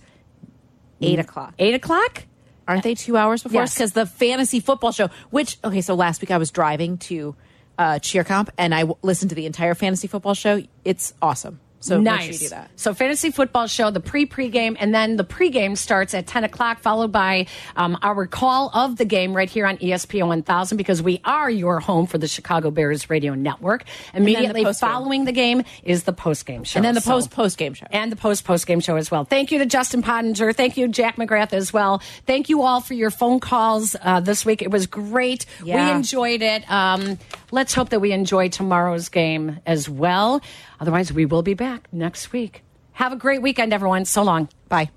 Eight 1.01 1.19
o'clock. 1.19 1.55
eight 1.59 1.75
o'clock. 1.75 2.25
Aren't 2.67 2.83
they 2.83 2.95
two 2.95 3.17
hours 3.17 3.43
before 3.43 3.63
us? 3.63 3.75
Because 3.75 3.93
the 3.93 4.05
fantasy 4.05 4.61
football 4.61 4.93
show, 4.93 5.09
which, 5.31 5.57
okay, 5.65 5.81
so 5.81 5.95
last 5.95 6.21
week 6.21 6.31
I 6.31 6.37
was 6.39 6.51
driving 6.51 6.99
to 6.99 7.35
uh, 7.79 7.99
cheer 7.99 8.25
comp 8.25 8.51
and 8.59 8.75
I 8.75 8.81
w- 8.81 8.97
listened 9.03 9.31
to 9.31 9.35
the 9.35 9.47
entire 9.47 9.75
fantasy 9.75 10.07
football 10.07 10.35
show. 10.35 10.63
It's 10.85 11.15
awesome. 11.23 11.61
So 11.81 12.01
nice. 12.01 12.19
make 12.19 12.25
sure 12.25 12.33
you 12.33 12.39
do 12.41 12.49
that. 12.51 12.71
So 12.77 12.93
fantasy 12.93 13.31
football 13.31 13.67
show, 13.69 13.91
the 13.91 14.01
pre 14.01 14.27
pregame, 14.27 14.77
and 14.81 14.93
then 14.93 15.17
the 15.17 15.25
pregame 15.25 15.77
starts 15.79 16.13
at 16.13 16.27
ten 16.27 16.43
o'clock, 16.45 16.81
followed 16.81 17.13
by 17.13 17.47
um, 17.77 17.97
our 18.03 18.27
call 18.27 18.71
of 18.75 18.97
the 18.97 19.05
game 19.05 19.33
right 19.35 19.49
here 19.49 19.65
on 19.67 19.77
ESPN 19.79 20.27
1000 20.27 20.77
because 20.77 21.01
we 21.03 21.21
are 21.25 21.49
your 21.49 21.79
home 21.81 22.07
for 22.07 22.19
the 22.19 22.27
Chicago 22.27 22.71
Bears 22.73 23.09
radio 23.09 23.35
network. 23.35 23.85
then 24.13 24.25
the 24.25 24.33
Immediately 24.35 24.73
following 24.75 25.25
the 25.25 25.33
game 25.33 25.63
is 25.85 26.03
the 26.03 26.13
postgame 26.13 26.67
show, 26.67 26.79
And 26.79 26.85
then 26.85 26.95
the 26.95 27.01
So- 27.01 27.13
post 27.13 27.31
post 27.31 27.59
game 27.59 27.75
show. 27.75 27.87
and 27.93 28.11
the 28.11 28.17
post 28.17 28.45
post 28.45 28.67
game 28.67 28.81
show 28.81 28.97
as 28.97 29.11
well. 29.11 29.25
Thank 29.25 29.53
you 29.53 29.59
to 29.61 29.67
Justin 29.67 30.03
Pottinger. 30.03 30.53
Thank 30.53 30.77
you, 30.77 30.89
Jack 30.89 31.17
McGrath, 31.17 31.53
as 31.53 31.73
well. 31.73 32.03
Thank 32.27 32.49
you 32.49 32.63
all 32.63 32.81
for 32.81 32.95
your 32.95 33.11
phone 33.11 33.39
calls 33.39 33.95
uh, 34.03 34.19
this 34.21 34.45
week. 34.45 34.63
It 34.63 34.71
was 34.71 34.87
great. 34.87 35.47
We 35.63 35.73
enjoyed 35.73 36.43
it. 36.43 36.69
Um, 36.71 37.19
let's 37.53 37.73
hope 37.73 37.91
that 37.91 38.01
we 38.01 38.11
enjoy 38.13 38.49
tomorrow's 38.49 39.09
game 39.09 39.61
as 39.65 39.89
well. 39.89 40.41
Otherwise, 40.81 41.13
we 41.13 41.27
will 41.27 41.43
be 41.43 41.55
back 41.55 41.89
next 41.93 42.33
week. 42.33 42.63
Have 42.93 43.13
a 43.13 43.17
great 43.17 43.43
weekend, 43.43 43.73
everyone. 43.73 44.05
So 44.05 44.23
long. 44.23 44.49
Bye. 44.69 44.91